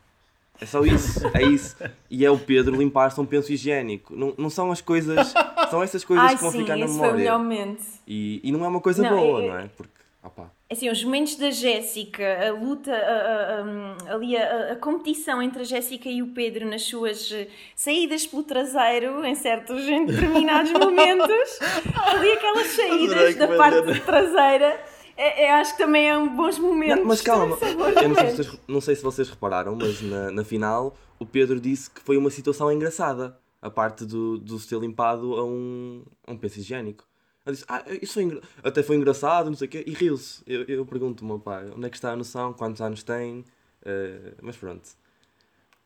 É 0.59 0.65
só 0.65 0.83
isso, 0.83 1.21
é 1.35 1.43
isso. 1.43 1.75
E 2.09 2.25
é 2.25 2.31
o 2.31 2.37
Pedro 2.39 2.75
limpar-se 2.75 3.21
um 3.21 3.25
penso 3.25 3.51
higiênico. 3.53 4.15
Não, 4.15 4.33
não 4.37 4.49
são 4.49 4.71
as 4.71 4.81
coisas, 4.81 5.31
são 5.69 5.83
essas 5.83 6.03
coisas 6.03 6.25
Ai, 6.25 6.35
que 6.35 6.41
vão 6.41 6.51
sim, 6.51 6.59
ficar 6.61 6.75
na 6.75 6.87
foi 6.87 6.95
memória. 6.95 7.37
momento. 7.37 7.83
E, 8.07 8.41
e 8.43 8.51
não 8.51 8.65
é 8.65 8.67
uma 8.67 8.81
coisa 8.81 9.03
Não, 9.03 9.15
boa, 9.15 9.43
é- 9.43 9.47
não 9.47 9.57
é? 9.59 9.69
Porque, 9.77 9.91
opá, 10.27 10.51
Assim, 10.69 10.89
os 10.89 11.01
momentos 11.03 11.35
da 11.37 11.49
Jéssica, 11.49 12.47
a 12.47 12.51
luta, 12.51 12.91
a- 12.93 12.95
a- 12.97 14.11
a- 14.11 14.15
ali 14.15 14.35
a, 14.37 14.75
competição 14.75 15.41
entre 15.41 15.61
a 15.61 15.63
Jéssica 15.63 16.09
e 16.09 16.21
o 16.21 16.33
Pedro 16.33 16.67
nas 16.69 16.83
suas 16.83 17.31
eh, 17.31 17.47
saídas 17.75 18.27
pelo 18.27 18.43
traseiro, 18.43 19.25
em 19.25 19.33
certos, 19.33 19.87
em 19.87 20.05
determinados 20.05 20.71
momentos, 20.77 21.59
ali 22.05 22.31
aquelas 22.31 22.67
saídas 22.67 23.35
da 23.35 23.47
parte 23.55 23.99
traseira, 24.01 24.79
é, 25.15 25.45
é- 25.45 25.51
acho 25.53 25.71
que 25.71 25.77
também 25.83 26.09
é 26.09 26.17
um 26.17 26.35
bons 26.35 26.59
momentos. 26.59 26.97
Não, 26.97 27.05
mas 27.05 27.21
calma, 27.21 27.57
eu 28.01 28.09
não 28.09 28.15
sei, 28.15 28.29
se 28.29 28.35
vocês, 28.35 28.59
não 28.67 28.81
sei 28.81 28.95
se 28.95 29.03
vocês 29.03 29.29
repararam, 29.29 29.75
mas 29.75 30.01
na, 30.01 30.31
na 30.31 30.43
final 30.43 30.95
o 31.17 31.25
Pedro 31.25 31.59
disse 31.59 31.89
que 31.89 32.01
foi 32.01 32.17
uma 32.17 32.29
situação 32.29 32.71
engraçada. 32.71 33.37
A 33.59 33.71
parte 33.71 34.05
do, 34.05 34.37
do 34.37 34.59
se 34.59 34.69
ter 34.69 34.77
limpado 34.79 35.33
a 35.35 35.43
um, 35.43 36.03
a 36.27 36.31
um 36.31 36.37
penso 36.37 36.59
higiênico. 36.59 37.03
Ele 37.47 37.53
disse, 37.53 37.65
ah, 37.69 37.83
isso 38.01 38.13
foi 38.13 38.23
engra- 38.23 38.41
até 38.63 38.83
foi 38.83 38.95
engraçado, 38.97 39.49
não 39.49 39.55
sei 39.55 39.67
o 39.67 39.71
quê, 39.71 39.83
e 39.87 39.93
riu-se. 39.93 40.43
Eu, 40.45 40.63
eu 40.65 40.85
pergunto-me, 40.85 41.31
ao 41.31 41.39
pai, 41.39 41.69
onde 41.75 41.87
é 41.87 41.89
que 41.89 41.95
está 41.95 42.11
a 42.11 42.15
noção, 42.15 42.53
quantos 42.53 42.81
anos 42.81 43.03
tem? 43.03 43.43
Eh, 43.85 44.33
mas 44.41 44.57
pronto. 44.57 44.87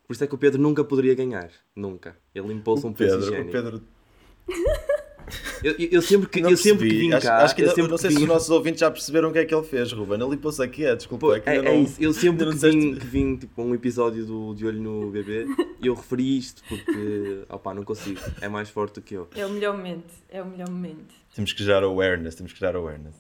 Por 0.08 0.14
isso 0.14 0.24
é 0.24 0.28
que 0.28 0.36
o 0.36 0.38
Pedro 0.38 0.60
nunca 0.62 0.84
poderia 0.84 1.14
ganhar. 1.16 1.52
Nunca. 1.76 2.18
Ele 2.34 2.48
limpou-se 2.48 2.86
um 2.86 2.92
penso 2.92 3.18
Pedro, 3.20 3.26
o 3.26 3.28
higiênico. 3.30 3.52
Pedro 3.52 3.82
Eu, 5.64 5.76
eu- 5.78 6.02
sempre 6.02 6.28
que, 6.28 6.42
Não 6.42 6.50
eu 6.50 6.58
sempre 6.58 6.90
que 6.90 6.98
vim 6.98 7.14
acho, 7.14 7.26
cá... 7.28 7.44
acho 7.44 7.56
que 7.56 7.62
ainda- 7.62 7.74
sempre 7.76 7.92
não 7.92 7.98
sei 7.98 8.08
que 8.10 8.14
se 8.16 8.20
vim- 8.20 8.26
os 8.26 8.34
nossos 8.34 8.50
ouvintes 8.50 8.80
já 8.80 8.90
perceberam 8.92 9.30
o 9.30 9.32
que 9.34 9.40
é 9.40 9.46
que 9.46 9.54
ele 9.54 9.66
fez, 9.66 9.92
Ruben. 9.92 10.20
Ele 10.20 10.30
limpou-se 10.32 10.62
aqui, 10.62 10.84
é, 10.86 10.96
desculpa. 10.96 11.28
Pô, 11.28 11.36
é 11.36 11.40
que 11.40 11.50
é, 11.50 11.54
ainda 11.54 11.70
é 11.70 11.74
não- 11.74 11.84
isso. 11.84 11.96
Eu 12.02 12.14
sempre 12.14 12.46
que 12.46 12.52
não 12.52 12.58
vim, 12.58 12.96
que 12.96 13.06
vim 13.06 13.36
tipo, 13.38 13.62
a 13.62 13.66
um 13.66 13.74
episódio 13.76 14.26
do 14.26 14.54
De 14.56 14.66
Olho 14.66 14.82
no 14.82 15.12
Bebê, 15.12 15.46
eu 15.82 15.94
referi 15.94 16.38
isto 16.38 16.64
porque, 16.68 17.44
opá, 17.50 17.74
não 17.74 17.84
consigo. 17.84 18.20
É 18.42 18.48
mais 18.50 18.70
forte 18.70 18.96
do 18.96 19.02
que 19.02 19.14
eu. 19.14 19.28
É 19.36 19.46
o 19.46 19.50
melhor 19.50 19.78
momento, 19.78 20.12
é 20.30 20.42
o 20.42 20.46
melhor 20.46 20.70
momento. 20.70 21.14
Temos 21.36 21.54
que 21.54 21.64
gerar 21.64 21.84
awareness, 21.84 22.36
temos 22.36 22.52
que 22.54 22.60
gerar 22.60 22.76
awareness. 22.76 23.16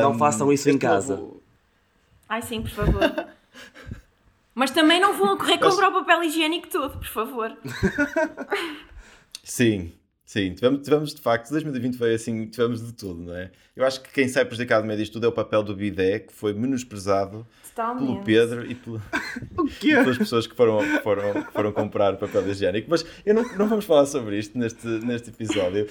Não 0.00 0.12
Um, 0.12 0.18
façam 0.18 0.52
isso 0.52 0.70
em 0.70 0.78
casa. 0.78 1.16
novo- 1.16 1.42
Ai 2.28 2.40
sim, 2.40 2.62
por 2.62 2.70
favor. 2.70 3.26
Mas 4.54 4.70
também 4.70 5.00
não 5.00 5.16
vão 5.16 5.36
correr 5.36 5.58
comprar 5.58 5.88
o 5.90 5.92
papel 5.92 6.22
higiênico 6.24 6.68
todo, 6.68 6.98
por 6.98 7.06
favor. 7.08 7.56
Sim, 9.44 9.92
sim, 10.32 10.54
tivemos, 10.54 10.80
tivemos 10.82 11.14
de 11.14 11.20
facto, 11.20 11.50
2020 11.50 11.98
foi 11.98 12.14
assim, 12.14 12.46
tivemos 12.46 12.84
de 12.84 12.94
tudo, 12.94 13.20
não 13.22 13.36
é? 13.36 13.50
Eu 13.76 13.84
acho 13.84 14.00
que 14.02 14.10
quem 14.10 14.26
sai 14.28 14.46
prejudicado 14.46 14.80
no 14.80 14.86
meio 14.86 14.98
disto 14.98 15.12
tudo 15.12 15.26
é 15.26 15.28
o 15.28 15.32
papel 15.32 15.62
do 15.62 15.76
bidé, 15.76 16.20
que 16.20 16.32
foi 16.32 16.54
menosprezado 16.54 17.46
Totalmente. 17.68 18.06
pelo 18.06 18.24
Pedro 18.24 18.70
e 18.70 18.74
pelo- 18.74 19.02
quê? 19.78 19.88
pelas 19.88 20.16
pessoas 20.16 20.46
que 20.46 20.56
foram, 20.56 20.80
foram, 21.02 21.42
foram 21.52 21.72
comprar 21.72 22.16
papel 22.16 22.48
higiênico. 22.48 22.88
Mas 22.90 23.04
eu 23.26 23.34
não, 23.34 23.42
não 23.58 23.68
vamos 23.68 23.84
falar 23.84 24.06
sobre 24.06 24.38
isto 24.38 24.58
neste, 24.58 24.86
neste 24.86 25.28
episódio. 25.28 25.86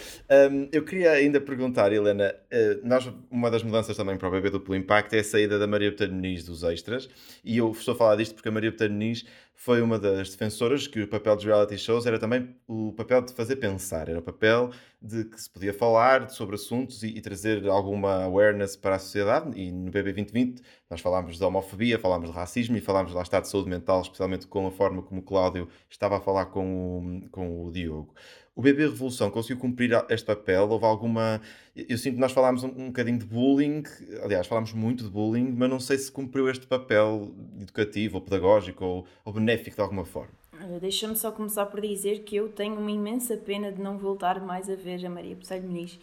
Um, 0.52 0.68
eu 0.72 0.84
queria 0.84 1.12
ainda 1.12 1.40
perguntar, 1.40 1.94
Helena, 1.94 2.34
uh, 2.52 2.88
nós, 2.88 3.12
uma 3.30 3.52
das 3.52 3.62
mudanças 3.62 3.96
também 3.96 4.18
para 4.18 4.28
o 4.28 4.32
bebê 4.32 4.50
duplo 4.50 4.76
impacto 4.76 5.14
é 5.14 5.20
a 5.20 5.24
saída 5.24 5.60
da 5.60 5.68
Maria 5.68 5.96
Muniz 6.10 6.46
dos 6.46 6.64
extras. 6.64 7.08
E 7.46 7.60
eu 7.60 7.72
estou 7.72 7.94
a 7.94 7.98
falar 7.98 8.16
disto 8.16 8.34
porque 8.34 8.50
a 8.50 8.52
Maria 8.52 8.74
Muniz 8.90 9.24
foi 9.64 9.80
uma 9.80 10.00
das 10.00 10.32
defensoras 10.32 10.88
que 10.88 11.04
o 11.04 11.08
papel 11.08 11.36
dos 11.36 11.46
reality 11.46 11.78
shows 11.78 12.08
era 12.08 12.18
também 12.18 12.56
o 12.68 12.92
papel 12.94 13.22
de 13.22 13.32
fazer 13.32 13.58
pensar, 13.58 14.10
era 14.10 14.18
o 14.18 14.22
papel 14.22 14.72
de 15.00 15.24
que 15.26 15.40
se 15.40 15.48
podia 15.48 15.72
falar 15.72 16.32
sobre 16.32 16.56
assuntos 16.56 17.04
e, 17.04 17.10
e 17.10 17.22
trazer 17.22 17.68
alguma 17.68 18.24
awareness 18.24 18.76
para 18.76 18.96
a 18.96 19.00
sociedade. 19.00 19.52
E 19.60 19.72
no 19.72 19.92
BB 19.92 20.14
2020 20.14 20.64
nós 20.90 21.00
falámos 21.00 21.38
de 21.38 21.44
homofobia, 21.44 22.00
falámos 22.00 22.32
de 22.32 22.36
racismo 22.36 22.76
e 22.76 22.82
falámos 22.82 23.14
lá 23.14 23.22
está 23.22 23.40
de 23.40 23.50
saúde 23.50 23.70
mental, 23.70 24.02
especialmente 24.02 24.48
com 24.48 24.66
a 24.66 24.72
forma 24.72 25.04
como 25.04 25.22
o 25.22 25.24
Cláudio 25.24 25.70
estava 25.88 26.18
a 26.18 26.20
falar 26.20 26.48
com 26.48 27.22
o, 27.26 27.30
com 27.30 27.64
o 27.64 27.72
Diogo. 27.72 28.16
O 28.54 28.62
BB 28.62 28.84
Revolução 28.84 29.32
conseguiu 29.32 29.58
cumprir 29.58 29.92
este 30.10 30.26
papel? 30.26 30.68
Houve 30.70 30.86
alguma. 30.86 31.42
Eu 31.74 31.98
sinto 31.98 32.16
que 32.16 32.20
nós 32.20 32.34
falámos 32.34 32.64
um, 32.64 32.68
um 32.68 32.88
bocadinho 32.88 33.18
de 33.18 33.26
bullying, 33.26 33.84
aliás, 34.22 34.46
falámos 34.46 34.74
muito 34.74 35.06
de 35.06 35.10
bullying, 35.10 35.54
mas 35.56 35.70
não 35.70 35.80
sei 35.80 35.98
se 35.98 36.12
cumpriu 36.12 36.50
este 36.50 36.68
papel 36.68 37.34
educativo 37.62 38.18
ou 38.18 38.22
pedagógico 38.22 38.84
ou, 38.84 39.08
ou 39.24 39.32
benéfico 39.32 39.78
de 39.78 39.82
alguma 39.82 40.04
forma. 40.04 40.42
Deixa-me 40.80 41.16
só 41.16 41.32
começar 41.32 41.66
por 41.68 41.82
dizer 41.82 42.20
que 42.20 42.36
eu 42.36 42.50
tenho 42.50 42.76
uma 42.76 42.92
imensa 42.92 43.36
pena 43.36 43.72
de 43.72 43.82
não 43.82 43.98
voltar 43.98 44.40
mais 44.42 44.70
a 44.70 44.76
ver 44.76 45.04
a 45.06 45.10
Maria 45.10 45.36
Bocelho 45.36 45.64
Muniz 45.64 45.98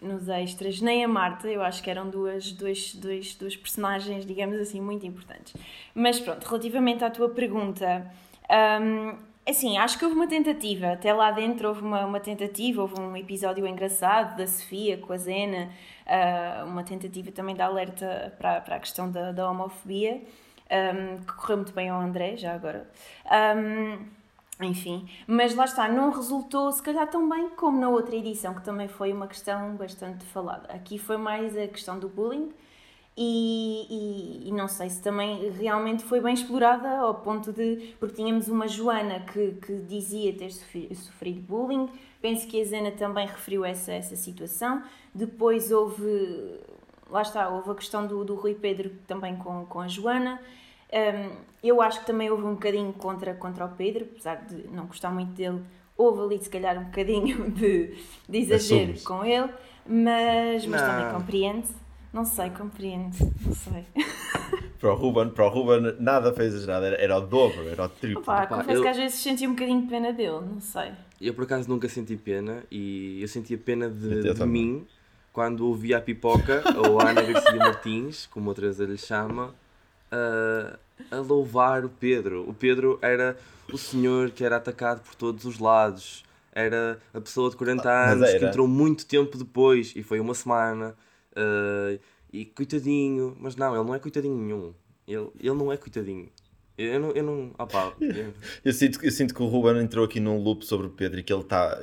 nos 0.00 0.28
extras, 0.28 0.80
nem 0.80 1.04
a 1.04 1.08
Marta, 1.08 1.48
eu 1.48 1.62
acho 1.62 1.82
que 1.82 1.88
eram 1.88 2.10
duas, 2.10 2.52
duas, 2.52 2.94
duas, 2.94 3.34
duas 3.34 3.56
personagens, 3.56 4.26
digamos 4.26 4.58
assim, 4.58 4.80
muito 4.80 5.06
importantes. 5.06 5.54
Mas 5.94 6.20
pronto, 6.20 6.44
relativamente 6.44 7.04
à 7.04 7.10
tua 7.10 7.30
pergunta, 7.30 8.10
hum, 8.82 9.16
assim, 9.46 9.78
acho 9.78 9.98
que 9.98 10.04
houve 10.04 10.16
uma 10.16 10.26
tentativa, 10.26 10.92
até 10.92 11.12
lá 11.12 11.30
dentro 11.30 11.68
houve 11.68 11.82
uma, 11.82 12.04
uma 12.06 12.20
tentativa, 12.20 12.82
houve 12.82 13.00
um 13.00 13.16
episódio 13.16 13.66
engraçado 13.66 14.36
da 14.36 14.46
Sofia 14.46 14.98
com 14.98 15.12
a 15.12 15.16
Zena, 15.16 15.70
ah, 16.06 16.64
uma 16.66 16.84
tentativa 16.84 17.30
também 17.32 17.54
de 17.54 17.62
alerta 17.62 18.34
para, 18.38 18.60
para 18.60 18.76
a 18.76 18.80
questão 18.80 19.10
da, 19.10 19.32
da 19.32 19.50
homofobia 19.50 20.22
um, 20.72 21.18
que 21.18 21.32
correu 21.34 21.56
muito 21.58 21.72
bem 21.72 21.88
ao 21.88 22.00
André, 22.00 22.36
já 22.36 22.54
agora. 22.54 22.88
Um, 23.56 24.06
enfim, 24.64 25.08
mas 25.26 25.54
lá 25.54 25.64
está, 25.64 25.88
não 25.88 26.10
resultou 26.10 26.70
se 26.70 26.82
calhar 26.82 27.08
tão 27.08 27.28
bem 27.28 27.50
como 27.50 27.80
na 27.80 27.88
outra 27.88 28.14
edição, 28.14 28.54
que 28.54 28.62
também 28.62 28.88
foi 28.88 29.12
uma 29.12 29.26
questão 29.26 29.74
bastante 29.76 30.24
falada. 30.26 30.72
Aqui 30.72 30.98
foi 30.98 31.16
mais 31.16 31.56
a 31.56 31.66
questão 31.66 31.98
do 31.98 32.08
bullying 32.08 32.52
e, 33.16 33.86
e, 34.44 34.48
e 34.48 34.52
não 34.52 34.68
sei 34.68 34.88
se 34.88 35.02
também 35.02 35.50
realmente 35.50 36.02
foi 36.04 36.20
bem 36.20 36.34
explorada 36.34 36.88
ao 36.98 37.14
ponto 37.16 37.52
de. 37.52 37.94
Porque 38.00 38.16
tínhamos 38.16 38.48
uma 38.48 38.66
Joana 38.66 39.20
que, 39.20 39.52
que 39.52 39.74
dizia 39.80 40.32
ter 40.32 40.50
sofrido, 40.50 41.40
bullying, 41.42 41.88
penso 42.20 42.46
que 42.46 42.60
a 42.60 42.64
Zena 42.64 42.90
também 42.90 43.26
referiu 43.26 43.64
essa, 43.64 43.92
essa 43.92 44.16
situação. 44.16 44.82
Depois 45.14 45.70
houve 45.70 46.60
lá 47.10 47.22
está, 47.22 47.48
houve 47.50 47.70
a 47.70 47.74
questão 47.74 48.06
do, 48.06 48.24
do 48.24 48.34
Rui 48.34 48.54
Pedro 48.54 48.90
também 49.06 49.36
com, 49.36 49.66
com 49.66 49.80
a 49.80 49.88
Joana. 49.88 50.40
Um, 50.92 51.36
eu 51.62 51.80
acho 51.80 52.00
que 52.00 52.06
também 52.06 52.30
houve 52.30 52.44
um 52.44 52.54
bocadinho 52.54 52.92
contra, 52.94 53.34
contra 53.34 53.66
o 53.66 53.68
Pedro, 53.68 54.06
apesar 54.10 54.36
de 54.46 54.66
não 54.68 54.86
gostar 54.86 55.10
muito 55.10 55.32
dele, 55.32 55.62
houve 55.96 56.20
ali 56.22 56.42
se 56.42 56.50
calhar 56.50 56.78
um 56.78 56.84
bocadinho 56.84 57.50
de, 57.52 57.94
de 58.28 58.38
exagero 58.38 58.92
Assume-se. 58.92 59.04
com 59.04 59.24
ele, 59.24 59.50
mas, 59.86 60.66
mas 60.66 60.80
Não. 60.82 60.88
também 60.88 61.12
compreende. 61.12 61.68
Não 62.12 62.24
sei, 62.24 62.50
compreende, 62.50 63.18
não 63.44 63.54
sei. 63.54 63.86
Para 64.78 64.92
o 64.92 64.96
Ruben, 64.96 65.30
para 65.30 65.46
o 65.46 65.48
Ruben 65.48 65.96
nada 65.98 66.32
fez 66.34 66.52
exagerado, 66.52 66.84
era, 66.86 66.96
era 66.96 67.16
o 67.16 67.20
dobro, 67.22 67.68
era 67.68 67.84
o 67.84 67.88
triplo. 67.88 68.20
Opa, 68.20 68.44
Opa, 68.44 68.56
confesso 68.58 68.78
eu- 68.78 68.82
que 68.82 68.88
às 68.88 68.96
vezes 68.96 69.18
senti 69.20 69.46
um 69.46 69.52
bocadinho 69.54 69.80
de 69.82 69.86
pena 69.88 70.12
dele, 70.12 70.40
não 70.40 70.60
sei. 70.60 70.92
Eu 71.20 71.32
por 71.32 71.44
acaso 71.44 71.68
nunca 71.68 71.88
senti 71.88 72.16
pena 72.16 72.64
e 72.70 73.22
eu 73.22 73.28
sentia 73.28 73.56
pena 73.56 73.88
de, 73.88 74.34
de 74.34 74.44
mim 74.44 74.86
quando 75.32 75.66
ouvia 75.66 75.98
a 75.98 76.00
pipoca 76.00 76.62
ou 76.76 77.00
a 77.00 77.10
Ana 77.10 77.22
Garcia 77.22 77.56
Martins, 77.56 78.26
como 78.26 78.50
a 78.50 78.54
Teresa 78.54 78.84
lhe 78.84 78.98
chama, 78.98 79.54
a, 80.10 80.76
a 81.10 81.20
louvar 81.20 81.84
o 81.84 81.88
Pedro. 81.88 82.44
O 82.48 82.52
Pedro 82.52 82.98
era 83.00 83.36
o 83.72 83.78
senhor 83.78 84.30
que 84.30 84.44
era 84.44 84.56
atacado 84.56 85.00
por 85.00 85.14
todos 85.14 85.44
os 85.44 85.58
lados. 85.58 86.24
Era 86.54 86.98
a 87.14 87.20
pessoa 87.20 87.48
de 87.48 87.56
40 87.56 87.84
Mas 87.84 88.12
anos 88.20 88.34
que 88.34 88.44
entrou 88.44 88.68
muito 88.68 89.06
tempo 89.06 89.38
depois 89.38 89.94
e 89.96 90.02
foi 90.02 90.20
uma 90.20 90.34
semana. 90.34 90.94
Ah, 91.36 91.98
e 92.32 92.44
coitadinho, 92.46 93.36
mas 93.38 93.56
não, 93.56 93.74
ele 93.74 93.84
não 93.84 93.94
é 93.94 93.98
coitadinho 93.98 94.36
nenhum. 94.36 94.74
Ele, 95.06 95.28
ele 95.38 95.54
não 95.54 95.72
é 95.72 95.76
coitadinho. 95.76 96.28
Eu 96.78 96.98
não. 96.98 97.10
Eu 97.10 97.22
não 97.22 97.50
opá, 97.58 97.92
eu- 98.00 98.32
Eu 98.64 98.72
sinto, 98.72 99.04
eu 99.04 99.10
sinto 99.10 99.34
que 99.34 99.42
o 99.42 99.46
Ruben 99.46 99.78
entrou 99.82 100.04
aqui 100.04 100.18
num 100.18 100.42
loop 100.42 100.64
sobre 100.64 100.86
o 100.86 100.90
Pedro 100.90 101.20
e 101.20 101.22
que 101.22 101.32
ele 101.32 101.42
está. 101.42 101.78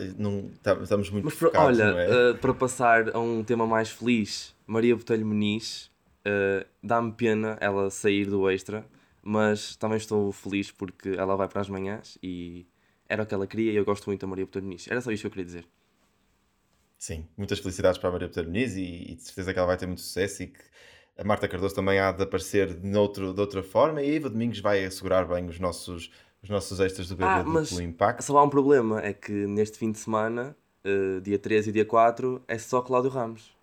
Tá- 0.63 0.79
estamos 0.81 1.09
muito 1.11 1.25
Mas 1.25 1.35
focados, 1.35 1.79
olha, 1.79 1.91
é? 1.91 2.31
uh, 2.31 2.37
para 2.37 2.53
passar 2.53 3.15
a 3.15 3.19
um 3.19 3.43
tema 3.43 3.67
mais 3.67 3.89
feliz, 3.91 4.55
Maria 4.65 4.95
Botelho 4.95 5.25
Muniz, 5.25 5.91
uh, 6.25 6.65
dá-me 6.81 7.11
pena 7.11 7.55
ela 7.61 7.89
sair 7.91 8.25
do 8.25 8.49
extra, 8.49 8.83
mas 9.21 9.75
também 9.75 9.97
estou 9.97 10.31
feliz 10.31 10.71
porque 10.71 11.09
ela 11.09 11.35
vai 11.35 11.47
para 11.47 11.61
as 11.61 11.69
manhãs 11.69 12.17
e 12.23 12.65
era 13.07 13.21
o 13.23 13.25
que 13.27 13.33
ela 13.33 13.45
queria 13.45 13.71
e 13.71 13.75
eu 13.75 13.85
gosto 13.85 14.07
muito 14.07 14.21
da 14.21 14.27
Maria 14.27 14.45
Botelho 14.45 14.65
Muniz. 14.65 14.87
Era 14.89 15.01
só 15.01 15.11
isto 15.11 15.21
que 15.21 15.27
eu 15.27 15.31
queria 15.31 15.45
dizer. 15.45 15.65
Sim, 16.99 17.25
muitas 17.37 17.59
felicidades 17.59 17.97
para 17.97 18.09
a 18.09 18.11
Maria 18.11 18.27
Peter 18.27 18.43
Muniz 18.45 18.75
e, 18.75 19.11
e 19.11 19.15
de 19.15 19.23
certeza 19.23 19.53
que 19.53 19.57
ela 19.57 19.67
vai 19.67 19.77
ter 19.77 19.85
muito 19.87 20.01
sucesso 20.01 20.43
e 20.43 20.47
que 20.47 20.59
a 21.17 21.23
Marta 21.23 21.47
Cardoso 21.47 21.73
também 21.73 21.97
há 21.97 22.11
de 22.11 22.21
aparecer 22.23 22.73
de, 22.73 22.85
noutro, 22.85 23.33
de 23.33 23.39
outra 23.39 23.63
forma 23.63 24.01
e 24.01 24.11
a 24.11 24.15
Eva 24.15 24.29
Domingos 24.29 24.59
vai 24.59 24.83
assegurar 24.83 25.25
bem 25.25 25.47
os 25.47 25.59
nossos, 25.59 26.11
os 26.43 26.49
nossos 26.49 26.77
extras 26.81 27.07
do 27.07 27.15
BB 27.15 27.23
Ah, 27.29 27.43
mas 27.45 27.71
Impacto. 27.79 28.21
só 28.21 28.37
há 28.37 28.43
um 28.43 28.49
problema, 28.49 29.01
é 29.01 29.13
que 29.13 29.31
neste 29.31 29.77
fim 29.77 29.91
de 29.93 29.97
semana, 29.97 30.53
uh, 30.85 31.21
dia 31.21 31.39
13 31.39 31.69
e 31.69 31.73
dia 31.73 31.85
4, 31.85 32.41
é 32.47 32.57
só 32.57 32.81
Cláudio 32.81 33.09
Ramos. 33.09 33.57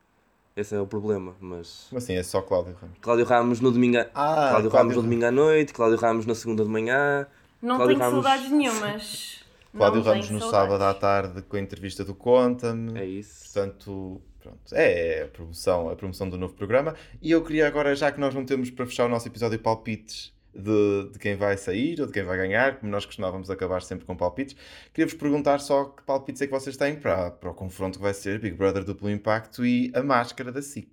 Esse 0.57 0.75
é 0.75 0.81
o 0.81 0.87
problema, 0.87 1.37
mas... 1.38 1.85
Como 1.90 1.99
assim? 1.99 2.14
É 2.14 2.22
só 2.22 2.40
Cláudio 2.40 2.75
Ramos. 2.81 2.96
Cláudio 3.03 3.25
Ramos 3.27 3.61
no 3.61 3.70
domingo, 3.70 3.99
a- 3.99 4.07
Ah, 4.14 4.49
Cláudio 4.51 4.70
Cláudio 4.70 4.70
Ramos 4.72 4.96
no 4.96 5.03
domingo 5.03 5.27
à 5.27 5.31
noite, 5.31 5.75
Cláudio 5.75 5.99
Ramos 5.99 6.25
na 6.25 6.35
segunda 6.35 6.64
de 6.64 6.70
manhã, 6.70 7.27
Não 7.61 7.77
Cláudio 7.77 7.96
tenho 7.99 8.09
Ramos- 8.11 8.25
saudades 8.25 8.51
nenhumas. 8.51 9.44
Cláudio 9.72 10.00
Não 10.00 10.11
Ramos 10.11 10.31
no 10.31 10.38
saudades. 10.40 10.68
sábado 10.68 10.85
à 10.85 10.94
tarde 10.94 11.42
com 11.42 11.57
a 11.57 11.61
entrevista 11.61 12.05
do 12.05 12.14
Conta-me. 12.14 12.98
é 12.98 13.05
isso. 13.05 13.52
Portanto, 13.52 14.20
pronto, 14.40 14.74
é 14.74 15.22
a 15.22 15.28
promoção, 15.28 15.91
a 15.91 15.97
promoção 15.97 16.28
do 16.28 16.38
novo 16.38 16.55
programa. 16.55 16.95
E 17.20 17.30
eu 17.30 17.43
queria 17.43 17.66
agora, 17.66 17.95
já 17.95 18.11
que 18.11 18.20
nós 18.20 18.34
não 18.34 18.45
temos 18.45 18.70
para 18.70 18.86
fechar 18.86 19.07
o 19.07 19.09
nosso 19.09 19.28
episódio 19.28 19.59
palpites 19.59 20.32
de, 20.55 21.11
de, 21.12 21.18
quem 21.18 21.36
vai 21.36 21.57
sair 21.57 22.01
ou 22.01 22.07
de 22.07 22.12
quem 22.12 22.22
vai 22.22 22.36
ganhar, 22.36 22.76
como 22.78 22.91
nós 22.91 23.05
costumávamos 23.05 23.51
acabar 23.51 23.82
sempre 23.82 24.07
com 24.07 24.16
palpites. 24.16 24.57
Queria-vos 24.93 25.14
perguntar 25.14 25.59
só 25.61 25.84
que 25.84 26.03
palpites 26.03 26.41
é 26.41 26.47
que 26.47 26.53
vocês 26.53 26.76
têm 26.76 26.97
para, 26.97 27.30
para 27.30 27.51
o 27.51 27.55
confronto 27.55 27.99
que 27.99 28.03
vai 28.03 28.14
ser 28.14 28.38
Big 28.38 28.57
Brother 28.57 28.84
Duplo 28.84 29.11
Impacto 29.11 29.64
e 29.66 29.91
a 29.95 30.03
máscara 30.03 30.51
da 30.51 30.62
SIC. 30.62 30.88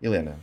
Helena. 0.00 0.38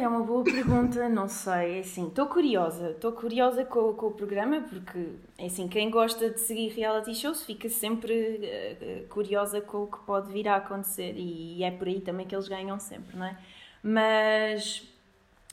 É 0.00 0.08
uma 0.08 0.22
boa 0.22 0.42
pergunta, 0.42 1.10
não 1.10 1.28
sei, 1.28 1.76
é 1.76 1.80
assim, 1.80 2.08
estou 2.08 2.26
curiosa, 2.26 2.92
estou 2.92 3.12
curiosa 3.12 3.66
com, 3.66 3.92
com, 3.92 4.06
o 4.06 4.10
programa 4.10 4.62
porque, 4.62 5.10
é 5.36 5.44
assim, 5.44 5.68
quem 5.68 5.90
gosta 5.90 6.30
de 6.30 6.40
seguir 6.40 6.68
reality 6.68 7.14
shows 7.14 7.44
fica 7.44 7.68
sempre 7.68 8.14
uh, 8.14 9.08
curiosa 9.08 9.60
com 9.60 9.82
o 9.82 9.86
que 9.86 9.98
pode 10.06 10.32
vir 10.32 10.48
a 10.48 10.56
acontecer 10.56 11.12
e 11.18 11.62
é 11.62 11.70
por 11.70 11.86
aí 11.86 12.00
também 12.00 12.26
que 12.26 12.34
eles 12.34 12.48
ganham 12.48 12.80
sempre, 12.80 13.14
não 13.14 13.26
é? 13.26 13.36
Mas, 13.82 14.88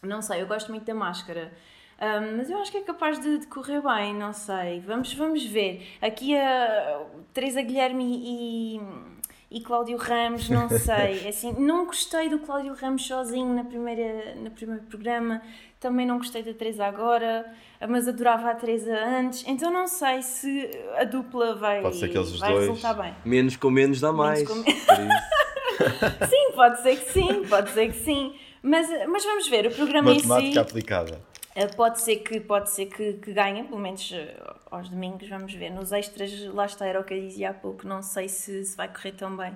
não 0.02 0.22
sei, 0.22 0.42
eu 0.42 0.48
gosto 0.48 0.70
muito 0.70 0.86
da 0.86 0.94
máscara. 0.94 1.52
Um, 2.00 2.38
mas 2.38 2.50
eu 2.50 2.58
acho 2.60 2.72
que 2.72 2.78
é 2.78 2.82
capaz 2.82 3.20
de, 3.20 3.40
de, 3.40 3.48
correr 3.48 3.82
bem, 3.82 4.14
não 4.14 4.32
sei. 4.32 4.80
Vamos, 4.80 5.14
vamos 5.14 5.44
ver. 5.44 5.86
Aqui 6.02 6.38
a 6.38 7.02
Teresa 7.34 7.62
Guilherme 7.62 8.06
e, 8.06 8.80
e 9.50 9.62
Cláudio 9.62 9.98
Ramos, 9.98 10.50
não 10.50 10.68
sei. 10.70 11.26
É 11.26 11.30
assim, 11.30 11.54
não 11.58 11.86
gostei 11.86 12.30
do 12.30 12.40
Cláudio 12.40 12.74
Ramos 12.74 13.06
sozinho 13.06 13.54
na 13.54 13.64
primeira, 13.64 14.36
no 14.36 14.52
primeiro 14.52 14.84
programa. 14.84 15.42
Também 15.80 16.06
não 16.06 16.18
gostei 16.18 16.42
da 16.42 16.54
Teresa 16.54 16.86
agora, 16.86 17.46
mas 17.88 18.08
adorava 18.08 18.50
a 18.50 18.56
Teresa 18.56 18.94
antes. 18.94 19.44
Então 19.48 19.72
não 19.72 19.88
sei 19.88 20.22
se 20.24 20.70
a 20.98 21.04
dupla 21.04 21.56
vai, 21.56 21.82
pode 21.82 21.98
ser 21.98 22.10
que 22.10 22.18
eles 22.18 22.38
vai 22.40 22.52
dois... 22.52 22.68
resultar 22.68 22.94
bem. 22.94 23.14
Menos 23.24 23.56
com 23.56 23.70
menos 23.70 24.02
dá 24.02 24.12
mais. 24.12 24.44
Com... 24.48 24.56
sim, 26.28 26.52
pode 26.56 26.82
ser 26.82 26.98
que 26.98 27.12
sim, 27.12 27.44
pode 27.48 27.70
ser 27.72 27.88
que 27.92 28.04
sim. 28.04 28.34
Mas, 28.62 28.90
mas 29.08 29.24
vamos 29.24 29.48
ver, 29.48 29.68
o 29.68 29.72
programa 29.72 30.14
Matemática 30.14 30.48
em 30.48 30.54
si... 30.54 30.60
aplicada. 30.60 31.22
Eh, 31.58 31.66
pode 31.66 32.00
ser 32.00 32.18
que, 32.18 32.40
pode 32.40 32.70
ser 32.70 32.86
que, 32.86 33.14
que 33.14 33.34
ganhe, 33.34 33.64
pelo 33.64 33.80
menos 33.80 34.12
eh, 34.14 34.40
aos 34.70 34.90
domingos, 34.90 35.28
vamos 35.28 35.52
ver. 35.56 35.72
Nos 35.72 35.92
extras, 35.92 36.32
lá 36.54 36.68
está, 36.68 36.86
era 36.86 37.00
o 37.00 37.04
que 37.04 37.16
eu 37.16 37.20
dizia 37.20 37.50
há 37.50 37.54
pouco, 37.54 37.88
não 37.88 38.04
sei 38.04 38.30
se, 38.30 38.64
se 38.64 38.78
vai 38.78 38.88
correr 38.88 39.14
tão 39.14 39.36
bem 39.36 39.56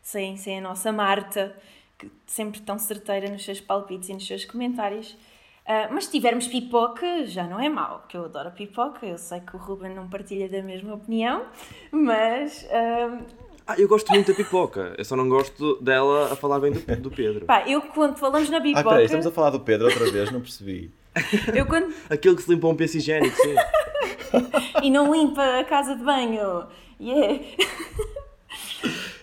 sem, 0.00 0.36
sem 0.36 0.58
a 0.58 0.60
nossa 0.60 0.92
Marta, 0.92 1.52
que 1.98 2.08
sempre 2.24 2.60
tão 2.60 2.78
certeira 2.78 3.28
nos 3.28 3.44
seus 3.44 3.60
palpites 3.60 4.08
e 4.10 4.14
nos 4.14 4.24
seus 4.24 4.44
comentários. 4.44 5.10
Uh, 5.66 5.90
mas 5.90 6.04
se 6.04 6.12
tivermos 6.12 6.46
pipoca, 6.46 7.26
já 7.26 7.42
não 7.42 7.58
é 7.58 7.68
mau, 7.68 8.04
que 8.08 8.16
eu 8.16 8.26
adoro 8.26 8.52
pipoca, 8.52 9.04
eu 9.04 9.18
sei 9.18 9.40
que 9.40 9.56
o 9.56 9.58
Ruben 9.58 9.92
não 9.92 10.08
partilha 10.08 10.48
da 10.48 10.62
mesma 10.62 10.94
opinião, 10.94 11.46
mas... 11.90 12.62
Uh... 12.62 13.26
Ah, 13.66 13.74
eu 13.76 13.88
gosto 13.88 14.08
muito 14.10 14.28
da 14.28 14.34
pipoca, 14.34 14.94
eu 14.96 15.04
só 15.04 15.16
não 15.16 15.28
gosto 15.28 15.82
dela 15.82 16.32
a 16.32 16.36
falar 16.36 16.60
bem 16.60 16.72
do, 16.72 16.96
do 16.96 17.10
Pedro. 17.10 17.44
Pá, 17.44 17.68
eu 17.68 17.82
quando 17.82 18.16
falamos 18.18 18.48
na 18.48 18.60
pipoca... 18.60 18.80
Ah, 18.80 18.90
peraí, 18.92 19.04
estamos 19.06 19.26
a 19.26 19.32
falar 19.32 19.50
do 19.50 19.60
Pedro 19.60 19.88
outra 19.88 20.08
vez, 20.10 20.30
não 20.30 20.40
percebi. 20.40 20.92
Eu 21.54 21.66
quando... 21.66 21.92
Aquele 22.08 22.36
que 22.36 22.42
se 22.42 22.50
limpa 22.50 22.68
um 22.68 22.76
penso 22.76 22.96
higiênico, 22.96 23.36
sim. 23.36 23.54
e 24.82 24.90
não 24.90 25.12
limpa 25.12 25.60
a 25.60 25.64
casa 25.64 25.96
de 25.96 26.02
banho. 26.02 26.66
Yeah. 27.00 27.40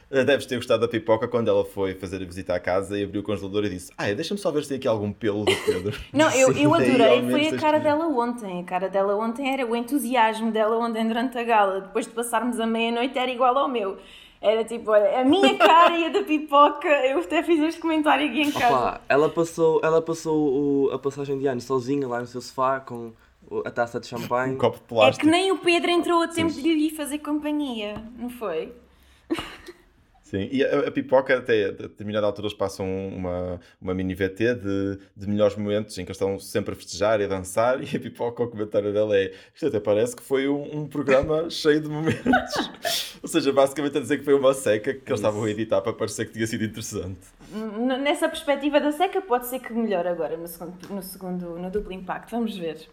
Deves 0.09 0.45
ter 0.45 0.55
gostado 0.55 0.81
da 0.81 0.87
pipoca 0.87 1.27
quando 1.27 1.49
ela 1.49 1.65
foi 1.65 1.93
fazer 1.93 2.21
a 2.21 2.25
visita 2.25 2.55
à 2.55 2.59
casa 2.61 2.97
e 2.97 3.03
abriu 3.03 3.19
o 3.19 3.23
congelador 3.23 3.65
e 3.65 3.69
disse: 3.69 3.91
Ah, 3.97 4.05
deixa-me 4.13 4.39
só 4.39 4.49
ver 4.51 4.63
se 4.63 4.69
tem 4.69 4.77
aqui 4.77 4.87
algum 4.87 5.11
pelo 5.11 5.43
do 5.43 5.53
Pedro. 5.65 5.99
Não, 6.13 6.31
eu, 6.31 6.53
eu 6.53 6.73
adorei, 6.73 7.29
foi 7.29 7.47
a 7.49 7.57
cara 7.57 7.77
dela 7.77 8.07
ontem. 8.07 8.61
A 8.61 8.63
cara 8.63 8.87
dela 8.87 9.17
ontem 9.17 9.51
era 9.51 9.65
o 9.65 9.75
entusiasmo 9.75 10.49
dela 10.49 10.77
ontem 10.77 11.05
durante 11.05 11.37
a 11.37 11.43
gala. 11.43 11.81
Depois 11.81 12.05
de 12.05 12.13
passarmos 12.13 12.57
a 12.57 12.65
meia-noite 12.65 13.19
era 13.19 13.29
igual 13.29 13.57
ao 13.57 13.67
meu. 13.67 13.97
Era 14.41 14.63
tipo, 14.63 14.91
olha, 14.91 15.19
a 15.19 15.23
minha 15.23 15.57
cara 15.57 15.97
e 15.97 16.05
a 16.05 16.09
da 16.09 16.23
pipoca, 16.23 16.87
eu 16.87 17.19
até 17.19 17.41
fiz 17.41 17.59
este 17.59 17.81
comentário 17.81 18.27
aqui 18.27 18.41
em 18.41 18.51
casa. 18.51 18.75
Opa, 18.75 19.01
ela 19.09 19.29
passou, 19.29 19.81
ela 19.83 20.01
passou 20.01 20.35
o, 20.37 20.91
a 20.91 20.99
passagem 20.99 21.39
de 21.39 21.47
ano 21.47 21.59
sozinha 21.59 22.07
lá 22.07 22.19
no 22.19 22.27
seu 22.27 22.41
sofá 22.41 22.79
com 22.79 23.13
a 23.65 23.71
taça 23.71 23.99
de 23.99 24.07
champanhe. 24.07 24.53
Um 24.53 24.57
copo 24.57 24.77
de 24.77 24.83
plástico. 24.83 25.25
É 25.25 25.29
que 25.29 25.37
nem 25.37 25.51
o 25.51 25.57
Pedro 25.57 25.89
entrou 25.89 26.21
a 26.21 26.27
tempo 26.27 26.51
Sim. 26.51 26.61
de 26.61 26.73
lhe 26.73 26.89
fazer 26.91 27.19
companhia, 27.19 28.01
não 28.17 28.29
foi? 28.29 28.73
Sim, 30.29 30.49
e 30.51 30.61
a, 30.61 30.89
a, 30.89 30.91
pipoca 30.91 31.37
até 31.37 31.67
a 31.67 31.71
determinada 31.71 32.27
altura 32.27 32.47
eles 32.47 32.57
passam 32.57 32.85
uma, 32.85 33.61
uma 33.81 33.93
mini 33.93 34.13
VT 34.13 34.55
de, 34.55 34.99
de 35.15 35.25
melhores 35.25 35.55
momentos 35.55 35.97
em 35.97 36.03
que 36.03 36.11
eles 36.11 36.17
estão 36.17 36.37
sempre 36.37 36.73
a 36.73 36.75
festejar 36.75 37.21
e 37.21 37.23
a 37.23 37.27
dançar 37.27 37.79
e 37.81 37.95
a 37.95 37.97
pipoca, 37.97 38.43
o 38.43 38.47
comentário 38.49 38.91
dela 38.91 39.17
é 39.17 39.31
isto 39.55 39.67
até 39.67 39.79
parece 39.79 40.17
que 40.17 40.21
foi 40.21 40.49
um, 40.49 40.81
um 40.81 40.85
programa 40.85 41.47
cheio 41.49 41.79
de 41.79 41.87
momentos. 41.87 42.69
Ou 43.23 43.29
seja, 43.29 43.53
basicamente 43.53 43.97
a 43.97 44.01
dizer 44.01 44.17
que 44.17 44.25
foi 44.25 44.33
uma 44.33 44.53
seca 44.53 44.93
que 44.93 45.09
eles 45.09 45.19
estavam 45.21 45.45
a 45.45 45.49
editar 45.49 45.81
para 45.81 45.93
parecer 45.93 46.25
que 46.25 46.33
tinha 46.33 46.45
sido 46.45 46.65
interessante. 46.65 47.21
Nessa 48.01 48.27
perspectiva 48.27 48.81
da 48.81 48.91
seca 48.91 49.21
pode 49.21 49.47
ser 49.47 49.59
que 49.59 49.71
melhore 49.71 50.09
agora 50.09 50.35
no 50.35 50.45
segundo, 50.45 50.89
no 50.89 51.01
segundo, 51.01 51.57
no 51.57 51.71
duplo 51.71 51.93
impacto, 51.93 52.31
vamos 52.31 52.57
ver. 52.57 52.85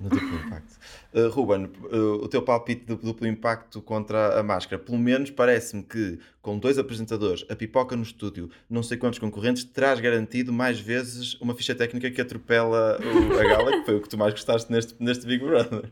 No 0.00 0.08
duplo 0.08 0.34
impacto. 0.34 0.78
Uh, 1.12 1.28
Ruben, 1.30 1.70
uh, 1.92 2.24
o 2.24 2.28
teu 2.28 2.42
palpite 2.42 2.86
de 2.86 2.96
duplo 2.96 3.26
impacto 3.26 3.82
contra 3.82 4.40
a 4.40 4.42
máscara, 4.42 4.80
pelo 4.80 4.98
menos 4.98 5.30
parece-me 5.30 5.82
que 5.82 6.18
com 6.40 6.58
dois 6.58 6.78
apresentadores, 6.78 7.44
a 7.50 7.54
pipoca 7.54 7.94
no 7.94 8.02
estúdio, 8.02 8.50
não 8.68 8.82
sei 8.82 8.96
quantos 8.96 9.18
concorrentes, 9.18 9.62
terás 9.62 10.00
garantido 10.00 10.52
mais 10.52 10.80
vezes 10.80 11.34
uma 11.40 11.54
ficha 11.54 11.74
técnica 11.74 12.10
que 12.10 12.20
atropela 12.20 12.98
o, 12.98 13.38
a 13.38 13.44
gala, 13.44 13.72
que 13.72 13.84
foi 13.84 13.96
o 13.96 14.00
que 14.00 14.08
tu 14.08 14.16
mais 14.16 14.32
gostaste 14.32 14.72
neste, 14.72 14.94
neste 14.98 15.26
Big 15.26 15.44
Brother. 15.44 15.90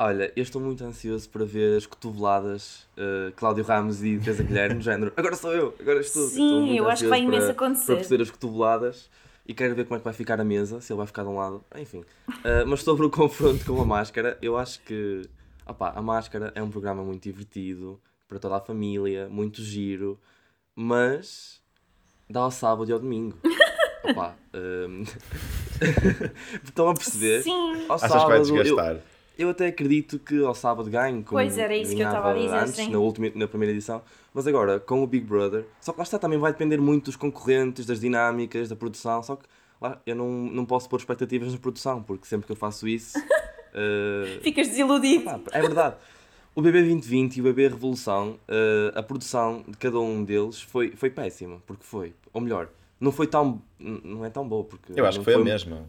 Olha, 0.00 0.32
eu 0.36 0.42
estou 0.44 0.62
muito 0.62 0.84
ansioso 0.84 1.28
para 1.28 1.44
ver 1.44 1.76
as 1.76 1.84
cotoveladas 1.84 2.86
uh, 2.96 3.32
Cláudio 3.34 3.64
Ramos 3.64 4.04
e 4.04 4.16
Teresa 4.18 4.44
Guilherme 4.44 4.76
no 4.76 4.80
género. 4.80 5.12
Agora 5.16 5.34
sou 5.34 5.52
eu, 5.52 5.74
agora 5.80 6.00
estou. 6.00 6.28
Sim, 6.28 6.70
estou 6.70 6.76
eu 6.76 6.88
acho 6.88 7.02
que 7.02 7.08
vai 7.08 7.20
imenso 7.20 7.50
acontecer. 7.50 7.86
Para 7.86 7.96
perceber 7.96 8.22
as 8.22 8.30
cotoveladas 8.30 9.10
e 9.48 9.54
quero 9.54 9.74
ver 9.74 9.86
como 9.86 9.96
é 9.96 9.98
que 9.98 10.04
vai 10.04 10.12
ficar 10.12 10.38
a 10.38 10.44
mesa, 10.44 10.78
se 10.82 10.92
ele 10.92 10.98
vai 10.98 11.06
ficar 11.06 11.22
de 11.22 11.30
um 11.30 11.36
lado, 11.36 11.64
enfim. 11.76 12.00
Uh, 12.28 12.66
mas 12.66 12.82
sobre 12.82 13.06
o 13.06 13.10
confronto 13.10 13.64
com 13.64 13.80
a 13.80 13.84
máscara, 13.84 14.36
eu 14.42 14.58
acho 14.58 14.80
que 14.82 15.22
opa, 15.66 15.90
a 15.96 16.02
máscara 16.02 16.52
é 16.54 16.62
um 16.62 16.70
programa 16.70 17.02
muito 17.02 17.22
divertido 17.22 17.98
para 18.28 18.38
toda 18.38 18.56
a 18.56 18.60
família, 18.60 19.26
muito 19.30 19.62
giro, 19.62 20.20
mas 20.74 21.62
dá 22.28 22.40
ao 22.40 22.50
sábado 22.50 22.90
e 22.90 22.92
ao 22.92 22.98
domingo. 22.98 23.38
Opa, 24.04 24.36
um... 24.54 25.02
estão 26.62 26.88
a 26.88 26.94
perceber? 26.94 27.42
Sim. 27.42 27.84
Ao 27.88 27.96
Achas 27.96 28.10
sábado, 28.10 28.24
que 28.24 28.52
vai 28.52 28.62
desgastar? 28.62 28.94
Eu, 28.96 29.02
eu 29.38 29.50
até 29.50 29.68
acredito 29.68 30.18
que 30.18 30.44
ao 30.44 30.54
sábado 30.54 30.90
ganhe, 30.90 31.22
como 31.22 31.40
pois 31.40 31.56
era 31.56 31.74
isso 31.76 31.94
que 31.94 32.02
eu 32.02 32.06
estava 32.08 32.32
a 32.32 32.34
dizer, 32.34 32.56
antes, 32.56 32.74
sim. 32.74 32.90
na, 32.90 32.98
última, 32.98 33.30
na 33.36 33.46
primeira 33.46 33.72
edição. 33.72 34.02
Mas 34.34 34.48
agora, 34.48 34.80
com 34.80 35.00
o 35.00 35.06
Big 35.06 35.24
Brother, 35.24 35.64
só 35.80 35.92
que 35.92 35.98
lá 35.98 36.02
está, 36.02 36.18
também 36.18 36.38
vai 36.38 36.50
depender 36.50 36.78
muito 36.78 37.04
dos 37.04 37.14
concorrentes, 37.14 37.86
das 37.86 38.00
dinâmicas, 38.00 38.68
da 38.68 38.74
produção. 38.74 39.22
Só 39.22 39.36
que 39.36 39.44
lá, 39.80 40.00
eu 40.04 40.16
não, 40.16 40.28
não 40.28 40.66
posso 40.66 40.88
pôr 40.88 40.98
expectativas 40.98 41.52
na 41.52 41.58
produção, 41.58 42.02
porque 42.02 42.26
sempre 42.26 42.46
que 42.46 42.52
eu 42.52 42.56
faço 42.56 42.88
isso. 42.88 43.16
uh, 43.16 44.40
Ficas 44.42 44.68
desiludido. 44.68 45.30
Ah, 45.30 45.40
é 45.52 45.60
verdade. 45.60 45.94
O 46.52 46.60
BB 46.60 46.80
2020 46.80 47.36
e 47.36 47.40
o 47.40 47.44
BB 47.44 47.68
Revolução, 47.68 48.40
uh, 48.48 48.98
a 48.98 49.02
produção 49.04 49.64
de 49.68 49.76
cada 49.76 50.00
um 50.00 50.24
deles 50.24 50.60
foi, 50.60 50.90
foi 50.90 51.10
péssima, 51.10 51.62
porque 51.64 51.84
foi. 51.84 52.12
Ou 52.32 52.40
melhor, 52.40 52.68
não 52.98 53.12
foi 53.12 53.28
tão. 53.28 53.62
Não 53.78 54.24
é 54.24 54.30
tão 54.30 54.48
boa, 54.48 54.64
porque. 54.64 54.98
Eu 54.98 55.06
acho 55.06 55.20
que 55.20 55.24
foi, 55.24 55.34
foi 55.34 55.42
a 55.42 55.44
mesma. 55.44 55.88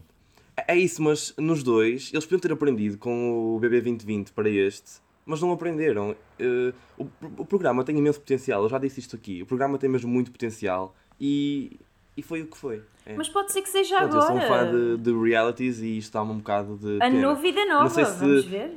É 0.66 0.76
isso, 0.76 1.02
mas 1.02 1.34
nos 1.38 1.62
dois, 1.62 2.10
eles 2.12 2.24
podiam 2.24 2.40
ter 2.40 2.52
aprendido 2.52 2.98
com 2.98 3.56
o 3.56 3.58
BB 3.58 3.80
2020 3.82 4.32
para 4.32 4.48
este, 4.48 5.00
mas 5.24 5.40
não 5.40 5.52
aprenderam. 5.52 6.16
Uh, 6.40 6.74
o, 6.98 7.06
o, 7.38 7.44
programa 7.44 7.84
tem 7.84 7.96
imenso 7.96 8.20
potencial, 8.20 8.62
eu 8.62 8.68
já 8.68 8.78
disse 8.78 9.00
isto 9.00 9.16
aqui. 9.16 9.42
O 9.42 9.46
programa 9.46 9.78
tem 9.78 9.88
mesmo 9.88 10.10
muito 10.10 10.30
potencial 10.32 10.94
e, 11.20 11.78
e 12.16 12.22
foi 12.22 12.42
o 12.42 12.46
que 12.46 12.56
foi. 12.56 12.82
É. 13.06 13.14
Mas 13.14 13.28
pode 13.28 13.52
ser 13.52 13.62
que 13.62 13.68
seja 13.68 13.98
Pronto, 13.98 14.16
agora. 14.16 14.34
Eu 14.34 14.38
sou 14.38 14.46
um 14.46 14.48
fã 14.48 14.70
de, 14.70 14.96
de 14.98 15.12
realities 15.12 15.80
e 15.80 15.98
isto 15.98 16.12
dá-me 16.12 16.32
um 16.32 16.38
bocado 16.38 16.76
de. 16.76 16.96
A 16.96 17.10
pena. 17.10 17.34
vida 17.34 17.64
nova, 17.66 17.84
não 17.84 17.90
sei 17.90 18.04
se... 18.04 18.18
vamos 18.18 18.44
ver. 18.44 18.76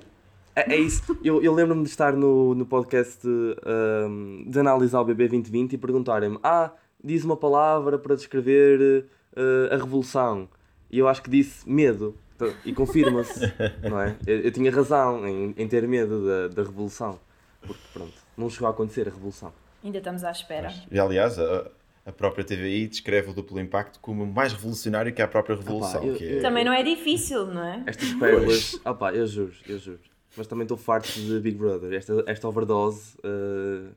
É, 0.56 0.74
é 0.74 0.78
isso. 0.78 1.18
Eu, 1.24 1.42
eu 1.42 1.54
lembro-me 1.54 1.84
de 1.84 1.90
estar 1.90 2.14
no, 2.14 2.54
no 2.54 2.66
podcast 2.66 3.28
um, 3.28 3.56
ehm, 3.66 4.50
de 4.50 4.60
analisar 4.60 5.02
o 5.02 5.06
BB 5.06 5.28
2020 5.30 5.74
e 5.74 5.78
perguntarem-me: 5.78 6.38
Ah, 6.44 6.72
diz 7.04 7.24
uma 7.24 7.36
palavra 7.36 7.98
para 7.98 8.16
descrever 8.16 9.08
uh, 9.36 9.74
a 9.74 9.78
revolução. 9.78 10.48
E 10.94 11.00
eu 11.00 11.08
acho 11.08 11.24
que 11.24 11.30
disse 11.32 11.68
medo. 11.68 12.16
E 12.64 12.72
confirma-se, 12.72 13.52
não 13.90 14.00
é? 14.00 14.16
Eu, 14.28 14.42
eu, 14.42 14.52
tinha 14.52 14.70
razão 14.70 15.28
em, 15.28 15.52
em 15.58 15.68
ter 15.68 15.88
medo 15.88 16.24
da, 16.24 16.48
da 16.50 16.62
revolução. 16.62 17.20
Porque, 17.62 17.82
pronto, 17.92 18.14
não 18.38 18.48
chegou 18.48 18.68
a 18.68 18.72
acontecer 18.72 19.08
a 19.08 19.12
revolução. 19.12 19.52
Ainda 19.84 19.98
estamos 19.98 20.24
à 20.24 20.30
espera. 20.30 20.72
E, 20.92 21.00
aliás, 21.00 21.40
a, 21.40 21.72
a 22.06 22.12
própria 22.12 22.44
TVI 22.44 22.88
descreve 22.88 23.32
o 23.32 23.34
duplo 23.34 23.60
impacto 23.60 24.00
como 24.02 24.24
mais 24.24 24.54
revolucionário 24.54 25.12
que 25.12 25.22
a 25.22 25.28
própria 25.28 25.56
revolução. 25.56 26.08
Opa, 26.08 26.24
eu, 26.24 26.38
é... 26.38 26.42
Também 26.42 26.64
não 26.64 26.74
é 26.74 26.84
difícil, 26.84 27.48
não 27.48 27.64
é? 27.64 27.84
Estas 27.88 28.14
pérolas, 28.14 28.80
opa, 28.86 29.12
eu 29.14 29.26
juro, 29.26 29.54
eu 29.68 29.80
juro. 29.80 30.00
Mas 30.38 30.46
também 30.46 30.64
estou 30.64 30.78
farto 30.78 31.12
de 31.12 31.40
Big 31.40 31.58
Brother. 31.58 31.92
Esta, 31.92 32.24
esta 32.28 32.48
overdose 32.48 33.18
uh, 33.18 33.92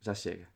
já 0.00 0.14
chega. 0.14 0.48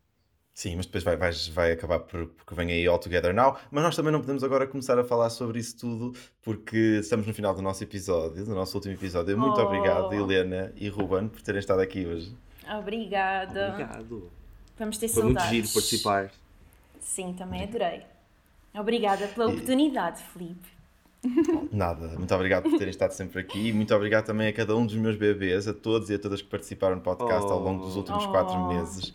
Sim, 0.54 0.76
mas 0.76 0.86
depois 0.86 1.02
vai, 1.02 1.16
vai, 1.16 1.32
vai 1.52 1.72
acabar 1.72 1.98
por, 1.98 2.28
porque 2.28 2.54
vem 2.54 2.70
aí 2.70 2.86
All 2.86 2.98
Together 2.98 3.34
Now. 3.34 3.56
Mas 3.72 3.82
nós 3.82 3.96
também 3.96 4.12
não 4.12 4.20
podemos 4.20 4.44
agora 4.44 4.68
começar 4.68 4.96
a 4.96 5.02
falar 5.02 5.28
sobre 5.28 5.58
isso 5.58 5.76
tudo, 5.76 6.12
porque 6.42 7.00
estamos 7.00 7.26
no 7.26 7.34
final 7.34 7.52
do 7.52 7.60
nosso 7.60 7.82
episódio, 7.82 8.44
do 8.44 8.54
nosso 8.54 8.76
último 8.76 8.94
episódio. 8.94 9.36
Muito 9.36 9.60
oh. 9.60 9.64
obrigado, 9.64 10.12
Helena 10.14 10.72
e 10.76 10.88
Ruben, 10.88 11.26
por 11.26 11.42
terem 11.42 11.58
estado 11.58 11.80
aqui 11.80 12.06
hoje. 12.06 12.32
Obrigada. 12.78 13.70
Obrigado. 13.70 14.30
Vamos 14.78 14.96
ter 14.96 15.08
Foi 15.08 15.22
saudades. 15.24 15.50
muito 15.50 15.66
giro 15.66 15.74
participar. 15.74 16.30
Sim, 17.00 17.34
também 17.36 17.64
adorei. 17.64 18.02
Obrigada 18.72 19.26
pela 19.28 19.48
oportunidade, 19.50 20.22
Felipe. 20.32 20.68
Nada, 21.72 22.08
muito 22.18 22.34
obrigado 22.34 22.64
por 22.64 22.78
terem 22.78 22.90
estado 22.90 23.12
sempre 23.12 23.40
aqui 23.40 23.68
e 23.68 23.72
muito 23.72 23.94
obrigado 23.94 24.26
também 24.26 24.48
a 24.48 24.52
cada 24.52 24.76
um 24.76 24.84
dos 24.86 24.94
meus 24.94 25.16
bebês, 25.16 25.66
a 25.66 25.72
todos 25.74 26.10
e 26.10 26.14
a 26.14 26.18
todas 26.18 26.42
que 26.42 26.48
participaram 26.48 26.96
no 26.96 27.02
podcast 27.02 27.50
ao 27.50 27.60
longo 27.60 27.84
dos 27.86 27.96
últimos 27.96 28.26
quatro 28.26 28.54
Oh. 28.54 28.68
meses. 28.68 29.12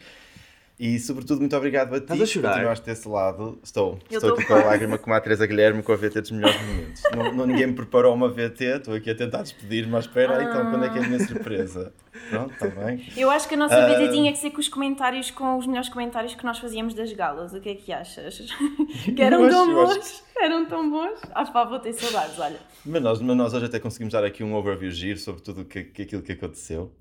E 0.80 0.97
sobretudo 0.97 1.41
muito 1.41 1.55
obrigado 1.57 1.93
a 1.93 1.97
ti 1.99 2.03
Estás 2.03 2.21
a 2.21 2.25
chorar? 2.25 2.51
continuaste 2.53 2.86
desse 2.86 3.05
lado. 3.09 3.59
Estou, 3.61 3.99
Eu 4.09 4.17
estou 4.17 4.34
aqui 4.34 4.45
com 4.45 4.53
a 4.53 4.63
lágrima 4.63 4.97
como 4.97 5.13
a 5.13 5.19
Teresa 5.19 5.45
Guilherme 5.45 5.84
com 5.84 5.91
a 5.91 5.95
VT 5.97 6.21
dos 6.21 6.32
melhores 6.32 6.61
momentos. 6.61 7.03
não, 7.13 7.34
não- 7.34 7.45
ninguém 7.45 7.67
me 7.67 7.73
preparou 7.73 8.13
uma 8.15 8.30
VT, 8.30 8.63
estou 8.77 8.93
aqui 8.93 9.09
a 9.09 9.15
tentar 9.15 9.41
despedir-me, 9.41 9.91
mas 9.91 10.05
espera 10.05 10.38
aí, 10.38 10.45
então 10.45 10.69
quando 10.71 10.86
é 10.86 10.89
que 10.89 10.97
é 10.99 11.03
a 11.03 11.07
minha 11.07 11.19
surpresa? 11.19 11.91
Pronto, 12.30 12.53
está 12.53 12.67
bem. 12.67 13.05
Eu 13.17 13.30
acho 13.30 13.47
que 13.49 13.55
a 13.55 13.57
nossa 13.57 13.75
Ah. 13.75 13.88
vida 13.88 14.09
tinha 14.09 14.32
que 14.32 14.38
ser 14.38 14.51
com 14.51 14.59
os 14.61 14.69
comentários, 14.69 15.30
com 15.32 15.57
os 15.57 15.67
melhores 15.67 15.89
comentários 15.89 16.34
que 16.34 16.45
nós 16.45 16.57
fazíamos 16.59 16.93
das 16.93 17.11
galas. 17.11 17.53
O 17.53 17.59
que 17.59 17.69
é 17.69 17.75
que 17.75 17.91
achas? 17.91 18.39
que 19.15 19.21
eram 19.21 19.49
tão 19.49 19.63
acho 19.63 19.95
bons. 19.99 20.23
Eram 20.39 20.65
tão 20.65 20.89
bons. 20.89 21.19
Acho 21.36 21.51
que 21.51 21.65
vou 21.65 21.80
ter 21.80 21.91
saudades, 21.93 22.39
olha. 22.39 22.57
Mas 22.86 23.01
nós, 23.01 23.21
mas 23.21 23.36
nós 23.36 23.53
hoje 23.53 23.65
até 23.65 23.80
conseguimos 23.80 24.13
dar 24.13 24.23
aqui 24.23 24.43
um 24.43 24.55
overview 24.55 24.89
giro 24.89 25.19
sobre 25.19 25.41
tudo 25.41 25.65
que, 25.65 25.84
que 25.84 26.03
aquilo 26.03 26.21
que 26.21 26.32
aconteceu. 26.32 26.91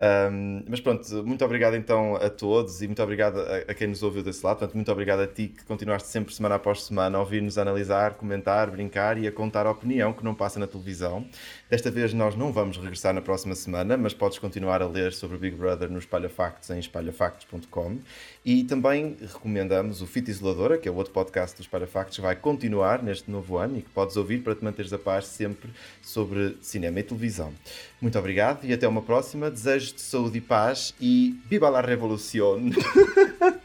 Ahm, 0.00 0.64
mas 0.68 0.80
pronto, 0.80 1.24
muito 1.24 1.44
obrigado 1.44 1.74
então 1.74 2.16
a 2.16 2.28
todos 2.28 2.82
e 2.82 2.86
muito 2.86 3.02
obrigado 3.02 3.40
a, 3.40 3.70
a 3.70 3.74
quem 3.74 3.86
nos 3.86 4.02
ouviu 4.02 4.22
desse 4.22 4.44
lado. 4.44 4.58
Portanto, 4.58 4.74
muito 4.74 4.90
obrigado 4.90 5.20
a 5.20 5.26
ti 5.26 5.48
que 5.48 5.64
continuaste 5.64 6.08
sempre, 6.08 6.34
semana 6.34 6.56
após 6.56 6.82
semana, 6.82 7.18
a 7.18 7.20
ouvir-nos 7.20 7.56
analisar, 7.56 8.14
comentar, 8.14 8.70
brincar 8.70 9.16
e 9.18 9.26
a 9.26 9.32
contar 9.32 9.66
a 9.66 9.70
opinião 9.70 10.12
que 10.12 10.24
não 10.24 10.34
passa 10.34 10.58
na 10.58 10.66
televisão. 10.66 11.24
Desta 11.70 11.90
vez 11.90 12.12
nós 12.12 12.34
não 12.34 12.52
vamos 12.52 12.76
regressar 12.76 13.14
na 13.14 13.20
próxima 13.22 13.54
semana, 13.54 13.96
mas 13.96 14.14
podes 14.14 14.38
continuar 14.38 14.82
a 14.82 14.86
ler 14.86 15.12
sobre 15.12 15.36
o 15.36 15.40
Big 15.40 15.56
Brother 15.56 15.90
no 15.90 15.98
Espalha 15.98 16.28
Factos 16.28 16.70
em 16.70 16.78
espalhafactos.com 16.78 17.98
e 18.44 18.64
também 18.64 19.16
recomendamos 19.20 20.00
o 20.00 20.06
Fita 20.06 20.30
Isoladora, 20.30 20.78
que 20.78 20.88
é 20.88 20.90
o 20.90 20.94
outro 20.94 21.12
podcast 21.12 21.56
do 21.56 21.62
Espalha 21.62 21.86
Factos, 21.86 22.16
que 22.16 22.22
vai 22.22 22.36
continuar 22.36 23.02
neste 23.02 23.30
novo 23.30 23.58
ano 23.58 23.78
e 23.78 23.82
que 23.82 23.90
podes 23.90 24.16
ouvir 24.16 24.42
para 24.42 24.54
te 24.54 24.64
manteres 24.64 24.92
a 24.92 24.98
par 24.98 25.22
sempre 25.22 25.70
sobre 26.02 26.56
cinema 26.60 27.00
e 27.00 27.02
televisão. 27.02 27.52
Muito 28.00 28.18
obrigado 28.18 28.64
e 28.64 28.72
até 28.72 28.86
uma 28.86 29.02
próxima. 29.02 29.50
Desejos 29.50 29.92
de 29.92 30.00
saúde 30.00 30.38
e 30.38 30.40
paz 30.40 30.94
e 31.00 31.38
viva 31.48 31.68
la 31.68 31.80
revolución! 31.80 32.70